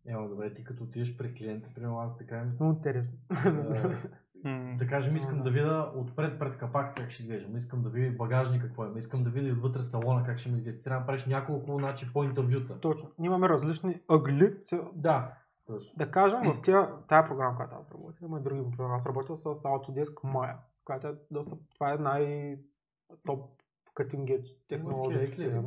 Ема, 0.06 0.28
добре, 0.28 0.54
ти 0.54 0.64
като 0.64 0.84
отидеш 0.84 1.16
при 1.16 1.34
клиента, 1.34 1.68
примерно 1.74 1.98
аз 1.98 2.16
така 2.16 2.38
им, 2.38 2.52
Много 2.60 2.72
интересно. 2.72 3.18
М. 4.44 4.76
да 4.78 4.86
кажем, 4.86 5.16
искам 5.16 5.42
да 5.42 5.50
видя 5.50 5.92
отпред 5.96 6.38
пред 6.38 6.56
капака 6.56 6.94
как 6.94 7.10
ще 7.10 7.22
изглежда, 7.22 7.58
искам 7.58 7.82
да 7.82 7.88
видя 7.88 8.16
багажник 8.16 8.62
какво 8.62 8.84
има, 8.84 8.98
искам 8.98 9.22
да 9.22 9.30
видя 9.30 9.48
и 9.48 9.52
отвътре 9.52 9.84
салона 9.84 10.24
как 10.24 10.38
ще 10.38 10.48
ми 10.48 10.56
изглежда. 10.56 10.82
Трябва 10.82 11.00
да 11.00 11.06
правиш 11.06 11.26
няколко 11.26 11.78
значи, 11.78 12.12
по 12.12 12.24
интервюта. 12.24 12.80
Точно. 12.80 13.10
Ние 13.18 13.26
имаме 13.26 13.48
различни 13.48 14.00
ъгли. 14.08 14.54
Да, 14.94 15.32
точно. 15.66 15.92
Да 15.96 16.10
кажем, 16.10 16.40
в 16.42 16.62
тия, 16.62 16.88
тая 17.08 17.26
програма, 17.26 17.56
която 17.56 17.76
аз 17.80 17.92
работя, 17.92 18.24
има 18.24 18.38
и 18.38 18.42
други 18.42 18.70
програми. 18.70 18.94
Аз 18.94 19.06
работя 19.06 19.36
с 19.36 19.44
Autodesk 19.44 20.14
Maya, 20.14 20.56
която 20.84 21.06
е 21.06 21.14
доста, 21.30 21.56
това 21.74 21.92
е 21.92 21.96
най-топ 21.96 23.50
cutting 23.94 24.24
edge 24.24 24.56
технология. 24.68 25.22
Екли, 25.22 25.62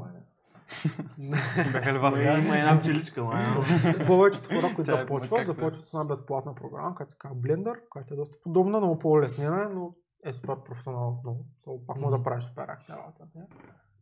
Бяха 1.71 1.93
ли 1.93 1.93
Ма 1.93 1.99
вървяли? 2.01 2.45
Има 2.45 2.57
една 2.57 2.79
пчеличка. 2.79 3.29
Повечето 4.07 4.49
хора, 4.51 4.75
които 4.75 4.91
е- 4.91 4.97
започват, 4.97 5.45
започват 5.45 5.85
с 5.85 5.93
една 5.93 6.05
безплатна 6.05 6.55
програма, 6.55 6.95
която 6.95 7.11
се 7.11 7.17
казва 7.17 7.37
Blender, 7.37 7.89
която 7.89 8.13
е 8.13 8.17
доста 8.17 8.37
подобна, 8.41 8.77
много 8.77 8.99
по-леснена, 8.99 9.69
но 9.69 9.95
е 10.25 10.33
супер 10.33 10.55
професионално 10.59 11.19
пак 11.87 11.97
може 11.97 12.17
да 12.17 12.23
правиш 12.23 12.45
супер 12.45 12.63
акция 12.63 12.97
работа. 12.97 13.23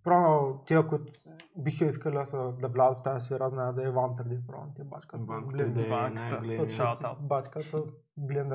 Правилно, 0.04 0.64
тия, 0.66 0.88
които 0.88 1.14
биха 1.58 1.86
искали 1.86 2.16
да, 2.16 2.68
влязат 2.68 2.98
в 2.98 3.04
тази 3.04 3.26
сфера, 3.26 3.50
знаят 3.50 3.76
да 3.76 3.84
е 3.84 3.88
Van 3.88 4.16
3D, 4.18 4.46
правилно, 4.48 4.74
те 4.76 4.84
бачкат 4.84 5.20
с 5.20 5.24
Ван 5.24 5.44
Blender. 5.44 5.74
3D 5.74 5.90
Ванката. 5.90 6.14
най-големия. 6.14 6.68
Shout 6.68 6.94
С- 6.94 7.00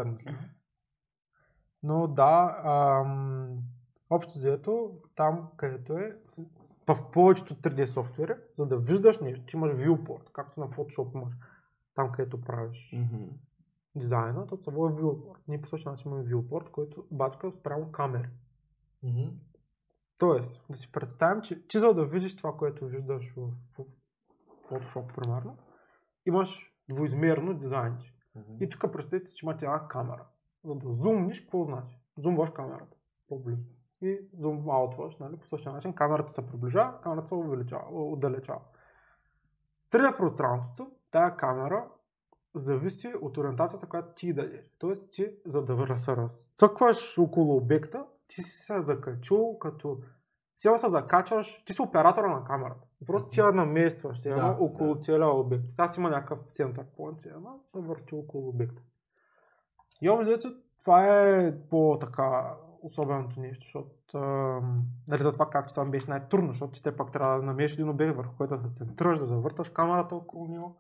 мисля. 0.05 0.35
Но 1.83 2.07
да, 2.07 2.57
общо 4.11 4.33
взето, 4.35 4.91
там 5.17 5.49
където 5.57 5.93
е, 5.93 6.17
в 6.89 7.11
повечето 7.12 7.55
3D 7.55 7.87
софтуери, 7.87 8.34
за 8.57 8.66
да 8.66 8.76
виждаш 8.76 9.20
нещо, 9.20 9.47
ти 9.47 9.57
имаш 9.57 9.72
viewport, 9.72 10.32
както 10.32 10.61
на 10.61 10.68
Photoshop 10.68 11.14
имаш, 11.14 11.32
там 11.95 12.12
където 12.12 12.41
правиш 12.41 12.93
Мгм. 12.93 13.24
дизайна, 13.97 14.47
то 14.47 14.57
се 14.57 14.70
води 14.70 14.95
viewport. 14.95 15.39
Ние 15.49 15.62
по 15.62 15.68
същия 15.68 15.93
начин 15.93 16.11
имаме 16.11 16.24
viewport, 16.24 16.70
който 16.70 17.05
бачка 17.11 17.51
спрямо 17.51 17.93
камери. 17.93 18.28
Мгм. 19.03 19.28
Тоест, 20.18 20.66
да 20.70 20.76
си 20.76 20.93
представим, 20.93 21.43
че 21.43 21.68
ти 21.68 21.78
за 21.78 21.95
да 21.95 22.05
видиш 22.07 22.37
това, 22.37 22.57
което 22.57 22.87
виждаш 22.87 23.34
в, 23.37 23.51
Photoshop, 24.70 25.14
примерно, 25.14 25.57
имаш 26.26 26.72
двоизмерно 26.89 27.55
дизайнче. 27.55 28.12
Мгм. 28.34 28.57
И 28.61 28.68
тук 28.68 28.93
представете 28.93 29.26
си, 29.26 29.34
че 29.37 29.47
имате 29.47 29.64
една 29.64 29.89
камера. 29.89 30.24
За 30.64 30.74
да 30.74 30.93
зумниш, 30.93 31.41
какво 31.41 31.64
значи? 31.64 32.01
Зумваш 32.18 32.51
камерата 32.51 32.97
по-близо. 33.28 33.62
И 34.03 34.19
зум 34.39 34.71
аутваш, 34.71 35.17
нали? 35.17 35.37
По 35.37 35.47
същия 35.47 35.73
начин 35.73 35.93
камерата 35.93 36.33
се 36.33 36.47
приближава, 36.47 37.01
камерата 37.01 37.29
се 37.29 37.35
увеличава, 37.35 37.85
отдалечава. 37.91 38.61
3D 39.91 40.17
пространството, 40.17 40.91
тая 41.11 41.37
камера 41.37 41.89
зависи 42.55 43.13
от 43.23 43.37
ориентацията, 43.37 43.87
която 43.87 44.09
ти 44.15 44.33
дадеш. 44.33 44.75
Тоест, 44.79 45.11
ти, 45.13 45.31
за 45.47 45.65
да 45.65 45.99
се 45.99 46.17
разцъкваш 46.17 47.19
около 47.19 47.57
обекта, 47.57 48.05
ти 48.29 48.43
си 48.43 48.59
се 48.59 48.83
закачил 48.83 49.59
като 49.59 49.99
цяло 50.59 50.79
се 50.79 50.89
закачваш, 50.89 51.65
ти 51.65 51.75
си 51.75 51.83
оператора 51.83 52.29
на 52.29 52.45
камерата. 52.45 52.87
Просто 53.07 53.29
ти 53.29 53.41
я 53.41 53.53
наместваш 53.53 54.25
едно 54.25 54.49
Да, 54.49 54.57
около 54.61 54.95
да. 54.95 55.01
целия 55.01 55.29
обект. 55.29 55.65
Аз 55.77 55.97
има 55.97 56.11
някакъв 56.11 56.39
център 56.49 56.85
point, 56.99 57.19
все 57.19 57.29
едно 57.29 57.59
се 57.61 57.79
върти 57.79 58.15
около 58.15 58.49
обекта. 58.49 58.83
И 60.03 60.09
общо 60.09 60.31
взето, 60.31 60.55
това 60.81 61.07
е 61.07 61.55
по-така 61.71 62.55
особеното 62.87 63.41
нещо, 63.41 63.64
защото 63.64 64.18
нали, 65.09 65.22
за 65.22 65.32
това 65.32 65.51
как 65.51 65.68
че 65.68 65.74
това 65.74 65.84
беше 65.84 66.11
най-трудно, 66.11 66.53
защото 66.53 66.82
те 66.82 66.97
пак 66.97 67.12
трябва 67.12 67.37
да 67.37 67.43
намериш 67.43 67.72
един 67.72 67.89
обект, 67.89 68.16
върху 68.16 68.37
който 68.37 68.57
да 68.57 68.62
се 68.62 68.74
центрираш, 68.74 69.18
да 69.18 69.26
завърташ 69.26 69.68
камерата 69.68 70.14
около 70.14 70.49
него. 70.49 70.76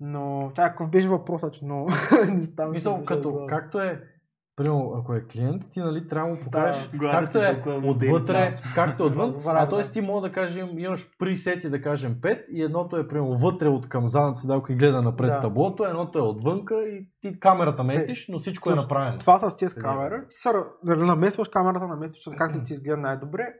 Но 0.00 0.50
чакай, 0.54 0.70
какъв 0.70 0.90
беше 0.90 1.08
въпросът, 1.08 1.54
че 1.54 1.64
много 1.64 1.90
ми 2.28 2.42
се 2.42 2.64
Мисъл, 2.68 3.04
като, 3.04 3.30
главата. 3.32 3.56
както 3.56 3.80
е 3.80 4.13
Примерно, 4.56 4.94
ако 4.98 5.14
е 5.14 5.24
клиент, 5.24 5.70
ти 5.70 5.80
нали 5.80 6.08
трябва 6.08 6.28
да 6.30 6.34
му 6.34 6.40
покажеш 6.40 6.90
главата 6.94 7.40
както 7.40 7.68
ти 7.98 8.06
е 8.06 8.10
отвътре, 8.10 8.60
както 8.74 9.02
е 9.02 9.06
отвън. 9.06 9.34
А 9.46 9.66
да. 9.66 9.76
т.е. 9.76 9.90
ти 9.90 10.00
мога 10.00 10.20
да 10.28 10.32
кажем, 10.32 10.78
имаш 10.78 11.08
пресети, 11.18 11.70
да 11.70 11.82
кажем 11.82 12.14
5 12.14 12.46
и 12.48 12.62
едното 12.62 12.96
е 12.96 13.08
примерно 13.08 13.36
вътре 13.38 13.68
от 13.68 13.88
към 13.88 14.08
задната 14.08 14.38
седалка 14.38 14.72
и 14.72 14.76
гледа 14.76 15.02
напред 15.02 15.28
Да. 15.28 15.40
таблото, 15.40 15.84
едното 15.84 16.18
е 16.18 16.22
отвънка 16.22 16.74
и 16.74 17.06
ти 17.20 17.40
камерата 17.40 17.84
местиш, 17.84 18.28
но 18.28 18.38
всичко 18.38 18.72
е 18.72 18.74
направено. 18.74 19.18
Това 19.18 19.38
с 19.38 19.56
тези 19.56 19.74
е? 19.78 19.80
камера, 19.80 20.22
ти 20.28 20.36
се 20.36 20.52
нали, 20.84 21.00
намесваш 21.00 21.48
камерата, 21.48 21.86
намесваш 21.86 22.36
как 22.38 22.52
да 22.52 22.62
ти 22.62 22.72
изгледа 22.72 22.96
най-добре 22.96 23.54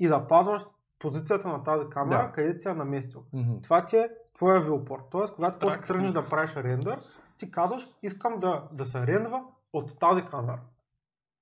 и 0.00 0.06
запазваш 0.06 0.62
позицията 0.98 1.48
на 1.48 1.62
тази 1.62 1.84
камера, 1.90 2.26
Да. 2.26 2.32
където 2.32 2.60
си 2.62 2.68
я 2.68 2.74
наместил. 2.74 3.22
Това 3.62 3.84
ти 3.84 3.96
е 3.96 4.08
твоя 4.36 4.60
вилпорт. 4.60 5.02
Тоест, 5.10 5.34
когато 5.34 5.58
Трак 5.58 5.70
после 5.70 5.86
тръгнеш 5.86 6.10
да 6.10 6.26
правиш 6.26 6.56
рендър, 6.56 6.98
ти 7.38 7.50
казваш, 7.50 7.88
искам 8.02 8.40
да, 8.40 8.62
да 8.72 8.84
се 8.84 9.06
рендва 9.06 9.42
от 9.72 9.98
тази 9.98 10.22
камера. 10.22 10.60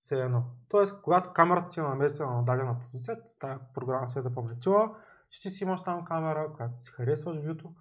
Все 0.02 0.20
едно. 0.20 0.44
Тоест, 0.68 1.02
когато 1.02 1.32
камерата 1.32 1.70
ти 1.70 1.80
е 1.80 1.82
наместена 1.82 2.30
на 2.30 2.44
дадена 2.44 2.78
позиция, 2.80 3.18
тая 3.40 3.60
програма 3.74 4.08
се 4.08 4.18
е 4.18 4.22
запаметила, 4.22 4.96
ще 5.30 5.50
си 5.50 5.64
имаш 5.64 5.82
там 5.82 6.04
камера, 6.04 6.52
която 6.56 6.82
си 6.82 6.90
харесваш 6.90 7.36
вюто 7.46 7.74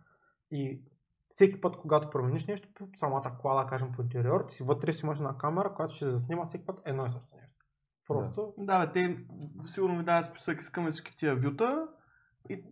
и 0.52 0.82
всеки 1.30 1.62
път, 1.62 1.78
когато 1.78 2.10
промениш 2.10 2.46
нещо, 2.46 2.70
по 2.76 2.88
самата 2.96 3.38
кола, 3.42 3.64
да 3.64 3.70
кажем 3.70 3.92
по 3.92 4.02
интериор, 4.02 4.46
ти 4.48 4.56
си 4.56 4.64
вътре 4.64 4.94
си 4.94 5.06
имаш 5.06 5.18
една 5.18 5.38
камера, 5.38 5.74
която 5.74 5.96
ще 5.96 6.12
заснима 6.12 6.46
всеки 6.46 6.66
път 6.66 6.82
едно 6.86 7.06
и 7.06 7.12
също 7.12 7.28
нещо. 7.36 7.66
Просто 8.08 8.54
Да, 8.58 8.86
бе, 8.86 8.92
те 8.92 9.18
сигурно 9.62 9.98
ви 9.98 10.04
дават 10.04 10.26
списък, 10.26 10.62
искаме 10.62 10.92
всички 10.92 11.16
тия 11.18 11.36
вюта. 11.36 11.88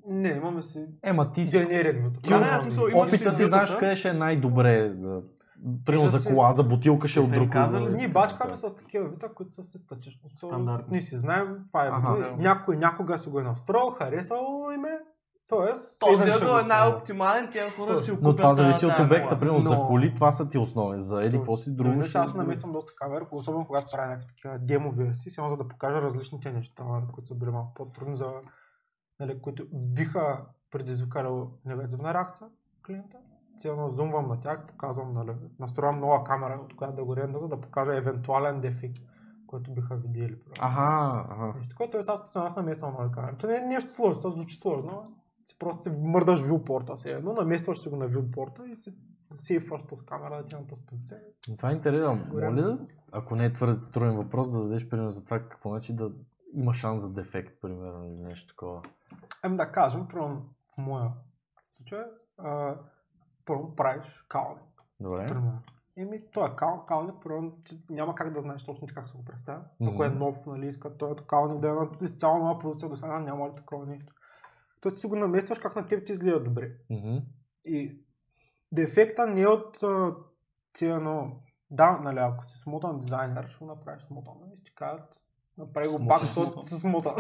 не, 0.08 0.30
имаме 0.30 0.64
си 0.64 0.86
Ема 1.04 1.32
ти 1.32 1.46
си 1.46 1.60
генерик 1.60 2.04
вюто. 2.04 2.20
Да, 2.22 2.40
не, 2.40 2.60
смисъл, 2.60 2.86
опита 2.86 3.34
си 3.34 3.38
си, 3.38 3.46
знаеш 3.46 3.76
къде 3.76 3.96
ще 3.96 4.10
е 4.10 4.14
най-добре. 4.14 4.90
Да... 4.90 5.22
Примерно 5.86 6.10
за 6.10 6.24
кола, 6.26 6.54
за 6.54 6.64
бутилка 6.64 7.08
ще 7.08 7.20
е 7.20 7.24
от 7.24 7.30
друг. 7.32 7.50
казали, 7.50 7.94
Ние 7.94 8.08
бачкаме 8.08 8.58
с 8.58 8.76
такива 8.76 9.08
вита, 9.08 9.30
които 9.30 9.54
са 9.54 9.64
си 9.64 9.78
статично. 9.78 10.30
Стандартни. 10.30 10.92
Ние 10.92 11.02
си 11.02 11.18
знаем, 11.18 11.58
това 11.68 11.86
е 11.86 11.92
вита. 11.92 12.36
Някой 12.38 12.78
някога 12.78 13.18
си 13.20 13.30
го 13.30 13.40
е 13.40 13.44
настроил, 13.44 13.92
харесало 13.92 14.72
им 14.72 14.86
е. 14.86 15.00
Тоест, 15.48 16.00
Този 16.00 16.14
ъгъл 16.16 16.26
е 16.26 16.36
използват. 16.36 16.68
най-оптимален, 16.68 17.50
тия 17.52 17.72
хора 17.72 17.88
Точно. 17.88 18.00
си 18.00 18.12
Но 18.12 18.18
окупят 18.18 18.38
това 18.38 18.54
зависи 18.54 18.86
от 18.86 19.00
обекта. 19.00 19.40
Примерно 19.40 19.60
за 19.60 19.76
Но- 19.76 19.88
коли 19.88 20.16
това 20.16 20.32
са 20.32 20.50
ти 20.50 20.58
основни. 20.58 21.00
За 21.00 21.24
еди 21.24 21.38
какво 21.38 21.58
си 21.58 21.76
друго. 21.76 22.02
Ще- 22.02 22.18
аз 22.18 22.36
намесвам 22.36 22.72
доста 22.72 22.94
камери, 22.96 23.24
особено 23.32 23.66
когато 23.66 23.88
правя 23.92 24.08
някакви 24.08 24.28
такива 24.28 24.58
демо 24.60 24.92
версии, 24.92 25.32
само 25.32 25.50
за 25.50 25.58
да 25.58 25.68
покажа 25.68 26.02
различните 26.02 26.52
неща, 26.52 26.84
нали, 26.84 27.04
които 27.14 27.28
са 27.28 27.36
били 27.36 27.50
малко 27.50 27.74
по-трудни 27.74 28.18
за 28.18 28.26
нали, 29.20 29.42
които 29.42 29.66
биха 29.74 30.42
предизвикали 30.72 31.28
негативна 31.66 32.14
реакция 32.14 32.48
клиента. 32.86 33.18
Цяло 33.62 33.92
зумвам 33.92 34.28
на 34.28 34.40
тях, 34.40 34.68
показвам, 34.68 35.14
нали, 35.14 35.32
настроявам 35.60 36.00
нова 36.00 36.24
камера, 36.24 36.60
от 36.64 36.76
която 36.76 36.96
да 36.96 37.06
го 37.06 37.16
ренда, 37.16 37.40
за 37.40 37.48
да 37.48 37.62
покажа 37.62 37.98
евентуален 37.98 38.62
дефект, 38.62 39.02
който 39.48 39.74
биха 39.74 39.96
видели. 39.96 40.38
Аха, 40.60 41.26
аха. 41.30 41.54
Нещо, 41.58 41.76
което 41.78 41.98
е 41.98 42.04
аз 42.08 42.22
постоянно 42.22 42.56
намествам 42.56 42.94
на 43.00 43.12
камерата. 43.12 43.48
Не 43.48 43.58
е 43.58 43.62
нещо 43.62 43.94
сложно, 43.94 44.22
това 44.22 44.32
звучи 44.32 44.58
сложно, 44.58 44.92
но 44.92 45.04
си 45.46 45.60
просто 45.60 45.84
си 45.84 45.90
мърдаш 45.90 46.42
вилпорта 46.42 46.98
си 46.98 47.10
едно, 47.10 47.34
наместваш 47.34 47.80
си 47.80 47.90
го 47.90 47.96
на 47.96 48.08
вилпорта 48.08 48.68
и 48.68 48.76
си 48.76 48.94
сейфваш 49.36 49.82
с 49.96 50.02
камера 50.02 50.36
на 50.36 50.48
тази 50.48 50.64
позиция. 50.88 51.20
Това 51.58 51.70
е 51.70 51.74
интересно. 51.74 52.20
Моля 52.34 52.78
ако 53.12 53.36
не 53.36 53.46
е 53.46 53.54
твърде 53.54 53.92
труден 53.92 54.16
въпрос, 54.16 54.52
да 54.52 54.60
дадеш 54.60 54.90
пример 54.90 55.10
за 55.10 55.26
това 55.26 55.40
какво 55.40 55.70
значи 55.70 55.96
да 55.96 56.12
има 56.54 56.74
шанс 56.74 57.02
за 57.02 57.14
дефект, 57.14 57.62
примерно, 57.62 58.06
или 58.06 58.24
нещо 58.24 58.48
такова. 58.48 58.82
Ами 59.44 59.58
да 59.58 59.72
кажем, 59.72 60.08
примерно 60.08 60.42
в 60.74 60.78
моя 60.78 61.12
случай, 61.78 62.04
първо 63.46 63.76
правиш 63.76 64.26
калник, 64.28 64.84
Добре. 65.00 65.26
примерно. 65.26 65.62
Еми, 65.98 66.22
той 66.34 66.48
е 66.48 66.56
кал, 66.56 66.86
калник, 66.88 67.16
примерно, 67.24 67.58
няма 67.90 68.16
как 68.16 68.34
да 68.34 68.42
знаеш 68.42 68.66
точно 68.66 68.88
как 68.94 69.10
се 69.10 69.18
го 69.18 69.26
представя. 69.26 69.62
Ако 69.88 70.04
е 70.04 70.10
нов, 70.10 70.46
нали, 70.46 70.68
иска 70.68 70.98
той 70.98 71.16
калник 71.28 71.60
да 71.60 71.70
е 71.70 71.72
на 71.72 71.90
изцяло 72.02 72.38
нова 72.38 72.60
позиция, 72.60 72.90
до 72.90 72.96
сега 72.96 73.20
няма 73.20 73.48
ли 73.48 73.56
такова 73.56 73.86
нещо. 73.86 74.14
Ти 74.82 75.00
си 75.00 75.08
го 75.08 75.16
наместваш 75.16 75.60
как 75.60 75.76
на 75.76 75.88
теб 75.88 76.06
ти 76.06 76.12
изгледа 76.12 76.44
добре. 76.44 76.72
Мгм. 76.90 77.18
И 77.66 78.02
дефекта 78.72 79.28
не 79.28 79.42
е 79.42 79.48
от 79.48 79.80
тия, 80.74 81.00
но 81.00 81.32
да, 81.72 81.92
нали, 81.92 82.20
ако 82.20 82.46
си 82.46 82.60
смотан 82.60 83.00
дизайнер, 83.00 83.48
ще 83.48 83.58
го 83.58 83.66
направиш 83.66 84.04
смотан, 84.04 84.34
нали, 84.42 84.52
ще 84.62 84.76
кажат, 84.76 85.16
направи 85.58 85.88
го 85.88 86.08
пак, 86.08 86.22
си 86.64 86.80
смотан. 86.80 87.16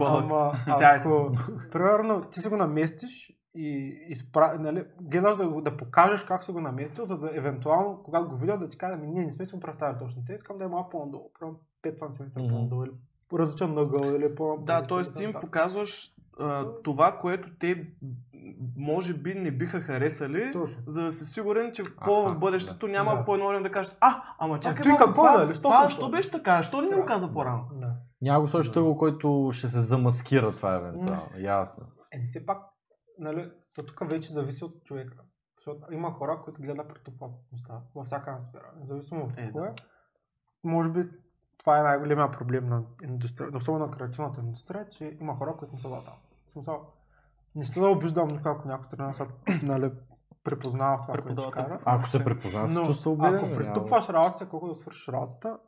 Ама, 0.00 0.52
ако, 0.66 1.32
примерно, 1.72 2.24
ти 2.24 2.40
си 2.40 2.48
го 2.48 2.56
наместиш 2.56 3.32
и 3.54 3.68
изпра... 4.08 4.56
нали, 4.60 4.84
гледаш 5.00 5.36
да, 5.36 5.48
го- 5.48 5.60
да 5.60 5.76
покажеш 5.76 6.24
как 6.24 6.44
си 6.44 6.52
го 6.52 6.60
наместил, 6.60 7.04
за 7.04 7.18
да 7.18 7.30
евентуално, 7.34 8.00
когато 8.04 8.28
го 8.28 8.36
видят, 8.36 8.60
да 8.60 8.68
ти 8.68 8.78
кажа, 8.78 8.96
ние 8.96 9.24
не 9.24 9.32
сме 9.32 9.46
си 9.46 9.54
го 9.54 9.60
представили 9.60 9.98
точно. 9.98 10.22
Те 10.26 10.32
искам 10.32 10.58
да 10.58 10.64
е 10.64 10.68
малко 10.68 10.90
по-надолу, 10.90 11.30
примерно 11.32 11.58
5 11.82 11.98
см 11.98 12.22
Мгм. 12.36 12.48
по-надолу 12.48 12.84
или 12.84 12.92
по 13.28 13.38
различен 13.38 13.78
ъгъл 13.78 14.04
или 14.06 14.34
по 14.34 14.58
Да, 14.58 14.82
т.е. 14.82 15.02
ти 15.04 15.24
им 15.24 15.32
показваш 15.32 16.10
а, 16.40 16.66
това, 16.74 17.12
което 17.12 17.48
те 17.58 17.86
може 18.76 19.14
би 19.14 19.34
не 19.34 19.50
биха 19.50 19.80
харесали, 19.80 20.50
Точно. 20.52 20.82
за 20.86 21.02
да 21.02 21.12
си 21.12 21.24
сигурен, 21.24 21.72
че 21.72 21.82
по 22.04 22.22
в 22.24 22.38
бъдещето 22.38 22.88
няма 22.88 23.16
Да. 23.16 23.24
по 23.24 23.34
едно 23.34 23.48
време 23.48 23.62
да 23.62 23.70
кажат, 23.70 23.96
а, 24.00 24.22
ама 24.38 24.60
чакай 24.60 24.86
малко, 24.86 24.98
какво, 24.98 25.14
това, 25.14 25.38
нали? 25.38 25.54
Що 25.54 25.62
това, 25.62 25.88
що 25.88 26.10
беше 26.10 26.30
така, 26.30 26.62
що 26.62 26.80
не 26.80 26.86
ни 26.86 26.94
го 26.94 27.00
Да. 27.00 27.06
каза 27.06 27.32
по-рано? 27.32 27.64
Да. 27.72 27.92
Няма 28.22 28.40
го 28.40 28.48
сложиш 28.48 28.72
тъго, 28.72 28.96
който 28.96 29.50
ще 29.52 29.68
се 29.68 29.80
замаскира 29.80 30.52
това 30.52 30.74
евентуално. 30.74 31.22
Ясно. 31.38 31.84
Е, 32.12 32.26
все 32.26 32.46
пак, 32.46 32.58
нали, 33.18 33.52
то 33.74 33.86
тук 33.86 34.08
вече 34.08 34.32
зависи 34.32 34.64
от 34.64 34.84
човека. 34.84 35.16
Защото 35.56 35.92
има 35.94 36.10
хора, 36.12 36.40
които 36.44 36.62
гледат 36.62 37.08
неща 37.52 37.80
във 37.94 38.06
всяка 38.06 38.38
сфера. 38.42 38.72
Независимо 38.80 39.24
от 39.24 39.32
Е, 39.32 39.36
какво 39.36 39.60
да. 39.60 39.66
е. 39.66 39.72
Може 40.64 40.88
би 40.88 41.08
това 41.58 41.78
е 41.78 41.82
най-големия 41.82 42.30
проблем 42.30 42.68
на 42.68 42.82
индустрия, 43.02 43.56
особено 43.56 43.86
на 43.86 43.90
креативната 43.92 44.40
индустрия, 44.40 44.88
че 44.88 45.16
има 45.20 45.36
хора, 45.36 45.54
които 45.58 45.74
не 45.74 45.80
са 45.80 45.88
там. 45.88 46.14
В 46.46 46.52
смисъл, 46.52 46.92
не 47.54 47.64
ще 47.64 47.80
да 47.80 47.88
обиждам 47.88 48.28
никога, 48.28 48.50
ако 48.50 48.68
някой 48.68 48.88
трябва 48.88 49.12
да 49.12 49.14
се 49.14 49.26
нали, 49.62 49.92
препознава 50.44 50.98
в 50.98 51.02
това, 51.02 51.22
което 51.22 51.42
ще 51.42 51.50
кажа. 51.50 51.78
Ако 51.84 52.08
се 52.08 52.24
препозна, 52.24 52.68
се 52.68 52.78
Но 52.78 52.84
чувства 52.84 53.10
убеден. 53.10 53.34
ако 53.44 53.54
претупваш 53.54 54.08
работата, 54.08 54.48
колко 54.48 54.68
да 54.68 54.74
свършиш 54.74 55.08
работата, 55.08 55.58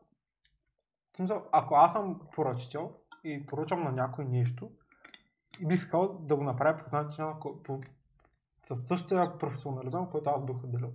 смисъл, 1.16 1.42
ако 1.52 1.74
аз 1.74 1.92
съм 1.92 2.20
поръчител 2.34 2.92
и 3.24 3.46
поръчам 3.46 3.84
на 3.84 3.92
някой 3.92 4.24
нещо, 4.24 4.70
и 5.60 5.66
бих 5.66 5.78
искал 5.78 6.18
да 6.20 6.36
го 6.36 6.44
направя 6.44 6.78
по 6.78 6.96
начин, 6.96 7.24
по, 7.64 7.80
същия 8.76 9.38
професионализъм, 9.38 10.10
който 10.10 10.30
аз 10.30 10.44
бих 10.44 10.64
отделил. 10.64 10.92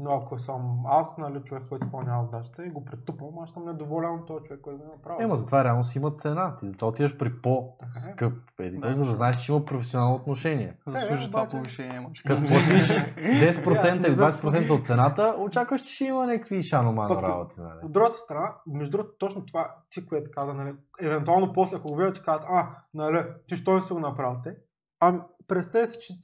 Но 0.00 0.12
ако 0.12 0.38
съм 0.38 0.80
аз, 0.86 1.18
нали, 1.18 1.42
човек, 1.44 1.62
който 1.68 1.86
изпълнява 1.86 2.24
задачата 2.24 2.64
и 2.64 2.70
го 2.70 2.84
претупвам, 2.84 3.38
аз 3.38 3.50
съм 3.50 3.64
недоволен 3.64 4.10
от 4.10 4.26
този 4.26 4.44
човек, 4.44 4.60
който 4.60 4.78
го 4.78 4.84
е 4.84 4.96
направил. 4.96 5.24
Ема 5.24 5.36
затова 5.36 5.64
реално 5.64 5.84
си 5.84 5.98
има 5.98 6.10
цена. 6.10 6.56
Ти 6.56 6.66
затова 6.66 6.88
отиваш 6.88 7.18
при 7.18 7.28
е. 7.28 7.40
по-скъп 7.42 8.32
еди, 8.60 8.78
Да. 8.78 8.92
за 8.92 9.04
да 9.04 9.12
знаеш, 9.12 9.36
че 9.36 9.52
има 9.52 9.64
професионално 9.64 10.14
отношение. 10.14 10.76
Заслужи 10.86 11.24
Е, 11.24 11.26
това 11.26 11.40
обаче- 11.40 11.56
повишение, 11.56 12.00
мъж. 12.00 12.22
Като 12.22 12.40
платиш 12.40 12.88
10% 13.16 13.96
или 13.96 14.06
Ясно, 14.12 14.14
20% 14.50 14.70
от 14.70 14.86
цената, 14.86 15.34
очакваш, 15.38 15.80
че 15.80 15.94
ще 15.94 16.04
има 16.04 16.26
някакви 16.26 16.62
шаномано 16.62 17.08
Пък- 17.10 17.22
работи. 17.22 17.60
Нали? 17.60 17.78
От 17.82 17.92
другата 17.92 18.18
страна, 18.18 18.54
между 18.66 18.90
другото, 18.92 19.14
точно 19.18 19.46
това, 19.46 19.74
ти, 19.90 20.06
което 20.06 20.30
каза, 20.30 20.54
нали, 20.54 20.74
евентуално 21.00 21.52
после, 21.52 21.76
ако 21.76 21.88
го 21.88 21.96
видят, 21.96 22.14
ти 22.14 22.22
казват, 22.22 22.46
а, 22.50 22.68
нали, 22.94 23.18
ти 23.48 23.56
що 23.56 23.74
не 23.74 23.82
си 23.82 23.92
го 23.92 23.98
направил 24.00 24.40
те? 24.44 24.56
Ами, 25.00 25.20
представи 25.48 25.86
си, 25.86 25.98
че 26.00 26.14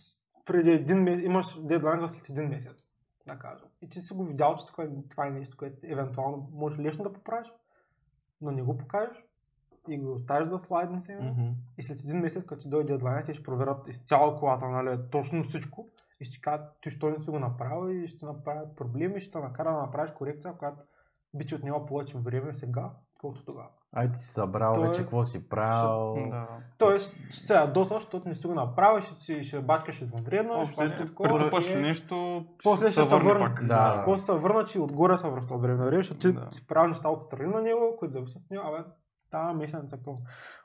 преди 0.44 0.70
един 0.70 0.98
месец, 0.98 1.24
имаш 1.24 1.58
дедлайн 1.62 2.00
за 2.00 2.08
след 2.08 2.28
един 2.28 2.48
месец, 2.48 2.83
да 3.26 3.38
кажем. 3.38 3.68
И 3.82 3.88
ти 3.88 4.00
си 4.00 4.14
го 4.14 4.24
видял, 4.24 4.56
че 4.56 4.66
това 4.66 4.84
е, 4.84 4.88
това 5.10 5.26
е 5.26 5.30
нещо, 5.30 5.56
което 5.56 5.78
евентуално 5.82 6.48
можеш 6.52 6.78
лесно 6.78 7.04
да 7.04 7.12
поправиш, 7.12 7.52
но 8.40 8.50
не 8.50 8.62
го 8.62 8.78
покажеш 8.78 9.24
и 9.88 9.98
го 9.98 10.12
оставиш 10.12 10.48
да 10.48 10.58
слайдне 10.58 11.02
се. 11.02 11.16
Мгм. 11.16 11.50
И 11.78 11.82
след 11.82 12.00
един 12.00 12.20
месец, 12.20 12.44
като 12.44 12.62
ти 12.62 12.68
дойде 12.68 12.92
дедлайн, 12.92 13.24
те 13.26 13.34
ще 13.34 13.42
проверят 13.42 13.88
изцяло 13.88 14.38
колата, 14.38 14.68
нали, 14.68 14.98
точно 15.10 15.44
всичко. 15.44 15.88
И 16.20 16.24
ще 16.24 16.40
кажат, 16.40 16.80
ти 16.82 16.90
що 16.90 17.10
не 17.10 17.20
си 17.20 17.30
го 17.30 17.38
направил 17.38 17.94
и 17.94 18.08
ще 18.08 18.26
направят 18.26 18.76
проблеми, 18.76 19.20
ще 19.20 19.38
накара 19.38 19.72
да 19.72 19.78
направиш 19.78 20.12
корекция, 20.12 20.56
която 20.56 20.82
би 21.34 21.46
ти 21.46 21.54
отнела 21.54 21.86
повече 21.86 22.18
време 22.18 22.54
сега, 22.54 22.90
колкото 23.20 23.44
тогава. 23.44 23.68
Ай 23.96 24.12
ти 24.12 24.18
си 24.18 24.28
събрал 24.28 24.74
Тоест, 24.74 24.88
вече 24.88 25.00
какво 25.02 25.24
си 25.24 25.48
правил. 25.48 26.14
Да. 26.30 26.46
Тоест, 26.78 27.14
ще 27.30 27.40
се 27.46 27.54
ядосваш, 27.54 28.02
защото 28.02 28.28
не 28.28 28.34
си 28.34 28.46
го 28.46 28.54
направил, 28.54 29.00
ще, 29.00 29.22
ще, 29.22 29.42
ще 29.42 29.60
бачкаш 29.60 30.00
извънредно, 30.00 30.54
Общо, 30.54 30.72
ще 30.72 31.14
Претупаш 31.22 31.70
ли 31.70 31.80
нещо, 31.80 32.46
После 32.62 32.90
ще 32.90 33.02
се 33.02 33.16
върне. 33.16 33.46
пак. 33.46 33.66
Да. 33.66 34.02
После 34.04 34.24
се 34.24 34.32
върна, 34.32 34.64
че 34.64 34.78
и 34.78 34.80
отгоре 34.80 35.18
се 35.18 35.28
връща 35.28 35.54
от 35.54 35.62
време 35.62 35.96
защото 35.96 36.20
ти 36.20 36.32
Да. 36.32 36.48
си 36.50 36.66
правил 36.66 36.88
неща 36.88 37.08
отстрани 37.08 37.54
на 37.54 37.62
него, 37.62 37.96
които 37.98 38.12
зависят 38.12 38.42
от 38.50 38.58
абе, 38.64 38.84
тази 39.30 39.54
месеница 39.56 39.96
е 39.96 40.02
пълна. 40.04 40.20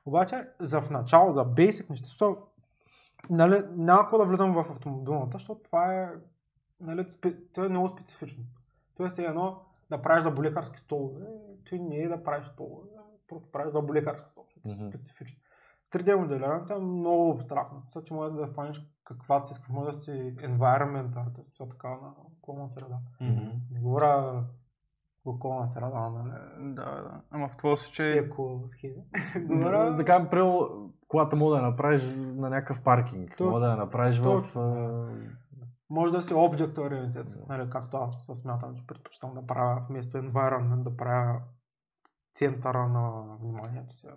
Обаче, 0.06 0.48
за 0.60 0.82
в 0.82 0.90
начало, 0.90 1.32
за 1.32 1.46
basic 1.46 1.90
неща, 1.90 2.26
нали, 3.30 3.64
няма 3.72 4.02
какво 4.02 4.18
да 4.18 4.26
влизам 4.26 4.54
в 4.54 4.66
автомобилната, 4.72 5.38
защото 5.38 5.62
това 5.64 5.94
е, 5.94 6.10
нали, 6.82 7.06
спе, 7.10 7.36
то 7.54 7.66
е 7.66 7.70
много 7.70 7.90
специфично. 7.90 8.44
То 8.98 9.06
е 9.06 9.10
все 9.10 9.24
едно 9.24 9.62
да 9.90 10.02
правиш 10.02 10.24
за 10.24 10.32
болекарски 10.32 10.80
столове, 10.80 11.26
ти 11.70 11.80
не 11.80 11.96
е 11.98 12.08
да 12.08 12.24
правиш 12.24 12.48
столове, 12.48 12.88
правиш 13.52 13.72
за. 13.72 13.82
Мгм. 13.82 14.90
Специфично. 14.90 15.40
3D 15.92 16.16
моделирането 16.16 16.74
е 16.74 16.80
много 16.80 17.32
абстрактно. 17.32 17.84
Сега 17.88 18.06
ти 18.06 18.14
може 18.14 18.36
да 18.36 18.48
фаниш 18.48 18.82
каквато 19.04 19.48
си 19.48 19.52
искаш, 19.52 19.70
може 19.70 19.92
да 19.92 19.96
си 19.98 20.12
environment 20.38 21.14
artist, 21.14 21.70
така 21.72 21.88
на 21.88 22.14
околна 22.42 22.70
среда. 22.70 23.00
Мгм. 23.22 23.50
Не 23.72 23.80
говоря 23.80 24.44
околна 25.26 25.68
среда, 25.68 26.10
нали? 26.10 26.32
Да, 26.74 26.86
да. 26.86 27.22
Ама 27.32 27.50
в 27.50 27.58
това 27.58 27.76
случай... 27.76 28.18
Еко 28.18 28.64
схеми. 28.68 29.04
Да, 29.36 29.40
Говоря, 29.56 29.96
да 29.96 30.06
кажем, 30.06 30.28
примерно, 30.30 30.70
колата 31.08 31.36
мога 31.36 31.56
да 31.56 31.62
я 31.62 31.68
направиш 31.70 32.04
на 32.18 32.50
някакъв 32.50 32.84
паркинг. 32.84 33.30
Точно. 33.30 33.46
Мога 33.46 33.60
да 33.60 33.70
я 33.70 33.76
направиш 33.76 34.20
в... 34.20 34.24
Точно. 34.24 34.62
а, 34.62 35.08
може 35.90 36.14
да 36.14 36.24
си 36.24 36.34
object 36.34 36.76
oriented, 36.76 37.48
нали, 37.50 37.70
както 37.70 37.98
аз 37.98 38.30
смятам, 38.34 38.76
че 38.76 38.88
предпочитам 38.88 39.34
да 39.34 39.48
правя 39.48 39.86
вместо 39.90 40.18
environment, 40.18 40.84
да 40.84 40.98
правя 40.98 41.42
центъра 42.34 42.88
на 42.88 43.36
вниманието 43.42 43.96
си. 43.96 44.08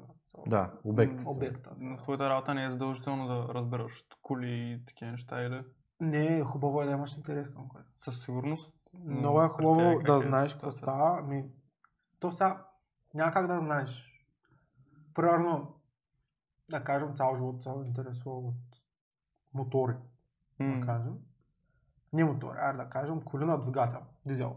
Да, 0.47 0.73
обект. 0.85 1.23
Обекта. 1.27 1.71
Но 1.79 1.97
в 1.97 2.03
твоята 2.03 2.31
работа 2.31 2.55
не 2.55 2.65
е 2.65 2.71
задължително 2.71 3.27
да 3.27 3.55
разбираш 3.55 4.05
коли 4.23 4.51
и 4.51 4.85
такива 4.87 5.11
неща 5.11 5.43
или 5.43 5.65
Не, 6.01 6.45
хубаво 6.45 6.83
е 6.83 6.87
да 6.87 6.93
имаш 6.93 7.17
интерес 7.17 7.49
към 7.49 7.69
което. 7.69 7.89
със 8.05 8.25
сигурност. 8.25 8.77
но 8.95 9.19
Много 9.19 9.43
е 9.43 9.49
хубаво 9.49 10.01
да 10.03 10.17
е 10.17 10.21
знаеш 10.21 10.53
какво 10.53 10.73
става. 10.73 11.19
Ами, 11.19 11.45
то 12.21 12.33
сега 12.33 12.67
няма 13.15 13.33
как 13.33 13.47
да 13.47 13.59
знаеш. 13.59 14.09
Примерно, 15.15 15.75
да 16.71 16.85
кажем, 16.85 17.17
цял 17.17 17.37
живот 17.37 17.63
се 17.63 17.71
интересува 17.87 18.37
от 18.37 18.55
мотори, 19.55 19.95
да 20.61 20.65
М, 20.65 20.87
кажем. 20.87 21.19
Не 22.13 22.25
мотори, 22.25 22.59
айде 22.59 22.77
да 22.79 22.91
кажем, 22.91 23.23
коли 23.23 23.45
на 23.45 23.59
двигател, 23.61 24.01
дизел. 24.27 24.57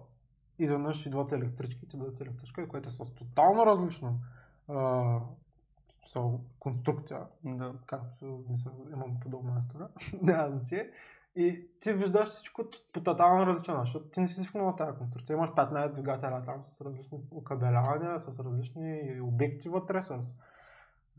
Изведнъж 0.59 1.05
идват 1.05 1.31
електричките, 1.31 1.97
идват 1.97 2.21
електричка, 2.21 2.67
което 2.67 2.89
е 2.89 2.91
с 2.91 2.97
тотално 2.97 3.65
различно 3.65 4.19
а, 4.69 5.19
конструкция, 6.59 7.21
Да. 7.43 7.73
както 7.85 8.43
мисля, 8.49 8.71
имам 8.93 9.19
подобна 9.19 9.61
история. 9.65 9.87
Няма 10.21 10.49
значение. 10.49 10.91
И 11.35 11.67
ти 11.79 11.93
виждаш 11.93 12.29
всичко 12.29 12.63
по 12.93 13.03
тотално 13.03 13.45
различен 13.45 13.75
защото 13.79 14.05
ти 14.05 14.19
не 14.19 14.27
си 14.27 14.41
свикнал 14.41 14.65
на 14.65 14.75
тази 14.75 14.97
конструкция. 14.97 15.33
Имаш 15.33 15.49
15 15.49 15.93
двигателя 15.93 16.43
там 16.45 16.63
с 16.63 16.81
различни 16.81 17.19
окабелявания, 17.31 18.19
с 18.19 18.39
различни 18.39 19.19
обекти 19.21 19.69
вътре, 19.69 20.03
с 20.03 20.19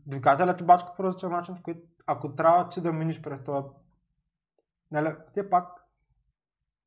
двигателят 0.05 0.65
бачка 0.65 0.93
по 0.97 1.03
различен 1.03 1.31
начин, 1.31 1.57
който 1.63 1.81
ако 2.05 2.35
трябва 2.35 2.69
ти 2.69 2.81
да 2.81 2.93
миниш 2.93 3.21
през 3.21 3.43
това, 3.43 3.65
нали, 4.91 5.15
все 5.29 5.49
пак, 5.49 5.76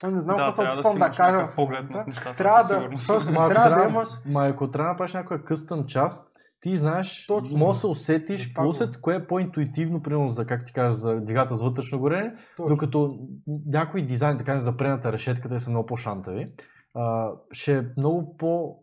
аз 0.03 0.15
не 0.15 0.21
знам 0.21 0.37
да, 0.37 0.43
какво 0.43 0.63
трябва 0.63 0.77
да 0.77 0.83
да, 0.83 0.97
имаш 0.97 1.17
кажа. 1.17 1.53
поглед 1.57 1.91
над 1.91 2.07
нещата. 2.07 2.37
Трябва 2.37 2.63
да, 2.65 2.81
Ма 2.81 2.87
ако 2.87 3.27
трябва 3.27 3.47
да 3.49 3.53
трябва- 3.53 3.89
имаш 3.89 4.09
Ма 4.27 4.47
ако 4.47 4.71
трябва 4.71 4.87
да 4.87 4.93
направиш 4.93 5.15
някоя 5.15 5.45
къстъм 5.45 5.87
част, 5.87 6.27
ти 6.61 6.77
знаеш, 6.77 7.27
Точно. 7.27 7.59
може 7.59 7.77
да 7.77 7.81
се 7.81 7.87
усетиш 7.87 8.55
говоря. 8.55 8.93
кое 9.01 9.15
е 9.15 9.27
по-интуитивно, 9.27 10.03
примерно 10.03 10.29
за, 10.29 10.47
как 10.47 10.65
ти 10.67 10.73
кажеш, 10.73 10.95
за 10.95 11.21
двигател 11.21 11.57
с 11.57 11.63
вътрешно 11.63 11.99
горене, 11.99 12.35
Точно. 12.57 12.69
докато 12.69 13.19
някои 13.67 14.03
дизайн, 14.03 14.37
да 14.37 14.45
кажем, 14.45 14.61
за 14.61 14.77
предната 14.77 15.13
решетка, 15.13 15.49
те 15.49 15.61
са 15.61 15.71
много 15.71 15.87
по-шантави, 15.87 16.53
а, 16.95 17.31
ще 17.53 17.79
е 17.79 17.83
много 17.97 18.37
по... 18.37 18.77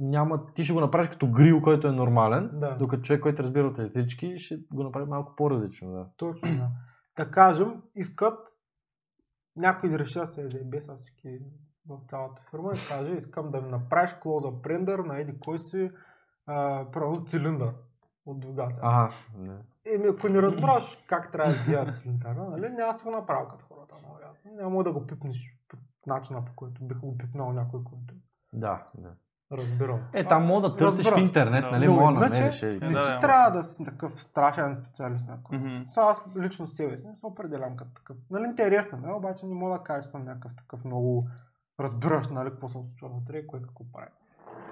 Няма, 0.00 0.46
ти 0.54 0.64
ще 0.64 0.72
го 0.72 0.80
направиш 0.80 1.08
като 1.08 1.30
грил, 1.30 1.62
който 1.62 1.88
е 1.88 1.92
нормален, 1.92 2.50
Да. 2.52 2.76
докато 2.78 3.02
човек, 3.02 3.22
който 3.22 3.42
разбира 3.42 3.66
от 3.66 3.78
електрички, 3.78 4.38
ще 4.38 4.56
го 4.74 4.82
направи 4.82 5.06
малко 5.06 5.32
по-различно. 5.36 5.92
Да. 5.92 6.06
Точно, 6.16 6.48
да. 6.48 6.68
Да 7.16 7.30
кажем, 7.30 7.74
искат 7.96 8.38
някой 9.58 9.90
да 9.90 9.98
реши 9.98 10.18
да 10.18 10.26
се 10.26 10.48
заебе 10.48 10.80
с 10.80 10.96
всички 10.96 11.38
в 11.88 12.00
цялата 12.08 12.42
фирма 12.50 12.72
и 12.74 12.88
каже, 12.88 13.12
искам 13.12 13.50
да 13.50 13.60
ми 13.60 13.68
направиш 13.68 14.14
клоуза 14.22 14.62
прендър 14.62 14.98
на 14.98 15.18
еди 15.18 15.38
кой 15.40 15.58
си, 15.58 15.90
а, 16.46 16.86
правилно 16.92 17.26
цилиндър 17.26 17.74
от 18.26 18.40
двигателя. 18.40 18.78
Ага, 18.82 19.14
не. 19.38 19.56
Еми, 19.94 20.06
ако 20.06 20.28
не 20.28 20.42
разбираш 20.42 20.98
как 21.06 21.32
трябва 21.32 21.52
да 21.52 21.58
изгледа 21.58 21.92
цилиндъра, 21.92 22.48
нали, 22.50 22.68
няма 22.68 22.92
да 22.92 23.04
го 23.04 23.10
направя 23.10 23.48
като 23.48 23.64
хората, 23.64 23.94
много 23.98 24.18
ясно. 24.22 24.50
Няма 24.54 24.84
да 24.84 24.92
го 24.92 25.06
пипнеш 25.06 25.58
по 25.68 25.76
начина, 26.06 26.44
по 26.44 26.52
който 26.56 26.84
бих 26.84 26.98
го 26.98 27.18
пипнал 27.18 27.52
някой, 27.52 27.84
който 27.84 28.14
Да, 28.52 28.86
да. 28.94 29.14
Разбирал. 29.52 29.98
Е, 30.12 30.24
там 30.24 30.46
мога 30.46 30.60
да 30.60 30.76
търсиш 30.76 30.98
в 30.98 31.06
разбира 31.06 31.14
се. 31.14 31.20
интернет, 31.20 31.62
Да. 31.62 31.70
нали, 31.70 31.88
мога 31.88 32.04
да 32.04 32.20
намериш. 32.20 32.62
е. 32.62 32.66
Не 32.66 32.78
да, 32.78 33.02
ти 33.02 33.10
да. 33.10 33.20
трябва 33.20 33.50
да 33.50 33.62
си 33.62 33.84
такъв 33.84 34.22
страшен 34.22 34.74
специалист 34.74 35.28
някой. 35.28 35.58
Мгм. 35.58 35.82
Сега 35.88 36.06
аз 36.06 36.22
лично 36.38 36.66
себе 36.66 36.96
си 36.96 37.06
не 37.06 37.16
се 37.16 37.26
определям 37.26 37.76
като 37.76 37.90
такъв. 37.92 38.16
Нали, 38.30 38.44
интересно 38.44 38.98
ме, 38.98 39.12
обаче 39.12 39.46
не 39.46 39.54
мога 39.54 39.78
да 39.78 39.84
кажа, 39.84 40.02
че 40.02 40.08
съм 40.08 40.24
някакъв 40.24 40.52
такъв 40.56 40.84
много 40.84 41.28
разбираш, 41.80 42.28
нали, 42.28 42.50
какво 42.50 42.68
се 42.68 42.72
случва 42.72 43.08
вътре 43.08 43.38
и 43.38 43.46
кой 43.46 43.62
какво 43.62 43.84
прави. 43.92 44.08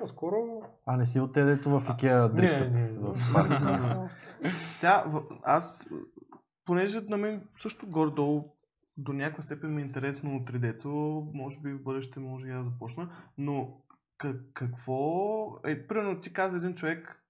По-скоро... 0.00 0.62
А 0.86 0.96
не 0.96 1.04
си 1.04 1.20
от 1.20 1.32
дето 1.32 1.80
в 1.80 1.90
Икеа 1.90 2.28
дрифтът 2.28 2.72
не, 2.72 2.88
в 2.90 3.16
парка. 3.34 4.08
Сега, 4.72 5.04
в- 5.06 5.22
аз, 5.42 5.88
понеже 6.64 7.00
на 7.00 7.16
мен 7.16 7.42
също 7.56 7.86
горе-долу 7.86 8.44
до 8.96 9.12
някаква 9.12 9.42
степен 9.42 9.74
ми 9.74 9.82
е 9.82 9.84
интересно 9.84 10.30
3D-то, 10.30 10.88
може 11.34 11.58
би 11.58 11.72
в 11.72 11.82
бъдеще 11.82 12.20
може 12.20 12.48
и 12.48 12.50
аз 12.50 12.64
започна, 12.64 13.08
но 13.38 13.68
как, 14.18 14.36
какво 14.54 15.46
е, 15.64 15.86
примерно 15.86 16.20
ти 16.20 16.32
каза 16.32 16.56
един 16.56 16.74
човек, 16.74 17.22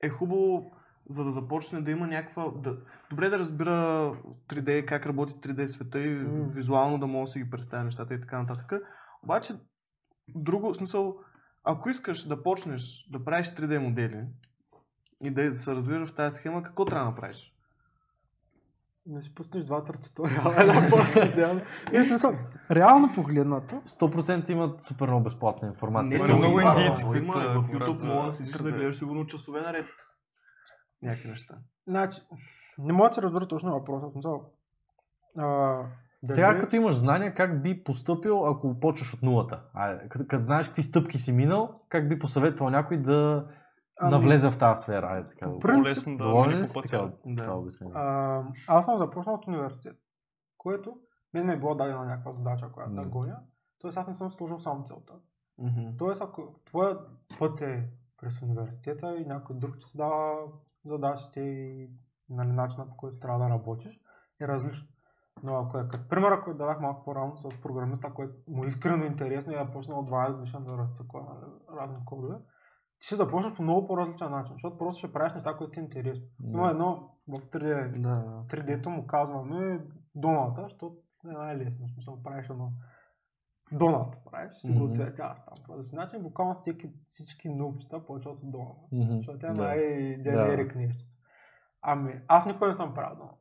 е 0.00 0.08
хубаво 0.08 0.72
за 1.08 1.24
да 1.24 1.30
започне 1.30 1.80
да 1.80 1.90
има 1.90 2.06
някаква, 2.06 2.50
да, 2.50 2.76
добре 3.10 3.28
да 3.28 3.38
разбира 3.38 3.70
3D, 4.48 4.84
как 4.84 5.06
работи 5.06 5.32
3D 5.32 5.66
света 5.66 5.98
и 5.98 6.14
М. 6.14 6.44
визуално 6.48 6.98
да 6.98 7.06
може 7.06 7.28
да 7.28 7.32
си 7.32 7.38
ги 7.38 7.50
представя 7.50 7.84
нещата 7.84 8.14
и 8.14 8.20
така 8.20 8.38
нататък. 8.38 8.72
Обаче, 9.22 9.54
друго, 10.28 10.74
смисъл, 10.74 11.18
ако 11.64 11.90
искаш 11.90 12.26
да 12.26 12.42
почнеш 12.42 13.08
да 13.10 13.24
правиш 13.24 13.46
3D 13.46 13.78
модели 13.78 14.24
и 15.22 15.30
да 15.30 15.54
се 15.54 15.74
развиваш 15.74 16.08
в 16.08 16.14
тази 16.14 16.36
схема, 16.36 16.62
какво 16.62 16.84
трябва 16.84 17.04
да 17.04 17.10
направиш? 17.10 17.54
Не 19.06 19.22
си 19.22 19.34
пуснеш 19.34 19.64
два-три 19.64 19.98
туториала, 19.98 20.54
една 20.58 20.88
почнеш 20.90 21.32
да 21.32 21.62
Е, 21.92 22.04
смисъл, 22.04 22.32
реално 22.70 23.12
погледнато, 23.14 23.74
100% 23.76 24.50
имат 24.50 24.80
супер 24.80 25.06
много 25.06 25.24
безплатна 25.24 25.68
информация. 25.68 26.20
Не, 26.20 26.34
много 26.34 26.60
индийци, 26.60 27.04
които 27.04 27.24
има, 27.24 27.32
в 27.34 27.66
говорят 27.66 27.88
YouTube 27.88 28.06
мога 28.06 28.26
да 28.26 28.32
седиш 28.32 28.52
да 28.52 28.58
3D. 28.58 28.74
гледаш 28.74 28.98
сигурно 28.98 29.26
часове 29.26 29.60
наред 29.60 29.86
някакви 31.02 31.28
неща. 31.28 31.54
значи, 31.86 32.20
не 32.78 32.92
мога 32.92 33.08
да 33.08 33.14
се 33.14 33.22
разбера 33.22 33.48
точно 33.48 33.72
въпроса. 33.72 34.06
в 34.06 34.12
Смисъл, 34.12 34.42
а, 35.38 35.44
дали- 36.22 36.34
Сега 36.34 36.58
като 36.60 36.76
имаш 36.76 36.94
знания, 36.94 37.34
как 37.34 37.62
би 37.62 37.84
поступил, 37.84 38.46
ако 38.46 38.80
почваш 38.80 39.14
от 39.14 39.22
нулата? 39.22 39.60
Айде, 39.74 40.08
като, 40.08 40.24
като 40.28 40.42
знаеш 40.42 40.66
какви 40.66 40.82
стъпки 40.82 41.18
си 41.18 41.32
минал, 41.32 41.80
как 41.88 42.08
би 42.08 42.18
посъветвал 42.18 42.70
някой 42.70 42.96
да 42.96 43.46
навлезе 44.10 44.50
в 44.50 44.58
тази 44.58 44.82
сфера? 44.82 45.06
Айде, 45.06 45.28
така. 45.28 45.50
По-лесно 45.60 46.16
да 46.16 46.24
мине 46.24 46.60
ли 46.60 46.66
по 46.66 46.82
пътя. 46.82 47.12
Да. 47.26 47.62
А, 47.94 48.42
аз 48.68 48.84
съм 48.84 48.98
започнал 48.98 49.34
от 49.34 49.46
университет, 49.46 49.96
което 50.58 50.96
мен 51.34 51.46
ми 51.46 51.52
е 51.52 51.58
било 51.58 51.74
дадена 51.74 52.04
някаква 52.04 52.32
задача, 52.32 52.72
която 52.72 52.92
да 52.94 53.04
гоня. 53.04 53.38
Тоест 53.78 53.98
аз 53.98 54.06
не 54.06 54.14
съм 54.14 54.30
сложил 54.30 54.58
само 54.58 54.84
целта. 54.84 55.12
Мгм. 55.58 55.96
Тоест 55.98 56.22
ако 56.22 56.54
твоят 56.64 57.10
път 57.38 57.60
е 57.60 57.88
през 58.20 58.42
университета 58.42 59.16
и 59.16 59.26
някой 59.26 59.56
друг 59.56 59.78
ти 59.80 59.86
си 59.86 59.96
дава 59.96 60.34
задачите 60.84 61.40
и 61.40 61.90
нали, 62.28 62.52
начина 62.52 62.88
по 62.88 62.96
който 62.96 63.18
трябва 63.18 63.38
да 63.38 63.50
работиш, 63.50 64.00
е 64.40 64.48
различно. 64.48 64.88
Но 65.42 65.56
ако 65.56 65.78
е 65.78 65.88
като 65.88 66.08
пример, 66.08 66.32
ако 66.32 66.54
дадах 66.54 66.80
малко 66.80 67.04
по-рано 67.04 67.36
с 67.36 67.60
програмиста, 67.62 68.14
който 68.14 68.34
му 68.48 68.64
е 68.64 68.68
искрено 68.68 69.04
интересно 69.04 69.52
и 69.52 69.56
е 69.56 69.70
почнал 69.72 69.98
от 69.98 70.10
20 70.10 70.36
годишен 70.36 70.64
да 70.64 70.78
разцъква 70.78 71.20
нали, 71.20 71.52
разни 71.80 72.04
кодове, 72.04 72.36
ти 73.02 73.06
ще 73.06 73.16
започнеш 73.16 73.54
по 73.54 73.62
много 73.62 73.86
по-различен 73.86 74.30
начин, 74.30 74.52
защото 74.54 74.78
просто 74.78 74.98
ще 74.98 75.12
правиш 75.12 75.32
неща, 75.34 75.54
които 75.56 75.72
ти 75.72 75.80
е 75.80 75.82
интересно. 75.82 76.24
Има 76.44 76.70
едно 76.70 77.10
в 77.28 77.40
3D 77.40 77.98
Да. 78.00 78.44
3D-то 78.48 78.90
му 78.90 79.06
казваме 79.06 79.80
доната, 80.14 80.62
защото 80.62 80.94
е 81.26 81.32
най-лесно. 81.32 81.88
Смисъл, 81.88 82.22
правиш 82.22 82.50
едно 82.50 82.72
доната, 83.72 84.18
правиш, 84.30 84.52
си 84.54 84.68
го 84.68 84.74
Мгм. 84.74 84.84
оцветяваш 84.84 85.38
там. 85.38 85.54
По 85.66 85.72
този 85.72 85.96
начин 85.96 86.22
буквално 86.22 86.54
всеки, 86.54 86.90
всички 87.06 87.48
наукчета 87.48 88.06
почват 88.06 88.34
от 88.34 88.50
доната. 88.50 88.80
Мгм. 88.92 89.16
Защото 89.16 89.38
тя 89.38 89.46
е 89.46 89.52
Да. 89.52 89.62
най-генерик 89.62 90.74
нещо. 90.74 91.02
Ами, 91.82 92.20
аз 92.28 92.46
никога 92.46 92.68
не 92.68 92.74
съм 92.74 92.94
правил 92.94 93.16
доната. 93.16 93.38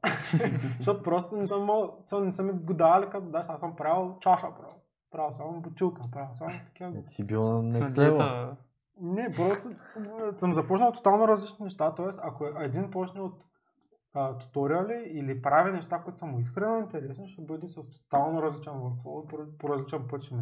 защото 0.77 1.03
просто 1.03 1.37
не 1.37 1.47
съм, 1.47 1.69
съм, 2.03 2.25
не 2.25 2.31
съм 2.31 2.45
ми 2.45 2.53
го 2.53 2.73
давали 2.73 3.09
като 3.09 3.25
задача, 3.25 3.47
аз 3.49 3.59
съм 3.59 3.75
правил 3.75 4.17
чаша, 4.19 4.47
правил. 4.55 4.77
Правил 5.11 5.33
само 5.33 5.61
бутилка, 5.61 6.01
правил 6.11 6.35
само 6.37 6.51
такива. 6.65 6.89
Е, 6.89 7.03
Си 7.05 7.27
бил 7.27 7.61
на 7.61 7.73
next 7.73 8.57
Не, 9.01 9.33
просто 9.35 9.69
м, 9.69 10.37
съм 10.37 10.53
започнал 10.53 10.91
тотално 10.91 11.27
различни 11.27 11.63
неща, 11.63 11.95
т.е. 11.95 12.05
ако 12.21 12.45
един 12.45 12.91
почне 12.91 13.21
от 13.21 13.45
а, 14.13 14.37
туториали 14.37 15.03
или 15.05 15.41
прави 15.41 15.71
неща, 15.71 16.01
които 16.03 16.19
са 16.19 16.25
му 16.25 16.39
искрено 16.39 16.77
интересни, 16.77 17.29
ще 17.29 17.41
бъде 17.41 17.67
с 17.67 17.81
тотално 17.91 18.41
различен 18.41 18.73
workflow, 18.73 19.27
по, 19.27 19.57
по 19.57 19.69
различен 19.69 20.07
път 20.07 20.21
ще. 20.21 20.35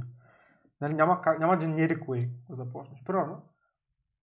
Нали, 0.82 0.94
няма, 0.94 1.22
как, 1.22 1.40
няма 1.40 1.58
generic 1.58 2.06
way 2.06 2.30
да 2.50 2.56
започнеш. 2.56 3.04
Примерно, 3.04 3.42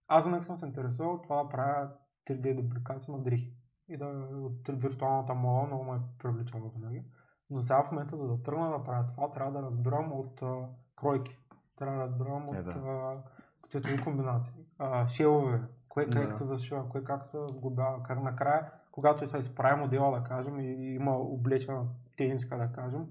аз 0.09 0.25
винаги 0.25 0.45
съм 0.45 0.59
се 0.59 0.67
интересувал 0.67 1.15
от 1.15 1.23
това 1.23 1.43
да 1.43 1.49
правя 1.49 1.91
3D 2.29 2.57
дубликации 2.57 3.15
на 3.15 3.23
дрехи. 3.23 3.53
И 3.89 3.97
да 3.97 4.07
от 4.43 4.69
виртуалната 4.69 5.35
мода 5.35 5.67
много 5.67 5.85
ме 5.85 6.01
привличам 6.19 6.71
винаги. 6.77 7.05
Но 7.51 7.63
сега 7.63 7.83
в 7.83 7.93
момента, 7.93 8.17
за 8.17 8.29
да 8.29 8.43
тръгна 8.43 8.71
да 8.71 8.85
правя 8.85 9.07
това, 9.07 9.33
трябва 9.33 9.53
да 9.53 9.63
разбирам 9.63 10.13
от 10.13 10.43
а, 10.43 10.69
кройки. 10.97 11.39
Трябва 11.77 11.99
да 11.99 12.05
разбирам 12.05 12.49
от 12.49 12.57
Е, 12.57 12.63
да. 12.63 13.23
Цветови 13.71 14.03
комбинации. 14.03 14.55
А, 14.79 15.09
шелове, 15.09 15.61
кое 15.89 16.07
как 16.07 16.29
Да. 16.29 16.35
се 16.35 16.45
зашива, 16.45 16.89
кое 16.89 17.05
как 17.05 17.27
се 17.27 17.39
сглобява, 17.49 18.03
как 18.03 18.23
накрая, 18.23 18.71
когато 18.93 19.27
се 19.27 19.39
изправи 19.39 19.81
модела, 19.81 20.21
да 20.21 20.25
кажем, 20.25 20.61
и 20.61 20.95
има 20.95 21.17
облечена 21.17 21.85
тениска, 22.17 22.57
да 22.57 22.73
кажем, 22.73 23.07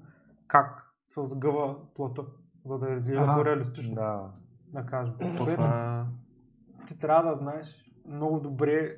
как 0.48 0.92
се 1.08 1.26
сгъва 1.26 1.76
плата, 1.96 2.24
за 2.66 2.78
да 2.78 2.90
изглежда 2.90 3.34
по-реалистично. 3.36 3.96
Да. 3.96 4.30
да 4.74 4.86
кажем. 4.86 5.16
То 5.38 5.46
това... 5.46 6.06
ти 6.88 7.00
трябва 7.00 7.32
да 7.32 7.38
знаеш 7.38 7.92
много 8.08 8.40
добре 8.40 8.98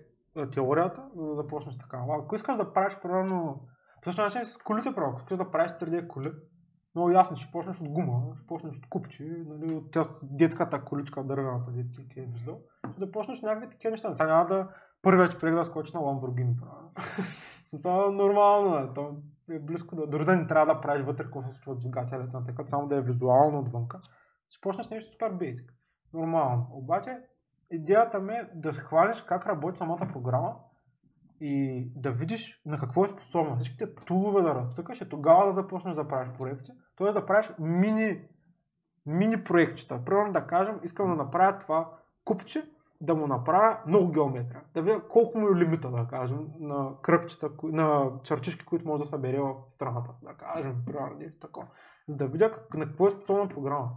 теорията, 0.53 1.03
за 1.15 1.25
да 1.25 1.35
започнеш 1.35 1.77
така. 1.77 2.03
Ако 2.09 2.35
искаш 2.35 2.57
да 2.57 2.73
правиш, 2.73 2.97
примерно, 3.01 3.67
по 4.01 4.09
същия 4.09 4.25
начин 4.25 4.45
с 4.45 4.57
колите, 4.57 4.95
право, 4.95 5.09
ако 5.11 5.19
искаш 5.19 5.37
да 5.37 5.51
правиш 5.51 5.71
3D 5.71 6.07
коли, 6.07 6.31
много 6.97 7.11
ясно, 7.11 7.37
ще 7.37 7.51
почнеш 7.51 7.81
от 7.81 7.89
гума, 7.89 8.35
ще 8.35 8.47
почнеш 8.47 8.77
от 8.77 8.89
купче, 8.89 9.23
нали, 9.47 9.75
от 9.75 9.91
тя 9.91 10.03
с 10.03 10.25
детската 10.35 10.83
количка, 10.83 11.23
дървената, 11.23 11.71
дет 11.71 11.91
всеки 11.91 12.19
е 12.19 12.25
виждал. 12.25 12.59
Ще 12.91 12.99
да 12.99 13.11
почнеш 13.11 13.41
някакви 13.41 13.69
такива 13.69 13.91
неща. 13.91 14.15
Сега 14.15 14.27
няма 14.27 14.45
да 14.45 14.67
първият 15.01 15.39
човек 15.39 15.55
да 15.55 15.65
скочи 15.65 15.91
на. 15.93 16.01
В 16.01 17.63
смисъл, 17.63 18.11
нормално 18.11 18.77
е. 18.77 18.93
То 18.93 19.15
е 19.51 19.59
близко 19.59 19.95
да... 19.95 20.07
Дори 20.07 20.25
да 20.25 20.35
не 20.35 20.47
трябва 20.47 20.73
да 20.73 20.81
правиш 20.81 21.05
вътре 21.05 21.23
какво 21.23 21.41
се 21.41 21.47
случва 21.47 21.75
с 21.75 21.79
двигателят 21.79 22.33
на 22.33 22.43
текът, 22.43 22.69
само 22.69 22.87
да 22.87 22.95
е 22.95 23.01
визуално 23.01 23.59
отвънка. 23.59 23.99
Ще 24.49 24.61
почнеш 24.61 24.89
нещо 24.89 25.11
супер 25.11 25.33
basic. 25.33 25.69
Нормално. 26.13 26.67
Обаче, 26.71 27.17
идеята 27.71 28.19
ми 28.19 28.33
е 28.33 28.49
да 28.55 28.73
схванеш 28.73 29.21
как 29.21 29.45
работи 29.45 29.77
самата 29.77 30.07
програма 30.13 30.55
и 31.41 31.85
да 31.95 32.11
видиш 32.11 32.61
на 32.65 32.77
какво 32.77 33.05
е 33.05 33.07
способна. 33.07 33.57
Всичките 33.57 33.95
тулове 33.95 34.41
да 34.41 34.55
разцъкаш 34.55 35.01
и 35.01 35.09
тогава 35.09 35.45
да 35.45 35.53
започнеш 35.53 35.95
да 35.95 36.07
правиш 36.07 36.29
проекти. 36.37 36.71
Тоест 36.95 37.13
да 37.13 37.25
правиш 37.25 37.51
мини, 37.59 38.21
мини 39.05 39.43
проектчета. 39.43 40.05
Примерно 40.05 40.33
да 40.33 40.47
кажем, 40.47 40.79
искам 40.83 41.09
да 41.09 41.15
направя 41.15 41.59
това 41.59 41.91
купче, 42.25 42.63
да 43.01 43.15
му 43.15 43.27
направя 43.27 43.77
много 43.87 44.11
геометрия. 44.11 44.61
Да 44.73 44.81
видя 44.81 45.01
колко 45.09 45.39
му 45.39 45.47
е 45.47 45.59
лимита, 45.59 45.91
да 45.91 46.07
кажем, 46.09 46.47
на 46.59 46.91
кръгчета, 47.01 47.49
кои- 47.57 47.71
на 47.71 48.11
чертички, 48.23 48.65
които 48.65 48.87
може 48.87 49.03
да 49.03 49.09
събере 49.09 49.39
в 49.39 49.53
страната. 49.71 50.11
Да 50.23 50.33
кажем, 50.33 50.75
примерно 50.85 51.17
нещо 51.19 51.39
такова. 51.39 51.67
За 52.07 52.17
да 52.17 52.27
видя 52.27 52.51
как, 52.51 52.73
на 52.73 52.85
какво 52.85 53.07
е 53.07 53.11
способна 53.11 53.49
програма. 53.49 53.89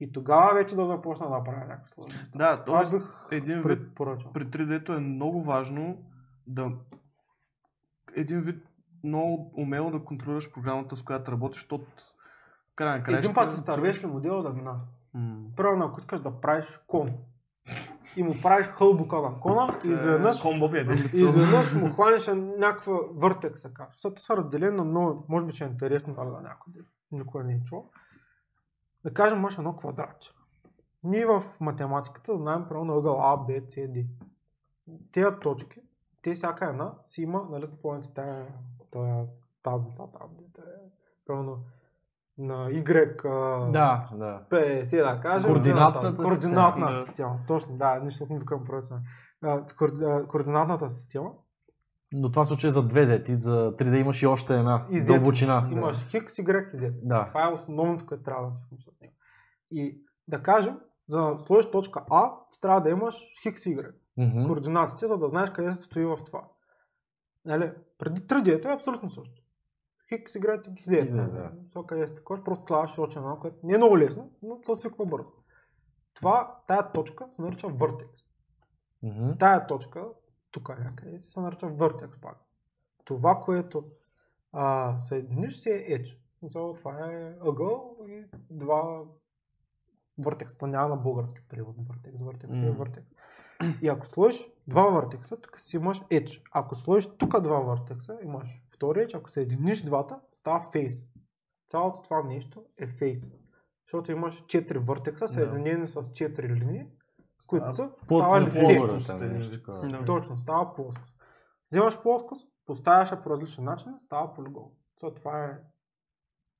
И 0.00 0.12
тогава 0.12 0.54
вече 0.54 0.76
да 0.76 0.86
започна 0.86 1.30
да 1.30 1.44
правя 1.44 1.58
някакви 1.58 1.92
сложни 1.92 2.18
неща. 2.18 2.38
Да, 2.38 2.64
Това 2.64 2.80
бих 2.80 3.26
един 3.30 3.62
вид 3.62 3.94
при 4.34 4.46
3D-то 4.50 4.92
е 4.94 4.98
много 5.00 5.42
важно 5.42 5.98
да 6.46 6.70
един 8.16 8.40
вид 8.40 8.68
много 9.04 9.52
умело 9.56 9.90
да 9.90 10.04
контролираш 10.04 10.52
програмата, 10.52 10.96
с 10.96 11.02
която 11.02 11.32
работиш, 11.32 11.56
защото 11.56 11.84
в 12.72 12.74
края 12.74 12.96
на 12.96 13.02
краищата... 13.02 13.26
Един 13.26 13.34
път 13.34 13.54
ти 13.54 13.60
стървеш 13.60 14.02
ли 14.02 14.06
модела 14.06 14.42
да 14.42 14.50
мина. 14.50 14.80
М. 15.14 15.36
Примерно, 15.56 15.84
ако 15.84 16.00
искаш 16.00 16.20
да 16.20 16.40
правиш 16.40 16.80
кон 16.86 17.12
и 18.16 18.22
му 18.22 18.34
правиш 18.42 18.66
хълбука 18.66 19.16
на 19.16 19.40
кона 19.40 19.78
и 19.84 19.88
изведнъж, 19.88 20.42
Комбо 20.42 20.68
би 20.68 20.78
е 20.78 20.86
изведнъж 21.12 21.74
му 21.74 21.92
хванеш 21.92 22.26
някаква 22.58 22.98
въртекса. 23.14 23.70
Защото 23.92 24.22
са 24.22 24.36
разделени 24.36 24.76
на 24.76 24.84
много, 24.84 25.26
може 25.28 25.46
би 25.46 25.52
ще 25.52 25.64
е 25.64 25.68
интересно 25.68 26.14
да 26.14 26.24
на 26.24 26.40
някой, 26.40 26.72
да 26.72 26.80
никой 27.12 27.44
не 27.44 27.54
е 27.54 27.64
чул. 27.64 27.90
Да 29.04 29.14
кажем, 29.14 29.38
имаш 29.38 29.58
едно 29.58 29.76
квадратче. 29.76 30.32
Ние 31.04 31.26
в 31.26 31.44
математиката 31.60 32.36
знаем 32.36 32.64
право 32.68 32.84
на 32.84 32.94
ъгъл 32.94 33.20
А, 33.22 33.36
Б, 33.36 33.52
С, 33.68 33.88
Д. 33.88 34.04
Тези 35.12 35.36
точки, 35.40 35.80
те 36.26 36.34
всяка 36.34 36.66
една 36.66 36.92
си 37.04 37.22
има, 37.22 37.42
нали, 37.50 37.66
спомняте 37.68 38.10
тая, 38.14 38.46
тая 38.92 39.24
таблица, 39.62 40.02
таблица, 40.12 40.62
е, 40.62 40.88
примерно 41.26 41.58
на 42.38 42.68
Y, 42.68 43.24
а, 43.24 43.70
Да, 43.70 44.08
да. 44.12 44.42
50, 44.50 45.14
да 45.14 45.20
кажем. 45.20 45.50
Координатната 45.52 46.12
да, 46.12 46.22
Координатна 46.22 46.86
система. 46.86 47.06
система. 47.06 47.38
Точно, 47.46 47.76
да, 47.76 47.98
нищо 47.98 48.26
не 48.30 48.38
викам 48.38 48.64
просто. 48.64 48.94
А, 49.42 49.62
коорди- 49.68 50.04
а, 50.04 50.26
Координатната 50.28 50.90
система. 50.90 51.30
Но 52.12 52.30
това 52.30 52.44
случай 52.44 52.68
е 52.68 52.72
за 52.72 52.82
2D, 52.82 53.24
ти 53.24 53.34
за 53.34 53.76
3D 53.76 54.00
имаш 54.00 54.22
и 54.22 54.26
още 54.26 54.54
една 54.54 54.86
И 54.90 55.00
Z. 55.00 55.06
дълбочина. 55.06 55.68
Имаш 55.72 55.96
X, 55.96 56.28
Y 56.28 56.74
и 56.74 56.78
Z. 56.78 56.92
Да. 57.02 57.26
Това 57.28 57.44
е 57.44 57.52
основното, 57.52 58.06
което 58.06 58.22
трябва 58.24 58.46
да 58.46 58.52
се 58.52 58.60
случва 58.62 58.92
с 58.92 59.00
него. 59.00 59.14
И 59.70 60.02
да 60.28 60.42
кажем, 60.42 60.78
за 61.08 61.20
да 61.20 61.38
сложиш 61.38 61.70
точка 61.70 62.02
А, 62.10 62.32
ти 62.52 62.60
трябва 62.60 62.80
да 62.80 62.90
имаш 62.90 63.14
X, 63.46 63.56
Y. 63.56 63.90
Мгм. 64.16 64.46
Координатите, 64.46 65.06
за 65.06 65.18
да 65.18 65.28
знаеш 65.28 65.50
къде 65.50 65.74
се 65.74 65.82
стои 65.82 66.04
в 66.04 66.18
това. 66.26 66.48
Нали? 67.44 67.72
Преди 67.98 68.20
3D-то 68.20 68.68
е 68.68 68.74
абсолютно 68.74 69.10
също. 69.10 69.42
X, 70.12 70.26
Y 70.28 70.68
и 70.68 70.82
Z. 70.82 71.04
И 71.04 71.08
Z, 71.08 71.30
да. 71.30 71.52
Това 71.70 71.86
къде 71.86 72.08
се 72.08 72.14
такова, 72.14 72.44
просто 72.44 72.66
слагаш 72.66 72.98
още 72.98 73.18
едно, 73.18 73.38
което 73.40 73.56
не 73.62 73.74
е 73.74 73.76
много 73.76 73.98
лесно, 73.98 74.30
но 74.42 74.60
това 74.60 74.74
свиква 74.74 75.06
бързо. 75.06 75.32
Това, 76.14 76.58
тая 76.66 76.92
точка 76.92 77.28
се 77.28 77.42
нарича 77.42 77.66
vertex. 77.66 78.08
Мгм. 79.02 79.36
Тая 79.38 79.66
точка, 79.66 80.08
тук 80.50 80.68
някъде, 80.68 81.18
се 81.18 81.40
нарича 81.40 81.66
vertex 81.66 82.20
пак. 82.20 82.38
Това, 83.04 83.40
което 83.44 83.84
а, 84.52 84.96
съединиш 84.96 85.56
си 85.56 85.70
е 85.70 85.72
edge. 85.72 86.18
Това 86.50 87.12
е 87.12 87.34
ъгъл 87.46 87.96
и 88.08 88.24
два 88.50 89.02
въртекса. 90.18 90.56
То 90.58 90.66
няма 90.66 90.88
на 90.88 90.96
български 90.96 91.40
превод 91.48 91.76
въртекс. 91.88 92.20
Въртекс 92.20 92.58
е 92.58 92.60
М. 92.60 92.72
въртекс. 92.72 93.08
И 93.82 93.88
ако 93.88 94.06
сложиш 94.06 94.48
два 94.68 94.82
въртекса, 94.82 95.40
тук 95.40 95.60
си 95.60 95.76
имаш 95.76 96.00
edge. 96.00 96.42
Ако 96.52 96.74
сложиш 96.74 97.06
тук 97.18 97.40
два 97.40 97.58
въртекса, 97.60 98.18
имаш 98.22 98.62
втори 98.74 98.98
edge. 98.98 99.18
Ако 99.18 99.30
съединиш 99.30 99.82
двата, 99.82 100.20
става 100.32 100.60
face. 100.60 101.06
Цялото 101.68 102.02
това 102.02 102.22
нещо 102.22 102.64
е 102.78 102.86
face. 102.86 103.32
Защото 103.86 104.12
имаш 104.12 104.44
четири 104.46 104.78
въртекса, 104.78 105.28
съединени 105.28 105.88
с 105.88 106.12
четири 106.12 106.48
линии, 106.48 106.86
които 107.46 107.72
са 107.72 107.90
става 108.04 108.40
лице. 108.40 108.62
Да. 109.88 110.04
Точно, 110.04 110.38
става 110.38 110.74
плоскост. 110.74 111.14
Вземаш 111.70 112.02
плоскост, 112.02 112.48
поставяш 112.66 113.22
по 113.22 113.30
различен 113.30 113.64
начин, 113.64 113.98
става 113.98 114.34
полигон. 114.34 114.64
То, 115.00 115.14
това 115.14 115.44
е 115.44 115.58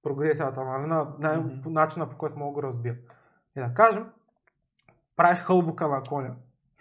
прогресията, 0.02 0.64
нали, 0.64 0.86
на, 0.86 1.14
на 1.18 1.60
по 1.62 1.70
начина 1.70 2.08
по 2.08 2.16
който 2.16 2.38
мога 2.38 2.50
да 2.50 2.54
го 2.54 2.62
разбия. 2.62 2.98
И 3.56 3.60
да 3.60 3.74
кажем, 3.74 4.12
правиш 5.16 5.38
хълбука 5.38 5.88
на 5.88 6.02
коня 6.02 6.36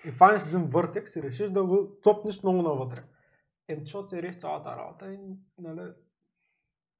и 0.06 0.12
фаниш 0.12 0.42
един 0.42 0.66
въртекс 0.66 1.16
и 1.16 1.24
решиш 1.24 1.50
да 1.50 1.64
го 1.64 1.98
цопнеш 2.04 2.44
много 2.44 2.62
навътре. 2.62 3.04
Ем, 3.68 3.80
защото 3.82 4.08
се 4.08 4.22
реш 4.22 4.38
цялата 4.38 4.78
работа 4.78 5.14
и 5.14 5.20
нали, 5.60 5.92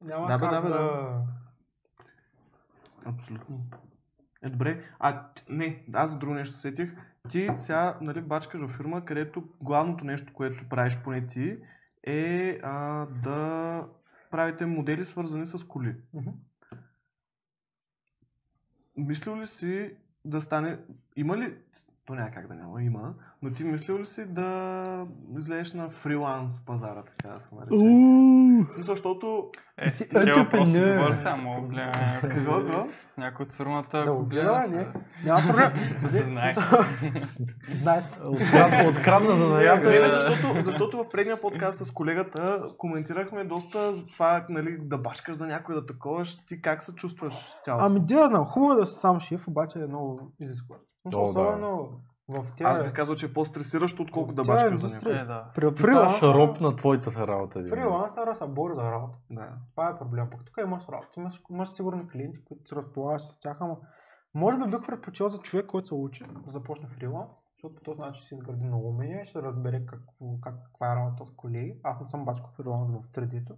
няма 0.04 0.28
Да, 0.28 0.40
как 0.40 0.50
да, 0.50 0.62
да... 0.62 0.70
да. 0.70 1.24
Абсолютно. 3.06 3.66
Е, 4.44 4.50
добре. 4.50 4.84
А, 5.00 5.30
не, 5.50 5.86
аз 5.94 6.12
за 6.12 6.18
друго 6.18 6.34
нещо 6.34 6.56
се 6.56 6.62
сетих. 6.62 6.96
Ти 7.30 7.50
сега, 7.58 7.98
нали, 8.02 8.22
бачкаш 8.22 8.62
във 8.62 8.72
фирма, 8.72 9.06
където 9.06 9.44
главното 9.62 10.06
нещо, 10.06 10.34
което 10.34 10.70
правиш 10.70 10.98
поне 11.04 11.28
ти, 11.28 11.60
е 12.04 12.60
а, 12.64 13.06
да 13.06 13.88
правите 14.32 14.66
модели 14.66 15.06
свързани 15.06 15.48
с 15.48 15.68
коли. 15.68 15.96
Мгм. 16.14 16.30
Мислил 18.98 19.38
ли 19.38 19.46
си 19.46 19.98
да 20.26 20.42
стане... 20.42 20.80
Има 21.16 21.38
ли... 21.38 21.58
То 22.06 22.16
няма 22.16 22.32
как 22.32 22.48
да 22.48 22.54
няма, 22.54 22.84
има. 22.84 23.14
Но 23.42 23.52
ти 23.52 23.64
мислил 23.64 24.00
ли 24.00 24.06
си 24.06 24.26
да 24.26 25.06
излезеш 25.38 25.74
на 25.74 25.90
фриланс 25.90 26.66
пазара, 26.66 27.04
така 27.04 27.30
да 27.30 27.40
се 27.40 27.56
нарече? 27.56 27.76
В 28.70 28.74
смисъл, 28.74 28.96
защото... 28.96 29.50
Е, 29.78 29.90
си 29.90 30.10
тия 30.10 30.36
въпроси 30.36 30.72
entrepreneur. 30.72 30.98
говори 30.98 31.16
сега, 31.16 31.36
мога 31.36 31.62
да 31.62 31.68
гледаме 31.68 32.20
Какво, 32.22 32.58
какво? 32.58 32.88
някой 33.18 33.44
от 33.44 33.52
фирмата, 33.52 33.98
Да 33.98 34.12
ако 34.12 34.26
гледа, 34.26 34.44
гледа, 34.44 34.64
се- 34.64 34.72
не. 34.72 34.88
Няма 35.24 35.42
проблем. 35.42 35.74
да 36.04 36.10
се 36.10 36.24
знае. 36.24 36.54
Знаете. 37.74 38.20
Открадна, 38.24 38.90
открадна 38.90 39.36
занаята. 39.36 39.90
Не, 39.90 40.00
не, 40.00 40.08
защото, 40.10 40.62
защото 40.62 40.98
в 40.98 41.10
предния 41.10 41.42
подкаст 41.42 41.86
с 41.86 41.92
колегата 41.92 42.64
коментирахме 42.78 43.44
доста 43.44 43.94
за 43.94 44.06
това, 44.08 44.46
нали, 44.50 44.78
да 44.80 44.98
башкаш 44.98 45.38
за 45.38 45.48
някой 45.48 45.76
да 45.76 45.86
таковаш. 45.86 46.38
Ти 46.38 46.62
как 46.62 46.84
се 46.84 46.96
чувстваш 46.96 47.34
цялото? 47.64 47.86
Ами, 47.86 48.00
да, 48.00 48.28
знам, 48.28 48.46
хубаво 48.46 48.74
е 48.74 48.78
да 48.78 48.88
си 48.88 49.00
сам 49.00 49.20
шеф, 49.20 49.48
обаче 49.48 49.80
е 49.80 49.88
много 49.88 50.32
изискващо. 50.40 50.86
О, 51.06 51.10
да. 51.10 51.18
Особено 51.18 51.90
в 52.30 52.46
тя... 52.58 52.64
Аз 52.64 52.84
бих 52.84 52.94
казал, 52.94 53.16
че 53.16 53.26
е 53.26 53.34
по-стресиращо, 53.34 54.04
отколкото 54.04 54.36
да 54.36 54.44
Тя 54.44 54.74
е 54.74 54.76
за 54.76 54.90
някой. 54.90 55.12
Е, 55.12 55.26
да. 55.26 55.52
Роб 56.24 56.62
на 56.62 56.76
твоята 56.76 57.28
работа. 57.28 57.64
фрилансъра 57.70 58.36
се 58.36 58.46
бори 58.46 58.74
за 58.76 58.92
работа. 58.92 59.18
Да. 59.30 59.50
Това 59.72 59.90
е 59.90 59.98
проблем. 59.98 60.30
Пък 60.30 60.46
тук 60.46 60.58
имаш 60.64 60.84
работа. 60.90 61.10
Имаш, 61.18 61.42
имаш 61.50 61.70
сигурни 61.70 62.08
клиенти, 62.08 62.46
които 62.46 62.70
се 62.70 62.76
разполагаш 62.76 63.22
с 63.22 63.40
тях, 63.40 63.58
ама 63.60 63.78
може 64.34 64.58
би 64.58 64.64
бих 64.64 64.86
предпочел 64.86 65.28
за 65.28 65.40
човек, 65.40 65.66
който 65.66 65.88
се 65.88 65.94
учи 65.94 66.26
да 66.46 66.52
започне 66.52 66.88
фриланс, 66.88 67.30
защото 67.54 67.76
по 67.76 67.82
този 67.82 68.00
начин 68.00 68.14
ще 68.14 68.28
си 68.28 68.36
изгради 68.36 68.64
много 68.64 68.88
умения 68.88 69.22
и 69.22 69.26
ще 69.26 69.42
разбере 69.42 69.86
какво, 69.86 70.40
как, 70.42 70.56
каква 70.66 70.92
е 70.92 70.96
работа 70.96 71.26
с 71.26 71.32
колеги. 71.36 71.80
Аз 71.84 72.00
не 72.00 72.06
съм 72.06 72.26
бачкал 72.26 72.50
фриланс 72.58 72.92
в 72.92 73.12
3D-то. 73.12 73.54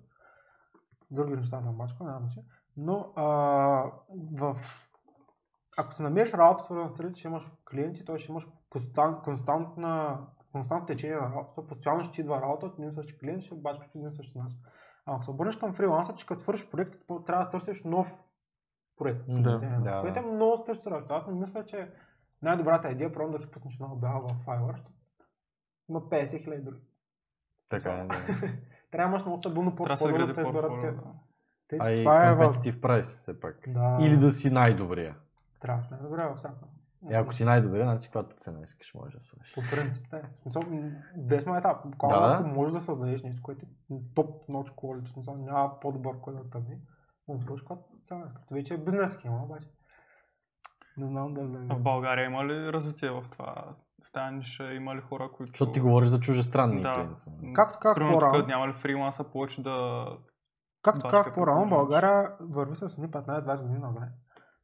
Други 1.11 1.35
неща 1.35 1.61
съм 1.61 1.77
бачкал, 1.77 2.07
няма 2.07 2.19
значение. 2.19 2.49
Но 2.77 3.13
а, 3.15 3.25
в... 4.33 4.57
ако 5.77 5.93
се 5.93 6.03
намериш 6.03 6.33
работа 6.33 6.63
свързана 6.63 6.89
с 6.89 6.93
3D, 6.93 7.15
ще 7.15 7.27
имаш 7.27 7.47
клиенти, 7.71 8.05
т.е. 8.05 8.17
ще 8.17 8.31
имаш 8.31 8.47
констант, 8.69 9.23
константна, 9.23 10.19
константно 10.51 10.85
течение 10.85 11.15
на 11.15 11.21
работа. 11.21 11.67
Постоянно 11.67 12.03
ще 12.03 12.13
ти 12.13 12.21
идва 12.21 12.41
работа 12.41 12.65
от 12.65 12.79
един 12.79 12.91
същи 12.91 13.17
клиент, 13.17 13.43
ще 13.43 13.55
бачкаш 13.55 13.87
по 13.91 13.97
един 13.97 14.11
същи 14.11 14.37
начин. 14.37 14.59
А 15.05 15.15
ако 15.15 15.23
се 15.23 15.31
обърнеш 15.31 15.55
към 15.57 15.73
фриланса, 15.73 16.15
че 16.15 16.25
като 16.25 16.41
свършиш 16.41 16.69
проект, 16.69 16.95
трябва 17.25 17.45
да 17.45 17.49
търсиш 17.49 17.83
нов 17.83 18.07
проект. 18.97 19.23
Да, 19.27 19.55
Вземем, 19.55 19.83
да, 19.83 20.01
Което 20.01 20.19
е 20.19 20.23
да. 20.23 20.27
много 20.27 20.57
стрессиращо. 20.57 21.13
Аз 21.13 21.27
не 21.27 21.33
мисля, 21.33 21.65
че 21.65 21.91
най-добрата 22.41 22.89
идея 22.89 23.07
е 23.07 23.11
просто 23.11 23.31
да 23.31 23.39
се 23.39 23.51
пуснеш 23.51 23.75
една 23.75 23.93
обява 23.93 24.19
в 24.19 24.45
Fiverr. 24.45 24.79
Има 25.89 26.01
50 26.01 26.43
хиляди 26.43 26.61
други. 26.61 26.81
Така 27.69 27.91
е, 27.91 28.07
да. 28.07 28.15
Трябва 28.91 29.09
да 29.09 29.11
имаш 29.11 29.25
много 29.25 29.37
стабилно 29.37 29.69
да 29.69 29.75
портфолио, 29.75 30.27
да 30.27 30.33
те 30.33 30.41
изберат 30.41 30.81
те. 30.81 30.91
да. 30.91 31.01
Тъй, 31.67 31.79
А 31.81 31.91
и 31.91 31.95
това 31.95 32.27
е 32.27 32.35
в... 32.35 32.53
price 32.63 33.01
все 33.01 33.39
пак. 33.39 33.55
Да, 33.67 33.97
Или 34.01 34.17
да 34.17 34.31
си 34.31 34.49
най-добрия. 34.49 35.15
Трябва 35.59 35.81
да 35.81 35.87
си 35.87 35.93
най-добре 35.93 36.27
във 36.27 36.37
всяка. 36.37 36.65
Е, 37.09 37.13
ако 37.13 37.33
си 37.33 37.45
най-добре, 37.45 37.83
значи 37.83 38.07
каквато 38.07 38.35
цена 38.35 38.59
искаш, 38.63 38.93
може 38.93 39.17
да 39.17 39.23
свършиш. 39.23 39.55
По 39.55 39.61
принцип, 39.75 40.09
да. 40.09 40.21
В 40.21 40.41
смисъл, 40.41 40.63
без 41.17 41.45
майтап. 41.45 41.77
Буквално, 41.85 42.27
Да, 42.27 42.41
да. 42.41 42.47
можеш 42.47 42.73
да 42.73 42.81
създадеш 42.81 43.23
нещо, 43.23 43.41
което 43.43 43.65
е 43.65 43.95
топ 44.15 44.43
в 44.49 45.13
смисъл, 45.13 45.35
няма 45.37 45.79
по-добър, 45.79 46.21
който 46.21 46.43
да 46.43 46.49
тъмни. 46.49 46.77
Но 47.27 47.39
когато 47.65 47.81
тя 48.07 48.23
вече 48.51 48.73
е 48.73 48.77
бизнес 48.77 49.13
схема, 49.13 49.43
обаче. 49.43 49.67
Не 50.97 51.07
знам 51.07 51.33
дали... 51.33 51.67
В 51.69 51.79
България 51.79 52.25
има 52.25 52.45
ли 52.45 52.73
развитие 52.73 53.09
в 53.09 53.25
това? 53.31 53.75
В 54.07 54.11
тази 54.11 54.35
ниша 54.35 54.73
има 54.73 54.95
ли 54.95 55.01
хора, 55.01 55.29
които... 55.31 55.51
Защото 55.51 55.71
ти 55.71 55.79
говориш 55.79 56.09
за 56.09 56.19
чужестранни 56.19 56.81
Да. 56.81 56.93
клиенти. 56.93 57.53
Както 57.53 57.79
как 57.81 57.97
по-рано, 57.97 58.47
няма 58.47 58.67
ли 58.67 58.73
фриланса 58.73 59.23
повече 59.23 59.63
да... 59.63 60.05
както 60.81 61.09
как 61.09 61.35
по-рано. 61.35 61.69
България 61.69 62.31
върви 62.39 62.75
с 62.75 62.93
едни 62.97 63.07
15-20 63.07 63.61
години 63.61 63.79
назад. 63.79 64.03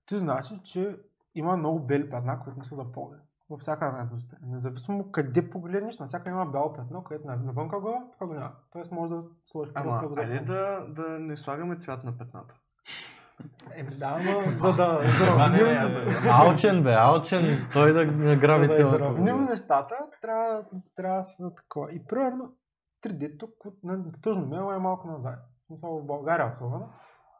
Ти 0.05 0.17
значи, 0.17 0.61
че 0.63 0.97
има 1.35 1.57
много 1.57 1.79
бели 1.79 2.09
петна, 2.09 2.39
които 2.39 2.59
не 2.59 2.65
са 2.65 2.75
за 2.75 2.91
поле. 2.91 3.17
Във 3.49 3.59
всяка 3.59 3.85
една 3.85 3.99
индустрия. 4.01 4.39
Независимо 4.43 5.11
къде 5.11 5.49
погледнеш, 5.49 5.99
навсякъде 5.99 6.29
има 6.29 6.45
бяло 6.45 6.73
петно, 6.73 7.03
където 7.03 7.27
на- 7.27 7.35
навънка 7.35 7.79
го, 7.79 7.89
е, 7.89 8.01
тук 8.11 8.27
го 8.27 8.33
няма. 8.33 8.51
Тоест 8.71 8.91
може 8.91 9.09
да 9.09 9.23
сложиш 9.45 9.73
да 9.73 9.79
Ама, 9.79 10.07
го 10.07 10.19
айде 10.19 10.39
да, 10.39 10.85
да 10.89 11.09
не 11.09 11.35
слагаме 11.35 11.75
цвят 11.75 12.03
на 12.03 12.17
петната. 12.17 12.53
Еми 13.73 13.89
да, 13.89 14.17
но 14.17 14.41
за 14.57 14.73
да 14.73 14.83
аз- 14.83 15.05
изравним, 15.05 16.23
Алчен 16.31 16.83
бе, 16.83 16.93
алчен, 16.93 17.43
той 17.73 17.93
да 17.93 18.05
награби 18.05 18.67
за 18.75 18.97
да 18.97 19.09
вода. 19.09 19.33
нещата, 19.33 19.95
трябва, 20.21 20.63
трябва 20.95 21.17
да 21.17 21.23
са 21.23 21.51
такова. 21.51 21.91
И 21.91 22.05
примерно 22.05 22.53
3D 23.03 23.39
тук, 23.39 23.49
на 23.83 24.11
тъжно 24.13 24.45
ме, 24.45 24.75
е 24.75 24.79
малко 24.79 25.07
назад. 25.07 25.39
В 25.71 26.03
България 26.03 26.47
особено. 26.47 26.89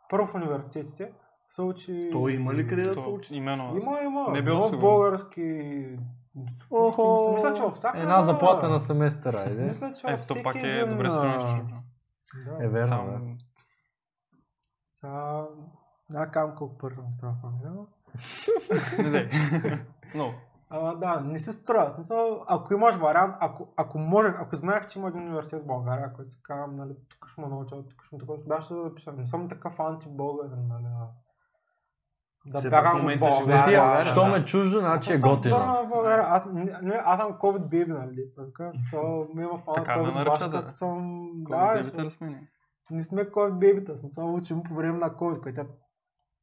Първо 0.10 0.28
в 0.28 0.36
университетите 0.36 1.14
се 1.54 1.62
учи... 1.62 2.10
Той 2.12 2.32
има 2.32 2.54
ли 2.54 2.68
къде 2.68 2.84
да 2.84 2.94
То- 2.94 3.00
се 3.00 3.10
учи? 3.10 3.36
Именно. 3.36 3.78
Има, 3.78 4.00
има. 4.02 4.28
Не 4.32 4.42
бил 4.42 4.54
Много 4.54 4.68
сигурен. 4.68 4.82
български... 4.82 5.86
Охо, 6.72 7.32
Мисля, 7.34 7.54
че 7.54 7.62
във 7.62 7.74
всяка 7.74 8.00
една 8.00 8.22
заплата 8.22 8.70
на 8.70 8.80
семестър, 8.80 9.34
айде. 9.34 9.64
Мисля, 9.64 9.94
че 9.94 10.08
Е, 10.08 10.18
то 10.18 10.24
всеки 10.24 10.44
пак 10.44 10.56
е 10.56 10.60
един... 10.60 10.90
добре 10.90 11.08
а, 11.12 11.40
чужбина. 11.40 11.80
Да. 12.48 12.66
Е 12.66 12.68
верно, 12.68 13.06
да. 13.06 13.12
Там... 13.12 13.38
Сега... 14.96 15.46
Няма 16.10 16.28
кам 16.28 16.56
колко 16.58 16.78
пари 16.78 16.96
съм 16.96 17.06
струва 17.18 17.34
в 17.34 17.50
но- 17.66 17.88
Не 19.04 19.10
дай. 19.10 19.30
Но, 20.16 20.34
Ама 20.70 20.96
да, 20.96 21.20
не 21.20 21.38
се 21.38 21.54
струва. 21.54 21.90
В 21.90 21.94
Смисъл, 21.94 22.44
ако 22.48 22.74
имаш 22.74 22.96
вариант, 22.96 23.36
ако, 23.40 23.68
ако 23.78 23.98
може, 24.00 24.28
ако 24.30 24.56
знаех, 24.56 24.88
че 24.88 25.00
има 25.00 25.08
един 25.08 25.22
университет 25.22 25.64
в 25.64 25.68
България, 25.68 26.14
който 26.14 26.32
казвам, 26.44 26.76
нали, 26.76 26.94
тук 27.10 27.28
ще 27.28 27.42
ме 27.42 27.48
науча, 27.48 27.76
тук 27.90 28.04
ще 28.04 28.16
ме 28.16 28.20
такова, 28.20 28.38
да, 28.48 28.62
ще 28.62 28.74
да 28.74 28.84
запиша. 28.84 29.12
Не 29.12 29.26
съм 29.26 29.50
такъв 29.50 29.80
антибългарин, 29.80 30.68
нали. 30.68 30.86
Да 32.46 32.62
в 32.62 32.70
бягам 32.70 32.96
от 32.96 33.02
момента 33.02 33.26
в 33.26 33.48
Не 33.48 33.58
си, 33.58 33.66
България. 33.66 34.06
Що 34.06 34.22
да. 34.22 34.28
ме 34.28 34.46
чуждо, 34.46 34.80
значи 34.80 35.12
е 35.12 35.16
Аз 35.16 35.22
съм 35.22 35.30
готино. 35.30 35.58
в 35.58 35.90
България. 35.90 36.26
Аз, 36.30 36.44
не, 36.82 37.02
аз 37.06 37.20
съм 37.22 37.32
COVID 37.32 37.68
baby, 37.70 37.88
нали. 37.88 38.26
Така, 38.36 38.72
so, 38.72 39.34
ме 39.36 39.44
има 39.44 39.58
фана 39.58 39.76
Така 39.76 40.00
COVID 40.00 40.14
наричат, 40.14 40.52
баш, 40.52 40.66
да. 40.66 40.74
съм... 40.74 41.30
Да, 41.36 41.56
COVID 41.56 41.74
бебите 41.84 42.04
ли 42.04 42.12
сме 42.12 42.28
ние? 42.28 42.48
не 42.92 43.04
сме 43.04 43.26
COVID 43.26 43.54
baby-та, 43.54 43.98
сме 43.98 44.10
само 44.10 44.36
учим 44.36 44.64
по 44.64 44.76
време 44.76 44.98
на 44.98 45.10
COVID, 45.10 45.44
което 45.44 45.62
е 45.62 45.68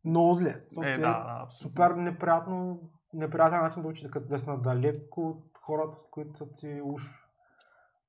много 0.05 0.35
зле. 0.35 0.57
Защото 0.59 0.89
Е, 0.89 0.93
е 0.93 0.99
да, 0.99 1.41
абсолютно. 1.43 1.71
Супер 1.71 1.91
неприятно, 1.91 2.81
неприятен 3.15 3.61
начин 3.61 3.83
да 3.83 3.89
учиш, 3.89 4.11
като 4.11 4.29
да 4.29 4.39
си 4.39 4.49
надалеко 4.51 5.21
от 5.29 5.45
хората, 5.63 5.97
с 5.97 6.11
които 6.11 6.37
са 6.39 6.53
ти 6.53 6.81
уж, 6.85 7.03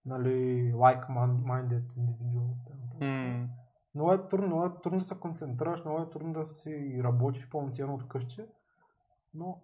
нали, 0.05 0.71
like-minded 0.73 1.83
individuals. 1.97 2.71
М, 3.01 3.47
Много 3.95 4.13
е 4.13 4.27
трудно, 4.27 4.47
много 4.47 4.65
е 4.65 4.81
трудно 4.83 4.99
да 4.99 5.05
се 5.05 5.19
концентрираш, 5.19 5.83
много 5.85 6.01
е 6.01 6.09
трудно 6.09 6.33
да 6.33 6.47
си 6.47 7.01
работиш 7.03 7.49
пълноценно 7.49 7.93
от 7.93 8.07
къщи, 8.07 8.45
но 9.33 9.61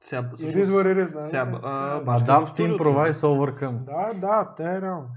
Сега, 0.00 0.22
it 0.22 0.34
всъщност, 0.34 0.66
is 0.68 0.72
what 0.72 0.86
it 0.86 1.08
is, 1.08 1.14
нали? 1.14 1.24
сега, 1.24 1.44
Да, 1.44 1.60
а, 1.64 1.94
да. 1.94 2.04
бачка 2.04 2.26
в 2.26 2.28
Adapt, 2.28 2.44
студиото. 2.46 2.84
improvise, 2.84 3.10
overcome. 3.12 3.78
Да, 3.78 4.14
да, 4.14 4.54
те 4.54 4.64
е 4.64 4.80
реално. 4.80 5.08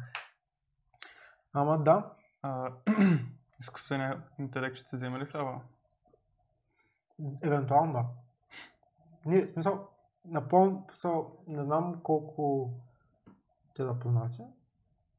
Ама 1.54 1.84
да, 1.84 2.12
а, 2.42 2.72
Изкуственият 3.60 4.20
интелект 4.40 4.76
ще 4.78 4.90
се 4.90 4.96
вземе 4.96 5.20
ли 5.20 5.26
хляба? 5.26 5.62
евентуално 7.44 7.94
да. 7.94 8.06
Ние, 9.26 9.46
в 9.46 9.50
смисъл, 9.50 9.88
напълно, 10.26 10.88
не 11.48 11.64
знам 11.64 12.00
колко 12.04 12.70
те 13.76 13.84
да 13.84 14.00
познати. 14.00 14.42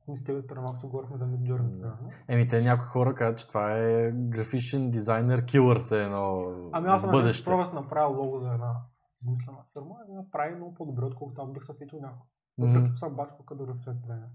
Ние 0.09 0.16
с 0.16 0.24
тебе 0.24 0.42
преди 0.42 0.61
малко 0.61 0.88
говорихме 0.88 1.16
за 1.16 1.24
Midjourney. 1.24 1.80
Да. 1.80 1.96
Еми, 2.28 2.48
те 2.48 2.62
някои 2.62 2.86
хора 2.86 3.14
казват, 3.14 3.38
че 3.38 3.48
това 3.48 3.76
е 3.78 4.11
графичен 4.12 4.90
дизайнер 4.90 5.44
килър 5.44 5.78
се 5.78 6.02
едно 6.02 6.52
Ами 6.72 6.88
аз 6.88 7.00
съм 7.00 7.11
бъдеще. 7.11 7.22
бъдеще. 7.22 7.44
пробва 7.44 7.66
да 7.66 7.72
направя 7.72 8.16
лого 8.16 8.40
за 8.40 8.52
една 8.52 8.74
измислена 9.22 9.59
фирма 9.72 9.94
и 10.05 10.11
да 10.11 10.14
направи 10.16 10.55
много 10.55 10.74
по-добре, 10.74 11.05
отколкото 11.05 11.42
аз 11.42 11.52
бих 11.52 11.64
се 11.64 11.74
сетил 11.74 11.98
някой. 12.00 12.26
Въпреки 12.59 12.90
че 12.90 12.98
съм 12.98 13.14
бачка 13.16 13.36
като 13.46 13.66
графичен 13.66 13.98
дизайнер. 14.00 14.28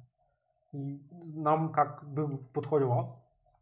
И 0.73 0.99
знам 1.23 1.71
как 1.71 2.03
бих 2.07 2.25
подходил 2.53 2.93
аз. 2.93 3.07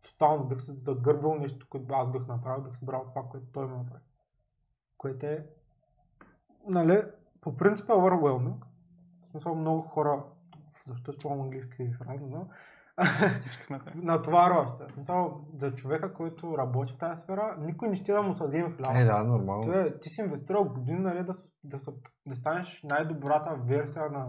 Тотално 0.04 0.44
бих 0.46 0.62
се 0.62 0.72
загърбил 0.72 1.36
нещо, 1.36 1.68
което 1.70 1.94
аз 1.94 2.12
бих 2.12 2.28
направил, 2.28 2.64
бих 2.64 2.78
си 2.78 2.86
брал 2.86 3.06
това, 3.10 3.24
което 3.30 3.46
той 3.52 3.68
ме 3.68 3.78
направи. 3.78 4.04
Което 4.98 5.26
е, 5.26 5.46
нали, 6.68 7.02
по 7.42 7.58
принцип 7.58 7.90
е 7.90 7.92
overwhelming. 7.92 8.56
В 9.28 9.32
смисъл 9.32 9.56
много 9.56 9.82
хора, 9.82 10.24
защо 10.88 11.12
използвам 11.12 11.42
английски 11.42 11.94
фраза, 11.94 12.26
но 12.30 12.48
Всички 13.40 13.64
сме 13.64 13.80
така. 13.80 13.92
натоварваща. 13.96 14.88
В 14.88 14.92
смисъл, 14.92 15.42
за 15.58 15.76
човека, 15.76 16.14
който 16.14 16.58
работи 16.58 16.94
в 16.94 16.98
тази 16.98 17.22
сфера, 17.22 17.56
никой 17.60 17.90
не 17.90 17.96
ще 17.96 18.12
да 18.12 18.22
му 18.22 18.36
се 18.36 18.46
вземе 18.48 18.72
хляба. 18.72 19.00
Е, 19.00 19.06
да, 19.06 19.24
нормално. 19.24 19.64
То 19.64 19.72
е, 19.80 20.00
ти 20.00 20.10
си 20.10 20.22
инвестирал 20.22 20.64
години, 20.64 21.00
нали, 21.00 21.24
да, 21.24 21.34
да, 21.64 21.80
са- 21.80 21.94
да 22.26 22.36
станеш 22.36 22.82
най-добрата 22.84 23.56
версия 23.56 24.10
на, 24.10 24.28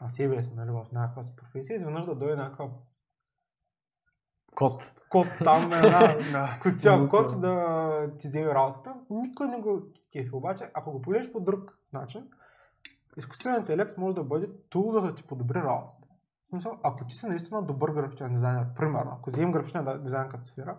на 0.00 0.10
себе 0.10 0.42
си, 0.42 0.54
нали, 0.54 0.70
в 0.70 0.86
някаква 0.92 1.22
си 1.22 1.36
професия, 1.36 1.74
и 1.74 1.76
изведнъж 1.76 2.04
да 2.04 2.14
дойде 2.14 2.36
някаква 2.36 2.68
Код. 4.54 4.92
код 5.08 5.26
там 5.44 5.68
на 5.68 5.76
една 5.76 6.16
Да. 6.32 6.58
кутия 6.62 6.98
да. 6.98 7.36
да 7.38 8.16
ти 8.18 8.28
вземе 8.28 8.54
работата. 8.54 8.94
Никой 9.10 9.48
не 9.48 9.60
го 9.60 9.82
кефи. 10.12 10.30
Обаче, 10.32 10.70
ако 10.74 10.92
го 10.92 11.02
погледнеш 11.02 11.32
по 11.32 11.40
друг 11.40 11.78
начин, 11.92 12.28
изкуственият 13.16 13.60
интелект 13.60 13.98
може 13.98 14.14
да 14.14 14.24
бъде 14.24 14.50
тул 14.68 14.92
за 14.92 15.00
да 15.00 15.14
ти 15.14 15.22
подобри 15.22 15.58
работата. 15.58 16.08
В 16.46 16.48
смисъл, 16.48 16.78
ако 16.82 17.06
ти 17.06 17.14
си 17.14 17.26
наистина 17.26 17.62
добър 17.62 17.90
графичен 17.90 18.32
дизайнер, 18.32 18.66
примерно, 18.76 19.12
ако 19.18 19.30
вземем 19.30 19.52
графичен 19.52 20.02
дизайн 20.02 20.28
като 20.28 20.44
сфера 20.44 20.78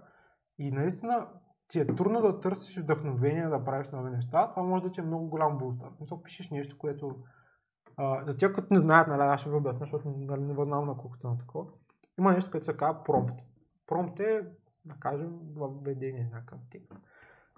и 0.57 0.71
наистина 0.71 1.27
ти 1.67 1.79
е 1.79 1.95
трудно 1.95 2.21
да 2.21 2.39
търсиш 2.39 2.77
вдъхновение 2.77 3.47
да 3.47 3.63
правиш 3.63 3.87
нови 3.89 4.09
неща, 4.09 4.49
това 4.49 4.63
може 4.63 4.83
да 4.83 4.91
ти 4.91 4.99
е 4.99 5.03
много 5.03 5.27
голям 5.27 5.57
бустър. 5.57 5.89
В 5.89 5.97
смисъл, 5.97 6.23
пишеш 6.23 6.49
нещо, 6.49 6.77
което 6.77 7.15
а, 7.97 8.25
за 8.25 8.37
тях, 8.37 8.53
които 8.53 8.73
не 8.73 8.79
знаят, 8.79 9.07
нали, 9.07 9.21
аз 9.21 9.41
ще 9.41 9.49
ви 9.49 9.55
обясня, 9.55 9.85
защото 9.85 10.09
нали, 10.09 10.41
не 10.41 10.53
знам 10.53 10.85
на 10.85 10.97
колкото 10.97 11.27
на 11.27 11.37
такова. 11.37 11.65
Има 12.19 12.31
нещо, 12.31 12.51
което 12.51 12.65
се 12.65 12.77
казва 12.77 13.03
промпт. 13.03 13.33
Промпт 13.87 14.19
е, 14.19 14.41
да 14.85 14.95
кажем, 14.99 15.39
въведение 15.55 16.29
някакъв 16.33 16.59
текст. 16.71 16.93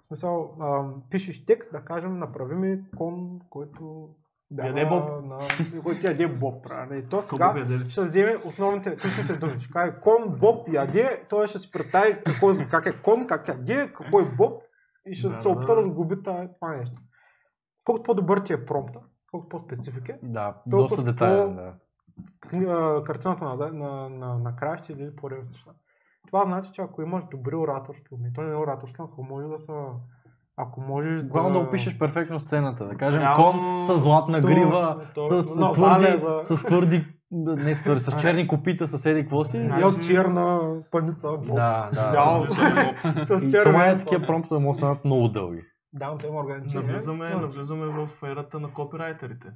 В 0.04 0.06
смисъл, 0.06 0.56
а, 0.60 0.92
пишеш 1.10 1.46
текст, 1.46 1.72
да 1.72 1.84
кажем, 1.84 2.18
направи 2.18 2.54
ми 2.54 2.90
кон, 2.96 3.40
който 3.50 4.08
бяга 4.50 4.68
Яде 4.68 4.86
Боб. 4.86 5.24
на... 5.24 5.38
който 5.82 6.06
яде 6.06 6.28
Боб, 6.28 6.64
правилно. 6.64 6.94
И 6.94 7.08
то 7.08 7.22
сега 7.22 7.66
ще 7.88 8.02
вземе 8.02 8.36
основните 8.44 8.96
ключовите 8.96 9.32
думи. 9.36 9.60
Ще 9.60 9.70
каже 9.72 9.92
кон, 10.02 10.38
Боб, 10.38 10.68
яде, 10.72 11.26
той 11.28 11.48
ще 11.48 11.58
се 11.58 11.70
представи 11.70 12.16
какво, 12.26 12.48
как 12.70 12.86
е 12.86 13.02
кон, 13.02 13.26
как 13.26 13.48
яде, 13.48 13.92
какво 13.96 14.20
е 14.20 14.24
Боб 14.24 14.62
и 15.06 15.14
ще 15.14 15.28
Да, 15.28 15.40
се 15.42 15.48
да, 15.48 15.54
опита 15.54 15.74
да. 15.74 15.82
да 15.82 15.88
сгуби 15.88 16.22
това, 16.22 16.48
нещо. 16.76 16.96
Колкото 17.84 18.02
по-добър 18.02 18.38
ти 18.38 18.52
е 18.52 18.66
промпта, 18.66 19.00
колкото 19.30 19.48
по-специфик 19.48 20.08
е, 20.08 20.18
Да, 20.22 20.54
доста 20.66 21.02
детайлен, 21.02 21.56
да. 21.56 23.02
картината 23.04 23.44
на, 23.44 23.56
на, 23.56 24.08
на, 24.08 24.38
на 24.38 24.56
края 24.56 24.78
ще 24.78 24.92
излезе 24.92 25.16
по-реалистична. 25.16 25.72
Това 26.26 26.44
значи, 26.44 26.72
че 26.72 26.82
ако 26.82 27.02
имаш 27.02 27.24
добри 27.30 27.54
ораторство, 27.54 28.18
то 28.34 28.42
не 28.42 28.52
е 28.52 28.56
ораторство, 28.56 29.04
ако 29.04 29.22
може 29.22 29.46
да 29.46 29.58
са... 29.58 29.74
Ако 30.62 30.80
можеш 30.82 31.24
Главно 31.24 31.52
да 31.52 31.58
опишеш 31.58 31.98
перфектно 31.98 32.40
сцената. 32.40 32.84
Да 32.86 32.94
кажем, 32.94 33.20
Реално- 33.20 33.44
кон 33.52 33.82
с 33.82 33.98
златна 33.98 34.40
грива, 34.40 35.00
точно. 35.14 35.42
с, 35.42 35.56
На 35.56 35.72
твърди, 35.72 36.04
залеза. 36.04 36.38
с 36.44 36.62
твърди, 36.62 37.06
не 37.32 37.74
с 37.74 37.82
твърди, 37.82 38.00
с 38.00 38.16
черни 38.16 38.48
копита, 38.48 38.86
с 38.88 39.06
еди 39.06 39.20
какво 39.20 39.44
си. 39.44 39.58
Значи- 39.58 39.80
Ял 39.80 39.92
черна 39.92 40.60
паница. 40.90 41.28
Боб. 41.28 41.46
Да, 41.46 41.90
да. 41.94 42.10
Бял. 42.12 42.46
С 43.28 43.44
И 43.44 43.50
черна. 43.50 43.64
това 43.64 43.86
е 43.86 43.98
такива 43.98 44.26
промптове 44.26 44.60
могат 44.60 44.72
да 44.72 44.76
станат 44.76 45.04
много 45.04 45.28
дълги. 45.28 45.62
Да, 45.92 46.06
но 46.06 46.18
те 46.18 46.26
има 46.26 46.40
ограничения. 46.40 46.82
навлизаме, 46.82 47.30
Но- 47.30 47.40
навлизаме 47.40 47.86
в 47.86 48.22
ерата 48.24 48.60
на 48.60 48.68
копирайтерите. 48.68 49.48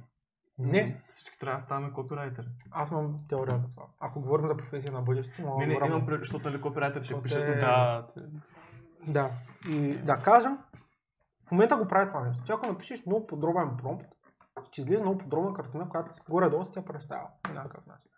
Не, 0.59 1.01
Всички 1.07 1.39
трябва 1.39 1.55
да 1.55 1.59
ставаме 1.59 1.91
копирайтери. 1.91 2.45
аз 2.71 2.91
имам 2.91 3.15
теория 3.29 3.57
за 3.57 3.69
това. 3.69 3.83
Ако 3.99 4.21
говорим 4.21 4.47
за 4.47 4.57
професия 4.57 4.91
на 4.91 5.01
бъдещето, 5.01 5.41
мога 5.41 5.57
Не, 5.57 5.73
да 5.73 5.79
не, 5.79 5.87
имам 5.87 6.07
защото 6.11 6.49
нали 6.49 6.61
копирайтерите 6.61 6.99
Защото 6.99 7.21
пишат 7.23 7.43
е- 7.43 7.45
за 7.45 7.53
да. 7.53 7.59
Да, 8.15 8.21
Да. 9.07 9.29
И 9.69 9.97
да 9.97 10.15
кажем, 10.15 10.57
в 11.47 11.51
момента 11.51 11.77
го 11.77 11.87
прави 11.87 12.07
това 12.07 12.23
нещо. 12.27 12.43
Ти 12.43 12.51
ако 12.51 12.65
напишеш 12.67 13.05
много 13.05 13.27
подробен 13.27 13.77
промпт, 13.77 14.05
ще 14.63 14.81
излезе 14.81 15.01
много 15.01 15.17
подробна 15.17 15.53
картина, 15.53 15.89
която 15.89 16.11
горе-долу 16.29 16.65
си 16.65 16.79
я 16.79 16.85
представя 16.85 17.27
по 17.43 17.53
някакъв 17.53 17.85
начин. 17.85 18.11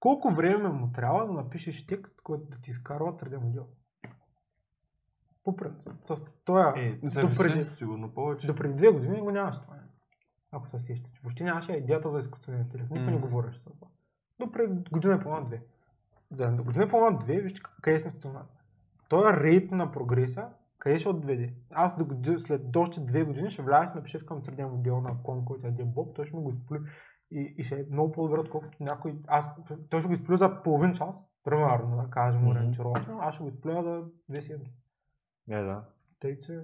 Колко 0.00 0.30
време 0.30 0.68
му 0.68 0.92
трябва 0.92 1.26
да 1.26 1.32
напишеш 1.32 1.86
текст, 1.86 2.20
който 2.22 2.44
да 2.44 2.58
ти 2.60 2.70
изкарва 2.70 3.16
3D 3.16 3.36
модел? 3.36 3.66
По 5.44 5.56
принцип. 5.56 5.92
С 6.04 6.24
този 6.44 6.80
Е, 6.80 6.98
допреди, 7.22 7.64
Сигурно 7.64 8.14
повече. 8.14 8.46
допреди 8.46 8.74
две 8.74 8.90
години 8.90 9.20
го 9.20 9.30
нямаше 9.30 9.62
това. 9.62 9.74
Ако 10.52 10.68
се 10.68 10.78
сещате. 10.78 11.20
Въобще 11.22 11.44
нямаше 11.44 11.72
идеята 11.72 12.10
за 12.10 12.18
изкуствения 12.18 12.62
интелект. 12.62 12.90
Никой 12.90 13.06
не 13.06 13.12
Мгм. 13.18 13.26
говореше 13.26 13.58
за 13.58 13.64
това. 13.64 13.86
Допреди 14.38 14.90
година 14.90 15.14
и 15.14 15.20
половина-две. 15.20 15.62
За 16.30 16.50
година 16.50 16.84
и 16.84 16.88
половина-две, 16.88 17.40
вижте 17.40 17.60
къде 17.82 18.00
сме 18.00 18.10
стигнали. 18.10 18.44
Той 19.08 19.32
рейт 19.32 19.70
на 19.70 19.92
прогреса, 19.92 20.48
къде 20.84 20.98
ще 20.98 21.08
отведе? 21.08 21.54
Аз 21.70 21.96
до 21.96 22.04
годи- 22.04 22.38
след 22.38 22.70
до 22.70 22.80
още 22.80 23.00
две 23.00 23.24
години 23.24 23.50
ще 23.50 23.62
вляза 23.62 23.84
и 23.84 23.96
напиша 23.96 24.16
искам 24.16 24.42
3D 24.42 24.64
модел 24.66 25.00
на 25.00 25.22
кон, 25.22 25.44
който 25.44 25.66
яде 25.66 25.84
Боб, 25.84 26.16
той 26.16 26.24
ще 26.24 26.36
ми 26.36 26.42
го 26.42 26.50
изплю 26.50 26.76
и, 27.30 27.54
и 27.58 27.64
ще 27.64 27.74
е 27.74 27.84
много 27.90 28.12
по-добре, 28.12 28.40
отколкото 28.40 28.76
някой. 28.80 29.14
Аз, 29.26 29.48
той 29.90 30.00
ще 30.00 30.08
го 30.08 30.14
изплю 30.14 30.36
за 30.36 30.62
половин 30.62 30.94
час, 30.94 31.16
примерно, 31.44 31.96
да 31.96 32.10
кажем, 32.10 32.40
Мгм. 32.40 32.50
ориентировачно, 32.50 33.18
аз 33.20 33.34
ще 33.34 33.42
го 33.42 33.48
изплюя 33.48 33.82
за 33.82 34.02
две 34.28 34.42
седмици. 34.42 34.78
Е, 35.50 35.62
да. 35.62 35.84
Тъй, 36.20 36.40
че 36.40 36.60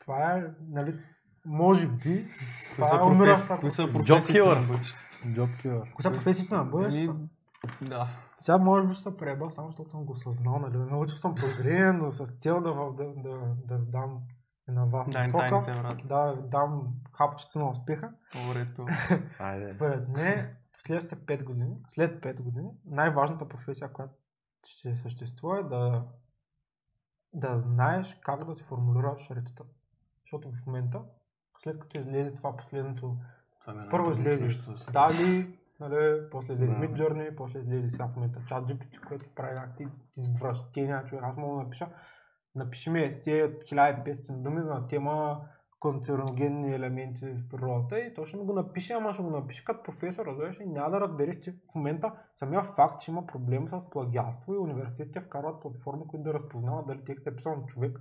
това 0.00 0.32
е, 0.32 0.44
нали, 0.60 0.94
може 1.46 1.88
би, 1.88 2.26
това 2.74 2.98
е 3.00 3.04
умира 3.04 3.36
кои 3.60 3.70
са 3.70 3.82
професиите 3.92 4.38
на 4.38 4.54
бъдещето? 4.68 4.98
Job 5.26 5.46
killer. 5.62 5.94
Кои 5.94 6.02
са 6.02 6.10
професиите 6.10 6.54
на 6.54 6.64
бъдещето? 6.64 7.16
Да. 7.88 8.08
Сега 8.38 8.58
може 8.58 8.86
би 8.86 8.94
ще 8.94 9.02
се 9.02 9.16
преба, 9.16 9.50
само 9.50 9.68
защото 9.68 9.90
съм 9.90 10.04
го 10.04 10.12
осъзнал, 10.12 10.58
нали, 10.58 10.76
научил 10.76 11.16
съм 11.16 11.34
прозрение, 11.34 11.92
но 11.92 12.12
с 12.12 12.26
цел 12.26 12.60
да, 12.60 12.74
да, 12.74 13.04
да, 13.22 13.54
да 13.64 13.78
дам 13.78 14.20
и 14.68 14.72
на 14.72 14.86
вас 14.86 15.08
Дай 15.10 15.22
насока, 15.22 15.48
тайните, 15.48 15.82
брат. 15.82 16.06
да 16.06 16.36
дам 16.42 16.88
хапчето 17.12 17.58
на 17.58 17.70
успеха. 17.70 18.12
Добрето. 18.46 18.86
Айде. 19.38 19.68
Според 19.68 20.08
мен, 20.08 20.56
в 20.78 20.82
следващите 20.82 21.16
5 21.16 21.44
години, 21.44 21.76
след 21.88 22.22
5 22.22 22.40
години, 22.40 22.70
най-важната 22.84 23.48
професия, 23.48 23.92
която 23.92 24.14
ще 24.66 24.96
съществува 24.96 25.58
е 25.58 25.62
да, 25.62 26.04
да 27.32 27.58
знаеш 27.58 28.18
как 28.22 28.44
да 28.44 28.54
си 28.54 28.64
формулираш 28.64 29.30
речта. 29.30 29.64
Защото 30.20 30.52
в 30.52 30.66
момента, 30.66 31.02
след 31.62 31.78
като 31.78 32.00
излезе 32.00 32.36
това 32.36 32.56
последното, 32.56 33.16
Това 33.60 33.82
е 33.82 33.88
първо 33.88 34.10
излезе 34.10 34.46
да 34.46 34.92
Дали, 34.92 35.57
нали, 35.80 36.30
после 36.30 36.52
излезе 36.52 36.72
Да. 36.72 36.78
Midjourney, 36.78 37.34
после 37.34 37.58
излезе 37.58 37.90
сега 37.90 38.06
в 38.06 38.16
момента 38.16 38.40
ChatGPT, 38.40 39.06
което 39.08 39.26
прави 39.34 39.54
някакви 39.54 39.88
извращения, 40.16 41.04
човек. 41.04 41.24
Аз 41.24 41.36
мога 41.36 41.56
да 41.56 41.62
напиша, 41.62 41.88
напиши 42.54 42.90
ми 42.90 43.00
есе 43.00 43.42
от 43.42 43.64
1500 43.64 44.32
думи 44.42 44.60
на 44.60 44.88
тема 44.88 45.40
канцерогенни 45.82 46.74
елементи 46.74 47.26
в 47.26 47.48
природата 47.48 48.00
и 48.00 48.14
то 48.14 48.24
ще 48.24 48.36
ми 48.36 48.44
го 48.44 48.52
напише, 48.52 48.92
ама 48.92 49.14
ще 49.14 49.22
го 49.22 49.30
напише 49.30 49.64
като 49.64 49.82
професор, 49.82 50.26
разбираш, 50.26 50.56
и 50.60 50.66
няма 50.66 50.90
да 50.90 51.00
разбереш, 51.00 51.40
че 51.40 51.52
в 51.52 51.74
момента 51.74 52.12
самия 52.34 52.62
факт, 52.62 53.00
че 53.00 53.10
има 53.10 53.26
проблем 53.26 53.68
с 53.68 53.90
плагиатство 53.90 54.54
и 54.54 54.58
университетите 54.58 55.20
вкарват 55.20 55.60
платформи, 55.60 56.02
които 56.08 56.22
да 56.22 56.34
разпознават 56.34 56.86
дали 56.86 57.04
текстът 57.04 57.32
е 57.32 57.36
писан 57.36 57.58
от 57.58 57.68
човек 57.68 58.00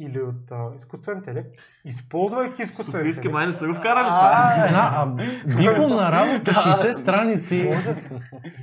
или 0.00 0.22
от 0.22 0.50
а, 0.50 0.74
изкуствен 0.76 1.16
интелект, 1.16 1.56
използвайки 1.84 2.62
изкуствен 2.62 3.00
Софийски 3.00 3.18
интелект. 3.18 3.32
май 3.32 3.46
не 3.46 3.52
са 3.52 3.68
го 3.68 3.74
вкарали 3.74 4.04
това. 4.04 4.30
А, 4.32 4.66
една 4.66 4.92
а, 4.94 5.06
дипломна 5.46 6.12
работа, 6.12 6.50
60 6.50 6.92
страници. 6.92 7.62
Може, 7.74 8.10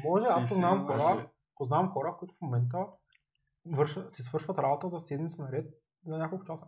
може, 0.04 0.26
аз 0.30 0.50
познавам 0.50 0.86
хора, 0.88 1.28
познавам 1.56 1.88
хора, 1.88 2.16
които 2.20 2.36
в 2.36 2.42
момента 2.42 2.78
вършат, 3.66 4.14
си 4.14 4.22
свършват 4.22 4.60
работа 4.60 4.90
за 4.90 5.00
седмица 5.00 5.42
наред 5.42 5.66
за 6.06 6.18
няколко 6.18 6.46
часа. 6.46 6.66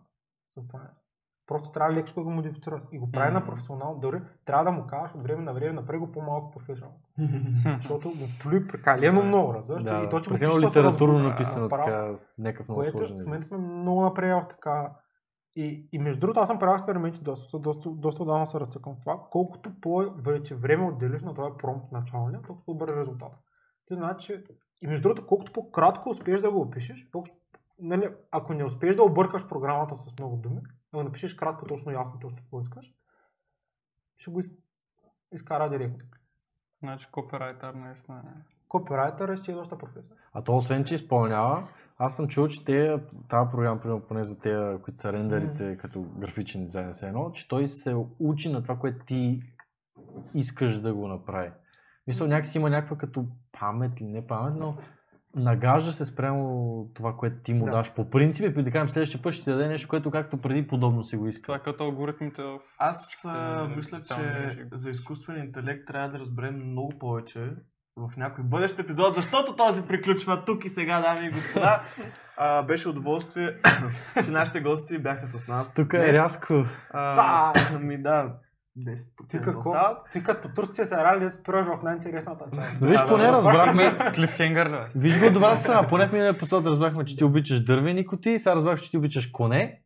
Просто 1.50 1.70
трябва 1.70 1.94
леко 1.94 2.10
да 2.14 2.22
го 2.22 2.30
модифицират. 2.30 2.82
И 2.92 2.98
го 2.98 3.12
прави 3.12 3.32
на 3.32 3.40
Мгм. 3.40 3.48
професионал. 3.48 3.98
Дори 4.02 4.20
трябва 4.44 4.64
да 4.64 4.70
му 4.72 4.86
кажеш 4.86 5.14
от 5.14 5.22
време 5.22 5.42
на 5.42 5.52
време, 5.52 5.72
направи 5.72 5.98
го 5.98 6.12
по-малко 6.12 6.50
професионално. 6.50 6.98
Защото 7.76 8.08
го 8.08 8.24
плюи 8.42 8.68
прекалено 8.68 9.22
много, 9.22 9.54
разбираш? 9.54 9.82
Да, 9.82 10.02
и 10.04 10.08
то, 10.08 10.20
че 10.20 10.30
го 10.30 10.38
пише 10.38 10.66
литературно 10.66 11.18
написано 11.18 11.68
така, 11.68 12.14
някакъв 12.38 12.68
много 12.68 12.80
Което 12.80 12.98
сложен 12.98 13.16
в 13.16 13.24
момента 13.24 13.46
сме 13.46 13.58
много 13.58 14.02
напред 14.02 14.44
в 14.44 14.48
така. 14.48 14.90
И, 15.56 15.88
и 15.92 15.98
между 15.98 16.20
другото, 16.20 16.40
аз 16.40 16.48
съм 16.48 16.58
правил 16.58 16.74
експерименти 16.74 17.22
доста, 17.22 17.58
доста, 17.58 17.90
доста 17.90 18.22
отдавна 18.22 18.46
се 18.46 18.60
разцъкам 18.60 18.96
с 18.96 19.00
това. 19.00 19.20
Колкото 19.30 19.80
повече 19.80 20.54
време 20.54 20.84
отделиш 20.84 21.22
на 21.22 21.34
този 21.34 21.52
промпт 21.58 21.92
началния, 21.92 22.42
толкова 22.42 22.64
по-добър 22.66 22.88
е 22.88 23.00
резултат. 23.00 23.32
Ти 23.86 23.94
знаеш, 23.94 24.16
че 24.16 24.44
и 24.82 24.86
между 24.86 25.02
другото, 25.02 25.26
колкото 25.26 25.52
по-кратко 25.52 26.10
успееш 26.10 26.40
да 26.40 26.50
го 26.50 26.60
опишеш, 26.60 27.10
толкова, 27.10 27.34
нали, 27.78 28.08
ако 28.30 28.54
не 28.54 28.64
успееш 28.64 28.96
да 28.96 29.02
объркаш 29.02 29.48
програмата 29.48 29.96
с 29.96 30.18
много 30.18 30.36
думи, 30.36 30.60
да 30.94 31.04
напишеш 31.04 31.34
кратко, 31.34 31.66
точно 31.66 31.92
ясно, 31.92 32.20
точно 32.20 32.38
какво 32.38 32.60
искаш, 32.60 32.94
ще 34.16 34.30
го 34.30 34.40
из- 34.40 34.50
изкара 35.32 35.70
директно. 35.70 36.06
Значи 36.80 37.08
копирайтер 37.12 37.74
наистина 37.74 38.22
е. 38.26 38.42
Копирайтер 38.68 39.28
е 39.28 39.36
следващата 39.36 39.78
професия. 39.78 40.16
А 40.32 40.42
то 40.44 40.56
освен, 40.56 40.84
че 40.84 40.94
изпълнява, 40.94 41.68
аз 41.98 42.16
съм 42.16 42.28
чул, 42.28 42.48
че 42.48 42.64
те, 42.64 43.02
тази 43.28 43.50
програма, 43.50 43.80
примерно, 43.80 44.06
поне 44.06 44.24
за 44.24 44.38
тези, 44.38 44.82
които 44.82 44.98
са 44.98 45.12
рендерите 45.12 45.76
като 45.76 46.02
графичен 46.02 46.64
дизайн, 46.64 46.92
все 46.92 47.08
едно, 47.08 47.30
че 47.32 47.48
той 47.48 47.68
се 47.68 47.96
учи 48.18 48.52
на 48.52 48.62
това, 48.62 48.78
което 48.78 49.04
ти 49.04 49.42
искаш 50.34 50.78
да 50.78 50.94
го 50.94 51.08
направи. 51.08 51.52
Мисля, 52.06 52.28
някакси 52.28 52.58
има 52.58 52.70
някаква 52.70 52.96
като 52.96 53.26
памет 53.60 54.00
или 54.00 54.08
не 54.08 54.26
памет, 54.26 54.54
но 54.56 54.76
нагажда 55.34 55.92
се 55.92 56.04
спрямо 56.04 56.86
това, 56.94 57.16
което 57.16 57.36
ти 57.42 57.54
му 57.54 57.64
Да. 57.64 57.70
даш 57.70 57.92
по 57.92 58.10
принцип 58.10 58.56
и 58.58 58.62
да 58.62 58.70
кажем 58.70 58.88
следващия 58.88 59.22
път 59.22 59.32
ще 59.32 59.44
ти 59.44 59.50
даде 59.50 59.68
нещо, 59.68 59.88
което 59.88 60.10
както 60.10 60.36
преди 60.36 60.66
подобно 60.66 61.04
си 61.04 61.16
го 61.16 61.26
иска. 61.28 61.42
Това 61.42 61.56
е 61.56 61.62
като 61.62 61.84
алгоритмите 61.84 62.42
в... 62.42 62.58
Аз 62.78 63.24
а, 63.24 63.64
Е, 63.64 63.76
мисля, 63.76 64.00
че 64.00 64.20
мрежи. 64.20 64.64
за 64.72 64.90
изкуствен 64.90 65.38
интелект 65.38 65.86
трябва 65.86 66.08
да 66.08 66.18
разберем 66.18 66.70
много 66.70 66.98
повече 66.98 67.52
в 67.96 68.16
някой 68.16 68.44
бъдещ 68.44 68.78
епизод, 68.78 69.14
защото 69.14 69.56
този 69.56 69.82
приключва 69.82 70.44
тук 70.44 70.64
и 70.64 70.68
сега, 70.68 71.00
дами 71.00 71.26
и 71.26 71.30
господа. 71.30 71.82
А, 72.36 72.62
беше 72.62 72.88
удоволствие, 72.88 73.56
че 74.24 74.30
нашите 74.30 74.60
гости 74.60 74.98
бяха 74.98 75.26
с 75.26 75.48
нас. 75.48 75.74
Тук 75.74 75.92
е 75.92 75.96
днес. 75.96 76.16
рязко. 76.16 76.64
А, 76.90 77.52
Ами 77.74 78.02
да, 78.02 78.32
10% 78.78 79.28
Ти 79.28 79.38
какво? 79.38 79.58
остават. 79.60 79.98
Ти 80.12 80.24
като 80.24 80.48
турците 80.48 80.86
се 80.86 80.96
рали 80.96 81.20
да 81.20 81.30
спираш 81.30 81.66
в 81.66 81.78
най-интересната 81.82 82.44
част. 82.54 82.70
Виж, 82.80 83.00
поне 83.08 83.32
разбрахме, 83.32 83.98
Клифхенгър 84.14 84.66
ли? 84.66 84.70
бе? 84.70 84.84
Виж 84.96 85.20
го 85.20 85.30
добрата 85.30 85.60
страна. 85.60 85.88
Поне 85.88 86.08
в 86.08 86.12
миналия 86.12 86.30
епизод 86.30 86.66
разбрахме, 86.66 87.04
че 87.04 87.16
ти 87.16 87.24
обичаш 87.24 87.60
дървени 87.60 88.06
коти, 88.06 88.38
сега 88.38 88.54
разбрахме, 88.54 88.80
че 88.80 88.90
ти 88.90 88.98
обичаш 88.98 89.26
коне. 89.26 89.80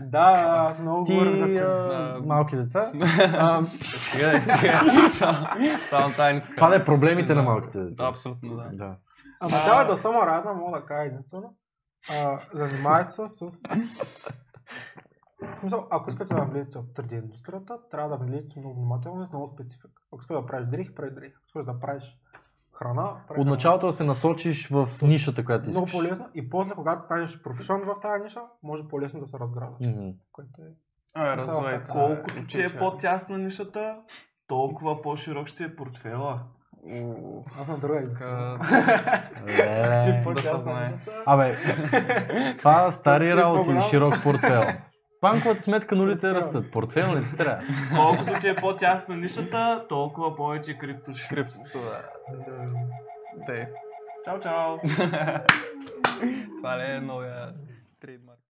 Да, 0.00 0.32
аз 0.58 0.82
много 0.82 1.04
Ти 1.04 1.14
за 1.36 1.44
а, 1.44 2.20
малки 2.26 2.56
деца. 2.56 2.92
А, 3.32 3.62
Стига 3.84 4.30
да 4.30 4.42
стига. 4.42 4.80
Само- 5.10 5.46
Само 5.88 6.14
тайни 6.14 6.40
така. 6.40 6.54
това 6.54 6.74
е 6.74 6.84
проблемите 6.84 7.34
на 7.34 7.42
малките 7.42 7.78
деца. 7.80 8.06
Абсолютно, 8.06 8.56
да. 8.56 8.68
Да. 8.72 8.96
Ама 9.40 9.56
давай 9.66 9.86
да 9.86 9.96
съм 9.96 10.16
разна, 10.16 10.52
мога 10.54 10.80
да 10.80 10.86
кажа 10.86 11.02
единствено. 11.02 11.54
Занимавайте 12.54 13.10
се 13.10 13.22
с... 13.28 13.40
В 15.42 15.60
смисъл, 15.60 15.86
ако 15.90 16.10
искате 16.10 16.34
да 16.34 16.44
влезете 16.44 16.78
в 16.78 16.82
3D 16.82 17.12
индустрията, 17.12 17.78
трябва 17.90 18.18
да 18.18 18.24
влезете 18.24 18.58
много 18.58 18.74
внимателно 18.74 19.22
и 19.22 19.26
с 19.26 19.32
много 19.32 19.46
специфика. 19.46 19.88
Ако 20.12 20.20
искаш 20.20 20.36
да 20.36 20.46
правиш 20.46 20.68
дрехи, 20.68 20.94
прави 20.94 21.10
дрехи. 21.10 21.34
Ако 21.36 21.46
искаш 21.46 21.64
да 21.64 21.80
правиш 21.80 22.18
храна, 22.72 23.16
прави 23.28 23.40
От 23.40 23.46
началото 23.46 23.86
да 23.86 23.92
се 23.92 24.04
насочиш 24.04 24.68
в 24.68 24.88
нишата, 25.02 25.44
която 25.44 25.70
Много 25.70 25.86
искаш. 25.86 26.02
по-лесно 26.02 26.28
и 26.34 26.50
после, 26.50 26.74
когато 26.74 27.04
станеш 27.04 27.42
професионал 27.42 27.94
в 27.94 28.00
тази 28.00 28.22
ниша, 28.22 28.40
може 28.62 28.88
по-лесно 28.88 29.20
да 29.20 29.26
се 29.26 29.38
разграждаш. 29.38 29.86
Мгм. 29.86 30.08
Което 30.32 30.62
е... 30.62 31.22
Е, 31.22 31.36
развайте 31.36 31.84
се. 31.84 31.92
Колкото 31.92 32.34
ти 32.34 32.40
Учете. 32.40 32.76
е 32.76 32.78
по-тясна 32.78 33.38
нишата, 33.38 33.96
толкова 34.46 35.02
по-широк 35.02 35.46
ще 35.46 35.64
е 35.64 35.76
портфела. 35.76 36.40
Аз 37.60 37.68
на 37.68 37.78
друга 37.78 38.04
така, 38.04 38.58
Леле. 39.46 40.02
Ти 40.04 40.10
се 40.10 40.20
по-тясна 40.24 40.80
нишата. 40.80 41.22
Абе, 41.26 41.56
това 42.58 42.90
стари 42.90 43.30
Ти 43.30 43.36
работи, 43.36 43.80
широк 43.90 44.14
портфел. 44.22 44.62
Банковата 45.20 45.62
сметка 45.62 45.96
нулите 45.96 46.34
растат. 46.34 46.70
Портфел 46.70 47.12
не 47.12 47.24
ти 47.24 47.36
трябва. 47.36 47.62
Колкото 47.96 48.40
ти 48.40 48.48
е 48.48 48.56
по-тясна 48.56 49.16
нишата, 49.16 49.84
толкова 49.88 50.36
повече 50.36 50.78
крипто 50.78 51.14
ще. 51.14 51.34
Криптото, 51.34 51.78
да. 53.46 53.66
Чао, 54.24 54.40
чао! 54.40 54.78
Това 56.58 56.78
ли 56.78 56.82
е 56.90 57.00
новия 57.00 57.52